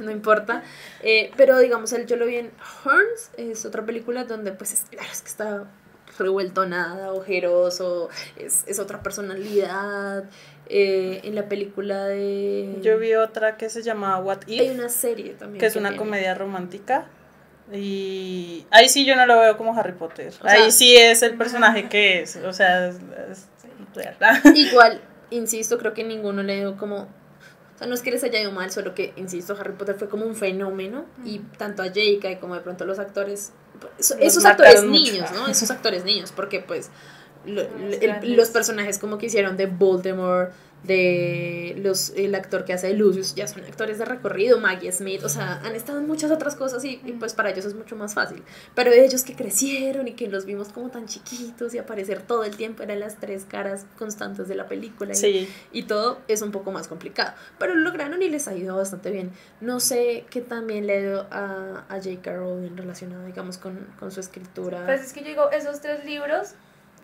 No 0.00 0.10
importa. 0.10 0.62
Eh, 1.02 1.30
pero, 1.36 1.58
digamos, 1.58 1.92
él, 1.92 2.06
yo 2.06 2.16
lo 2.16 2.26
vi 2.26 2.36
en 2.36 2.52
Horns. 2.84 3.30
Es 3.36 3.64
otra 3.64 3.84
película 3.84 4.24
donde, 4.24 4.52
pues, 4.52 4.72
es, 4.72 4.84
claro, 4.90 5.08
es 5.10 5.22
que 5.22 5.28
está 5.28 5.64
revuelto 6.18 6.66
nada, 6.66 7.12
ojeroso. 7.12 8.10
Es, 8.36 8.64
es 8.66 8.78
otra 8.78 9.02
personalidad. 9.02 10.24
Eh, 10.68 11.20
en 11.22 11.34
la 11.36 11.48
película 11.48 12.06
de. 12.06 12.78
yo 12.82 12.98
vi 12.98 13.14
otra 13.14 13.56
que 13.56 13.70
se 13.70 13.82
llama 13.82 14.18
What 14.18 14.40
If. 14.48 14.60
Hay 14.60 14.70
una 14.70 14.88
serie 14.88 15.34
también. 15.34 15.60
que 15.60 15.66
es 15.66 15.76
una 15.76 15.96
comedia 15.96 16.34
romántica. 16.34 17.06
Y 17.72 18.64
ahí 18.70 18.88
sí 18.88 19.04
yo 19.04 19.16
no 19.16 19.26
lo 19.26 19.38
veo 19.40 19.56
como 19.56 19.76
Harry 19.78 19.92
Potter. 19.92 20.28
O 20.28 20.30
sea- 20.48 20.52
ahí 20.52 20.70
sí 20.70 20.96
es 20.96 21.22
el 21.22 21.36
personaje 21.36 21.88
que 21.88 22.22
es. 22.22 22.36
O 22.36 22.52
sea, 22.52 22.88
es, 22.88 22.96
es 23.30 23.46
real. 23.94 24.16
Igual, 24.54 25.00
insisto, 25.30 25.78
creo 25.78 25.92
que 25.94 26.04
ninguno 26.04 26.42
le 26.42 26.56
dio 26.56 26.76
como. 26.76 26.96
O 27.02 27.78
sea, 27.78 27.86
no 27.86 27.94
es 27.94 28.00
que 28.02 28.10
les 28.10 28.24
haya 28.24 28.40
ido 28.40 28.52
mal, 28.52 28.70
solo 28.70 28.94
que, 28.94 29.12
insisto, 29.16 29.54
Harry 29.60 29.74
Potter 29.74 29.96
fue 29.96 30.08
como 30.08 30.24
un 30.24 30.34
fenómeno. 30.34 31.04
Y 31.24 31.40
tanto 31.58 31.82
a 31.82 31.86
J.K. 31.86 32.40
como 32.40 32.54
de 32.54 32.60
pronto 32.60 32.86
los 32.86 32.98
actores. 32.98 33.52
Los 33.98 34.12
esos 34.12 34.44
actores 34.46 34.82
mucho. 34.84 35.12
niños, 35.12 35.30
¿no? 35.32 35.46
Esos 35.48 35.70
actores 35.70 36.04
niños, 36.04 36.32
porque 36.34 36.60
pues. 36.60 36.90
Lo- 37.46 37.62
Los 37.62 38.02
el- 38.02 38.36
los 38.36 38.48
personajes 38.50 38.98
como 38.98 39.18
que 39.18 39.26
hicieron 39.26 39.56
de 39.56 39.66
Voldemort, 39.66 40.52
de 41.00 41.74
los 41.82 42.10
el 42.10 42.34
actor 42.34 42.64
que 42.64 42.72
hace 42.72 42.88
de 42.88 42.94
Lucius, 42.94 43.34
ya 43.34 43.48
son 43.48 43.64
actores 43.64 43.98
de 43.98 44.04
recorrido, 44.04 44.60
Maggie 44.60 44.92
Smith, 44.92 45.22
o 45.24 45.28
sea, 45.28 45.60
han 45.64 45.74
estado 45.74 45.98
en 45.98 46.06
muchas 46.06 46.30
otras 46.30 46.54
cosas 46.54 46.84
y, 46.84 47.00
y, 47.04 47.12
pues 47.12 47.34
para 47.34 47.50
ellos 47.50 47.64
es 47.64 47.74
mucho 47.74 47.96
más 47.96 48.14
fácil. 48.14 48.42
Pero 48.74 48.92
ellos 48.92 49.24
que 49.24 49.34
crecieron 49.34 50.06
y 50.06 50.12
que 50.12 50.28
los 50.28 50.44
vimos 50.44 50.68
como 50.68 50.90
tan 50.90 51.06
chiquitos 51.06 51.74
y 51.74 51.78
aparecer 51.78 52.22
todo 52.22 52.44
el 52.44 52.56
tiempo 52.56 52.82
eran 52.84 53.00
las 53.00 53.16
tres 53.16 53.44
caras 53.48 53.86
constantes 53.98 54.46
de 54.48 54.54
la 54.54 54.68
película 54.68 55.12
y, 55.12 55.16
Sí. 55.16 55.48
y 55.72 55.84
todo 55.84 56.20
es 56.28 56.42
un 56.42 56.52
poco 56.52 56.70
más 56.72 56.86
complicado. 56.88 57.32
Pero 57.58 57.74
lo 57.74 57.80
lograron 57.80 58.22
y 58.22 58.28
les 58.28 58.46
ha 58.46 58.54
ido 58.54 58.76
bastante 58.76 59.10
bien. 59.10 59.32
No 59.60 59.80
sé 59.80 60.24
qué 60.30 60.40
también 60.40 60.86
le 60.86 61.02
dio 61.02 61.26
a, 61.32 61.84
a 61.88 61.94
J.K. 61.96 62.32
Rowling 62.36 62.76
relacionado, 62.76 63.24
digamos, 63.26 63.58
con, 63.58 63.86
con 63.98 64.12
su 64.12 64.20
escritura. 64.20 64.84
Pues 64.86 65.00
es 65.02 65.12
que 65.12 65.20
yo 65.22 65.28
digo, 65.28 65.50
esos 65.50 65.80
tres 65.80 66.04
libros, 66.04 66.50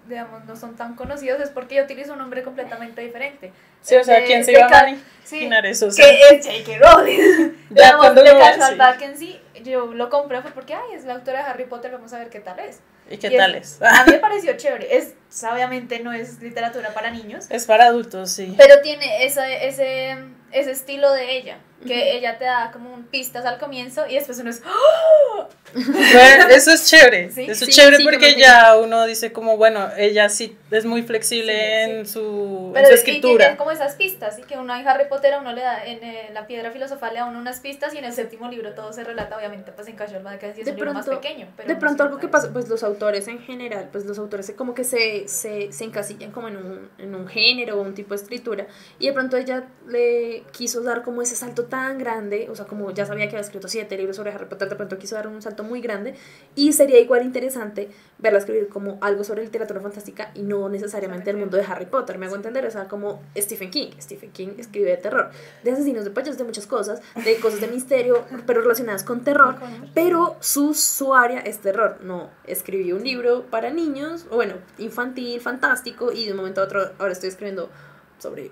digamos, 0.09 0.45
no 0.45 0.57
son 0.57 0.77
tan 0.77 0.95
conocidos, 0.95 1.41
es 1.41 1.51
porque 1.51 1.75
ella 1.77 1.85
utiliza 1.85 2.13
un 2.13 2.19
nombre 2.19 2.43
completamente 2.43 3.01
diferente. 3.03 3.53
Sí, 3.83 3.97
o 3.97 4.05
sea, 4.05 4.21
De- 4.21 4.25
¿quién 4.27 4.45
se 4.45 4.53
iba 4.53 4.67
a 4.67 4.89
imaginar 4.89 5.67
eso? 5.67 5.87
O 5.89 5.91
Que 5.95 6.19
es 6.31 6.47
J.K. 6.47 6.79
Rowling. 6.79 7.53
Ya 7.71 7.97
cuando 7.97 8.23
de 8.23 8.33
lo- 8.33 8.39
Casual 8.39 8.73
sí. 8.73 8.79
Vacancy, 8.79 9.41
yo 9.65 9.87
lo 9.95 10.09
compré 10.11 10.43
fue 10.43 10.51
porque, 10.53 10.75
ay, 10.75 10.95
es 10.95 11.05
la 11.05 11.15
autora 11.15 11.45
de 11.45 11.51
Harry 11.51 11.65
Potter, 11.65 11.91
vamos 11.93 12.13
a 12.13 12.19
ver 12.19 12.29
qué 12.29 12.41
tal 12.41 12.59
es. 12.61 12.81
¿Y 13.11 13.17
qué 13.19 13.29
Y 13.29 13.37
tal 13.37 13.55
es? 13.55 13.81
A 13.83 14.05
mí 14.05 14.13
me 14.13 14.19
pareció 14.21 14.57
chévere. 14.57 14.97
Es, 14.97 15.15
obviamente 15.51 15.99
no 16.01 16.13
es 16.13 16.41
literatura 16.41 16.95
para 16.95 17.11
niños, 17.11 17.47
Es 17.51 17.67
para 17.67 17.87
adultos, 17.87 18.31
sí. 18.31 18.55
pero 18.57 18.81
tiene 18.83 19.25
ese, 19.25 19.67
ese, 19.67 20.17
ese 20.53 20.71
estilo 20.71 21.13
de 21.13 21.37
ella, 21.37 21.59
que 21.87 22.17
ella 22.17 22.39
te 22.39 22.45
da 22.45 22.71
como 22.73 22.93
un 22.93 23.05
pistas 23.05 23.45
al 23.45 23.59
comienzo 23.59 24.07
y 24.09 24.15
después 24.15 24.39
uno 24.39 24.51
es, 24.51 24.63
¡Oh! 24.67 25.49
Bueno, 25.75 26.49
eso 26.51 26.71
es 26.73 26.89
chévere. 26.89 27.31
Sí, 27.33 27.43
eso 27.49 27.65
sí, 27.65 27.71
es 27.71 27.77
chévere 27.77 27.97
sí, 27.97 28.05
que 28.05 28.11
porque 28.11 28.35
ya 28.37 28.77
uno 28.77 29.07
dice 29.07 29.33
como, 29.33 29.57
bueno, 29.57 29.89
ella 29.97 30.29
sí 30.29 30.57
es 30.71 30.85
muy 30.85 31.03
flexible 31.03 31.53
Sí, 31.53 31.91
en, 31.91 32.07
Su, 32.07 32.67
en 32.69 32.73
Pero 32.75 32.89
su 32.89 32.93
y 32.95 32.97
tiene 33.05 33.19
escritura. 33.19 33.57
como 33.57 33.71
esas 33.71 33.95
pistas, 33.95 34.39
y 34.39 34.43
que 34.43 34.57
uno 34.59 34.75
en 34.77 34.87
Harry 34.87 35.09
Potter 35.09 35.35
a 35.35 35.41
uno 35.41 35.53
le 35.53 35.63
da, 35.63 35.85
en 35.85 36.03
eh, 36.05 36.31
la 36.33 36.47
piedra 36.47 36.71
filosofal 36.73 37.15
le 37.15 37.21
da 37.21 37.27
a 37.27 37.29
uno 37.29 37.39
unas 37.39 37.61
pistas 37.61 37.95
y 37.95 37.99
en 37.99 38.05
el 38.05 38.13
séptimo 38.13 38.49
libro 38.49 38.75
todo 38.75 38.93
se 38.93 39.03
relata, 39.05 39.37
obviamente, 39.37 39.73
pues 39.73 39.89
en 39.89 39.97
Casual 39.97 40.23
Vacancy 40.23 40.61
es 40.61 40.67
De 40.67 40.73
un 40.73 40.77
libro 40.77 40.93
más 40.95 41.07
pronto- 41.07 41.21
pequeño. 41.23 41.49
Pero 41.57 41.69
de 41.69 41.77
pronto 41.77 42.03
algo 42.03 42.19
que 42.19 42.29
pasa, 42.29 42.53
pues 42.53 42.69
los 42.69 42.83
autores 42.83 43.27
en 43.29 43.39
general, 43.41 43.89
pues 43.91 44.05
los 44.05 44.19
autores 44.19 44.47
se- 44.47 44.55
como 44.57 44.75
que 44.75 44.85
se, 44.85 45.27
se, 45.29 45.73
se 45.73 45.85
encasillan 45.85 46.33
como 46.33 46.49
en 46.49 46.57
un, 46.59 46.91
en 46.99 47.15
un 47.15 47.27
género 47.27 47.79
o 47.79 47.83
un 47.83 47.95
tipo 47.95 48.11
de 48.15 48.23
escritura 48.23 48.67
y 48.99 49.07
de 49.07 49.13
pronto 49.13 49.37
ella 49.37 49.65
le 49.89 50.43
quiso 50.53 50.83
dar 50.83 51.03
como 51.03 51.23
ese 51.23 51.35
salto 51.37 51.65
tan 51.73 51.97
grande, 51.97 52.49
o 52.51 52.55
sea, 52.55 52.67
como 52.67 52.91
ya 52.91 53.07
sabía 53.07 53.25
que 53.31 53.37
había 53.37 53.47
escrito 53.47 53.67
siete 53.67 53.97
libros 53.97 54.17
sobre 54.17 54.31
Harry 54.31 54.45
Potter, 54.45 54.69
de 54.69 54.77
pronto 54.77 54.99
quiso 54.99 55.15
dar 55.15 55.27
un 55.27 55.41
salto 55.41 55.65
muy 55.65 55.81
grande 55.81 56.15
y 56.55 56.75
sería 56.75 57.01
igual 57.01 57.23
interesante 57.23 57.89
verla 58.19 58.41
escribir 58.41 58.69
como 58.69 58.99
algo 59.01 59.25
sobre 59.25 59.43
literatura 59.43 59.81
fantástica 59.81 60.33
y 60.35 60.43
no 60.43 60.69
necesariamente 60.69 61.31
el 61.31 61.39
mundo 61.39 61.57
de 61.57 61.63
Harry 61.65 61.87
Potter, 61.87 62.19
me 62.19 62.27
hago 62.27 62.37
entender, 62.37 62.67
o 62.67 62.71
sea, 62.71 62.89
como 62.89 63.23
Stephen 63.35 63.71
King, 63.71 63.89
Stephen 64.03 64.33
King 64.33 64.49
escribe 64.59 64.91
de 64.91 64.99
terror, 64.99 65.31
de 65.65 65.73
asesinos, 65.73 66.05
de 66.05 66.11
payasos, 66.11 66.37
de 66.37 66.45
muchas 66.45 66.67
cosas, 66.67 67.01
de 67.25 67.37
cosas 67.37 67.63
de 67.63 67.69
misterio, 67.69 68.23
pero 68.47 68.61
relacionadas 68.61 69.03
con 69.03 69.25
terror, 69.25 69.55
pero 69.95 70.37
su, 70.41 70.75
su 70.75 71.15
área 71.15 71.41
es 71.41 71.61
terror. 71.61 72.01
No, 72.03 72.29
escribí 72.47 72.93
un 72.93 73.03
libro 73.03 73.47
para 73.47 73.71
niños, 73.71 74.27
o 74.29 74.37
bueno, 74.37 74.57
infantil, 74.77 75.41
fantástico, 75.41 76.13
y 76.13 76.27
de 76.27 76.33
un 76.33 76.37
momento 76.37 76.61
a 76.61 76.65
otro 76.65 76.93
ahora 76.99 77.13
estoy 77.13 77.31
escribiendo 77.31 77.71
sobre, 78.19 78.51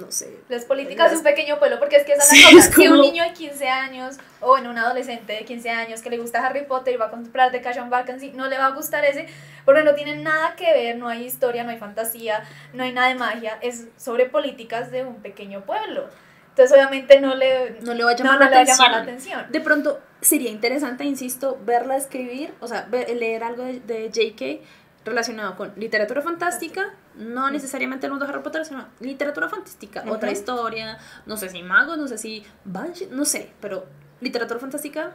no 0.00 0.10
sé. 0.10 0.36
Las 0.48 0.64
políticas 0.64 1.10
de 1.12 1.18
un 1.18 1.22
pequeño 1.22 1.58
pueblo, 1.58 1.78
porque 1.78 1.96
es 1.96 2.04
que 2.04 2.12
esa 2.14 2.22
es 2.22 2.28
Sí, 2.30 2.42
la 2.42 2.50
cosa. 2.50 2.68
es 2.68 2.74
Si 2.74 2.88
un 2.88 3.00
niño 3.00 3.22
de 3.22 3.32
15 3.32 3.68
años, 3.68 4.16
o 4.40 4.48
bueno, 4.48 4.70
un 4.70 4.78
adolescente 4.78 5.34
de 5.34 5.44
15 5.44 5.70
años 5.70 6.00
que 6.02 6.10
le 6.10 6.18
gusta 6.18 6.44
Harry 6.44 6.64
Potter 6.64 6.94
y 6.94 6.96
va 6.96 7.06
a 7.06 7.10
comprar 7.10 7.52
The 7.52 7.60
Cash 7.60 7.78
and 7.78 7.90
Vacancy, 7.90 8.32
no 8.32 8.48
le 8.48 8.58
va 8.58 8.66
a 8.66 8.70
gustar 8.70 9.04
ese, 9.04 9.26
porque 9.64 9.84
no 9.84 9.94
tiene 9.94 10.16
nada 10.16 10.56
que 10.56 10.72
ver, 10.72 10.96
no 10.96 11.08
hay 11.08 11.24
historia, 11.24 11.62
no 11.64 11.70
hay 11.70 11.78
fantasía, 11.78 12.42
no 12.72 12.82
hay 12.82 12.92
nada 12.92 13.08
de 13.08 13.14
magia, 13.14 13.58
es 13.62 13.86
sobre 13.96 14.26
políticas 14.26 14.90
de 14.90 15.04
un 15.04 15.16
pequeño 15.22 15.60
pueblo. 15.64 16.08
Entonces 16.48 16.72
obviamente 16.76 17.20
no 17.20 17.34
le, 17.36 17.76
no 17.82 17.94
le 17.94 18.02
va 18.04 18.10
a 18.10 18.16
llamar, 18.16 18.34
no 18.34 18.40
la, 18.40 18.46
le 18.46 18.50
va 18.56 18.58
a 18.58 18.62
atención. 18.62 18.86
llamar 18.88 18.96
la 18.98 19.02
atención. 19.12 19.46
De 19.50 19.60
pronto 19.60 20.00
sería 20.20 20.50
interesante, 20.50 21.04
insisto, 21.04 21.58
verla 21.64 21.96
escribir, 21.96 22.52
o 22.60 22.66
sea, 22.66 22.88
leer 22.90 23.44
algo 23.44 23.62
de, 23.64 23.80
de 23.80 24.10
J.K. 24.12 24.64
relacionado 25.04 25.56
con 25.56 25.72
literatura 25.76 26.20
fantástica, 26.20 26.94
no 27.14 27.50
necesariamente 27.50 28.06
el 28.06 28.12
mundo 28.12 28.26
de 28.26 28.32
Harry 28.32 28.42
Potter, 28.42 28.64
sino 28.66 28.86
literatura 29.00 29.48
fantástica, 29.48 30.02
Ujú. 30.02 30.12
otra 30.14 30.30
historia, 30.30 30.98
no 31.26 31.36
sé 31.36 31.48
si 31.48 31.62
magos, 31.62 31.96
no 31.98 32.06
sé 32.06 32.18
si 32.18 32.44
Banshee, 32.64 33.08
no 33.10 33.24
sé, 33.24 33.50
pero 33.60 33.86
literatura 34.20 34.60
fantástica 34.60 35.12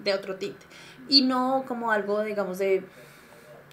de 0.00 0.14
otro 0.14 0.36
tinte. 0.36 0.66
Y 1.08 1.22
no 1.22 1.64
como 1.68 1.92
algo, 1.92 2.22
digamos, 2.22 2.58
de, 2.58 2.84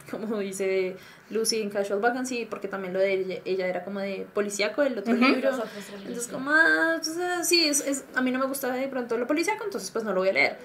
como 0.11 0.37
dice 0.39 0.95
Lucy 1.31 1.61
en 1.61 1.69
Casual 1.71 1.99
Vacancy, 2.01 2.45
porque 2.45 2.67
también 2.67 2.93
lo 2.93 2.99
de 2.99 3.13
ella, 3.13 3.41
ella 3.43 3.67
era 3.67 3.83
como 3.83 3.99
de 3.99 4.27
policíaco, 4.33 4.83
el 4.83 4.97
otro 4.97 5.13
libro. 5.13 5.49
Otros 5.55 5.69
tres 5.71 5.87
libros, 5.89 6.05
Entonces, 6.07 6.31
como, 6.31 6.51
ah, 6.51 6.91
entonces, 6.95 7.47
sí, 7.47 7.67
es, 7.67 7.85
es- 7.85 8.05
a 8.15 8.21
mí 8.21 8.31
no 8.31 8.37
me 8.39 8.45
gusta 8.45 8.71
de 8.71 8.87
pronto 8.87 9.17
lo 9.17 9.25
policíaco, 9.25 9.63
entonces 9.63 9.89
pues 9.91 10.05
no 10.05 10.13
lo 10.13 10.19
voy 10.19 10.29
a 10.29 10.33
leer. 10.33 10.57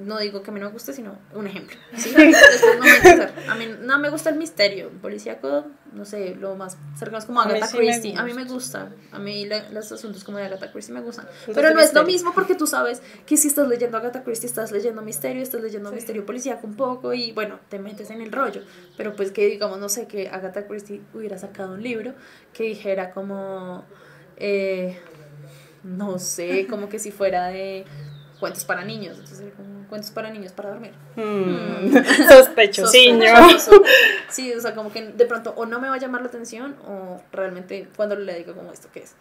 No 0.00 0.18
digo 0.18 0.42
que 0.42 0.50
a 0.50 0.54
mí 0.54 0.60
no 0.60 0.66
me 0.66 0.72
guste, 0.72 0.92
sino 0.92 1.18
un 1.34 1.46
ejemplo. 1.46 1.76
¿sí? 1.96 2.10
Después 2.14 2.62
no 2.76 2.82
me 2.84 2.92
gusta. 3.00 3.34
A 3.50 3.54
mí 3.54 3.66
no 3.80 3.98
me 3.98 4.08
gusta 4.10 4.30
el 4.30 4.36
misterio. 4.36 4.90
Policíaco, 5.02 5.66
no 5.92 6.04
sé, 6.04 6.34
lo 6.34 6.56
más 6.56 6.76
cercano 6.98 7.18
es 7.18 7.24
como 7.26 7.40
A 7.40 7.44
Agatha 7.44 7.66
sí 7.66 7.76
Christie. 7.76 8.16
A 8.16 8.22
mí 8.24 8.32
me 8.32 8.44
gusta. 8.44 8.84
gusta. 8.84 9.16
A 9.16 9.18
mí 9.18 9.46
la- 9.46 9.68
los 9.70 9.90
asuntos 9.92 10.24
como 10.24 10.38
de 10.38 10.44
Agatha 10.44 10.72
Christie 10.72 10.94
me 10.94 11.00
gustan. 11.00 11.26
Pero 11.52 11.72
no 11.74 11.80
es 11.80 11.92
lo 11.94 12.04
mismo 12.04 12.32
porque 12.34 12.54
tú 12.54 12.66
sabes 12.66 13.02
que 13.26 13.36
si 13.36 13.48
estás 13.48 13.68
leyendo 13.68 13.96
Agatha 13.98 14.22
Christie, 14.24 14.46
estás 14.48 14.72
leyendo 14.72 15.02
misterio, 15.02 15.42
estás 15.42 15.60
leyendo 15.60 15.90
Sí. 15.90 15.96
misterio 15.96 16.24
policíaco 16.26 16.66
un 16.66 16.74
poco 16.76 17.12
y 17.12 17.32
bueno, 17.32 17.60
te 17.68 17.78
metes 17.78 18.10
en 18.10 18.20
el 18.22 18.32
rollo. 18.32 18.62
Pero 18.96 19.14
pues 19.14 19.30
que 19.32 19.46
digamos, 19.46 19.78
no 19.78 19.88
sé, 19.88 20.06
que 20.06 20.28
Agatha 20.28 20.66
Christie 20.66 21.00
hubiera 21.14 21.38
sacado 21.38 21.74
un 21.74 21.82
libro 21.82 22.14
que 22.52 22.64
dijera 22.64 23.10
como, 23.12 23.84
eh, 24.36 24.98
no 25.82 26.18
sé, 26.18 26.66
como 26.68 26.88
que 26.88 26.98
si 26.98 27.10
fuera 27.10 27.48
de 27.48 27.84
cuentos 28.40 28.64
para 28.64 28.82
niños. 28.84 29.18
Entonces, 29.18 29.52
cuentos 29.88 30.10
para 30.10 30.30
niños 30.30 30.52
para 30.52 30.70
dormir. 30.70 30.92
Mm, 31.16 31.92
Sospechosiño. 32.28 33.36
Sospechoso. 33.58 33.82
Sí, 34.28 34.52
o 34.52 34.60
sea, 34.60 34.74
como 34.74 34.90
que 34.92 35.02
de 35.02 35.26
pronto 35.26 35.52
o 35.56 35.66
no 35.66 35.78
me 35.80 35.88
va 35.88 35.94
a 35.94 35.98
llamar 35.98 36.22
la 36.22 36.28
atención 36.28 36.76
o 36.86 37.20
realmente 37.32 37.88
cuando 37.96 38.16
le 38.16 38.34
digo 38.38 38.54
como 38.54 38.72
esto 38.72 38.88
que 38.92 39.00
es. 39.00 39.14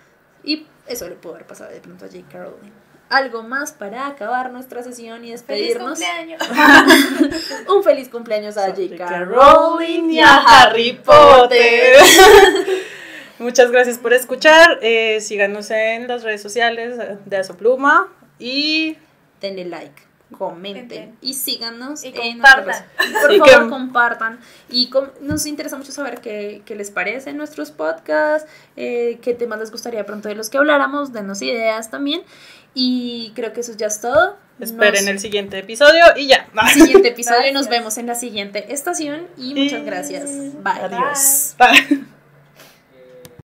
Y 0.44 0.66
eso 0.88 1.08
le 1.10 1.16
pudo 1.16 1.34
haber 1.36 1.46
pasado 1.46 1.72
de 1.72 1.82
pronto 1.82 2.06
a 2.06 2.08
J.K. 2.08 2.38
Rowling. 2.40 2.72
Algo 3.10 3.42
más 3.44 3.72
para 3.74 4.06
acabar 4.08 4.52
nuestra 4.52 4.84
sesión 4.84 5.26
y 5.26 5.36
¡Feliz 5.36 5.42
despedirnos. 5.48 6.00
cumpleaños! 6.00 6.42
Un 7.76 7.84
feliz 7.84 8.08
cumpleaños 8.08 8.56
a 8.56 8.68
J.K. 8.68 9.26
Rowling 9.26 10.12
y 10.12 10.20
a 10.20 10.36
Harry 10.38 10.94
Potter. 11.04 11.96
Muchas 13.40 13.72
gracias 13.72 13.98
por 13.98 14.14
escuchar. 14.14 14.80
eh, 14.82 15.20
síganos 15.22 15.72
en 15.72 16.08
las 16.08 16.24
redes 16.24 16.42
sociales 16.42 16.98
de 17.26 17.38
Asopluma 17.38 18.08
y 18.38 18.98
Denle 19.42 19.66
like, 19.66 20.02
comenten 20.38 21.18
y 21.22 21.34
síganos 21.34 22.04
Y 22.04 22.10
en 22.10 22.34
compartan. 22.40 22.86
Por 23.22 23.32
Y 23.34 23.38
favor, 23.40 23.64
que- 23.64 23.70
compartan. 23.70 24.40
Y 24.70 24.90
com- 24.90 25.10
nos 25.22 25.46
interesa 25.46 25.76
mucho 25.78 25.92
saber 25.92 26.22
qué, 26.22 26.62
qué 26.66 26.76
les 26.76 26.92
parecen 26.92 27.38
nuestros 27.38 27.72
podcasts, 27.72 28.50
eh, 28.76 29.18
qué 29.22 29.34
temas 29.34 29.60
les 29.60 29.72
gustaría 29.72 30.06
pronto 30.06 30.30
de 30.30 30.36
los 30.36 30.50
que 30.50 30.58
habláramos, 30.58 31.14
denos 31.14 31.42
ideas 31.42 31.90
también. 31.90 32.22
Y 32.76 33.32
creo 33.36 33.54
que 33.54 33.62
eso 33.62 33.74
ya 33.76 33.88
es 33.88 34.02
todo. 34.02 34.38
esperen 34.60 35.06
Nos- 35.06 35.14
el 35.14 35.20
siguiente 35.20 35.58
episodio 35.58 36.04
y 36.18 36.28
ya. 36.28 36.48
siguiente 36.74 37.08
episodio 37.08 37.50
y 37.50 37.54
nos 37.54 37.70
vemos 37.70 37.98
en 37.98 38.06
la 38.08 38.16
siguiente 38.16 38.72
estación. 38.74 39.26
Y 39.38 39.56
muchas 39.56 39.84
gracias. 39.86 40.30
Bye. 40.64 40.74
Adiós. 40.84 41.56
Bye. 41.58 42.19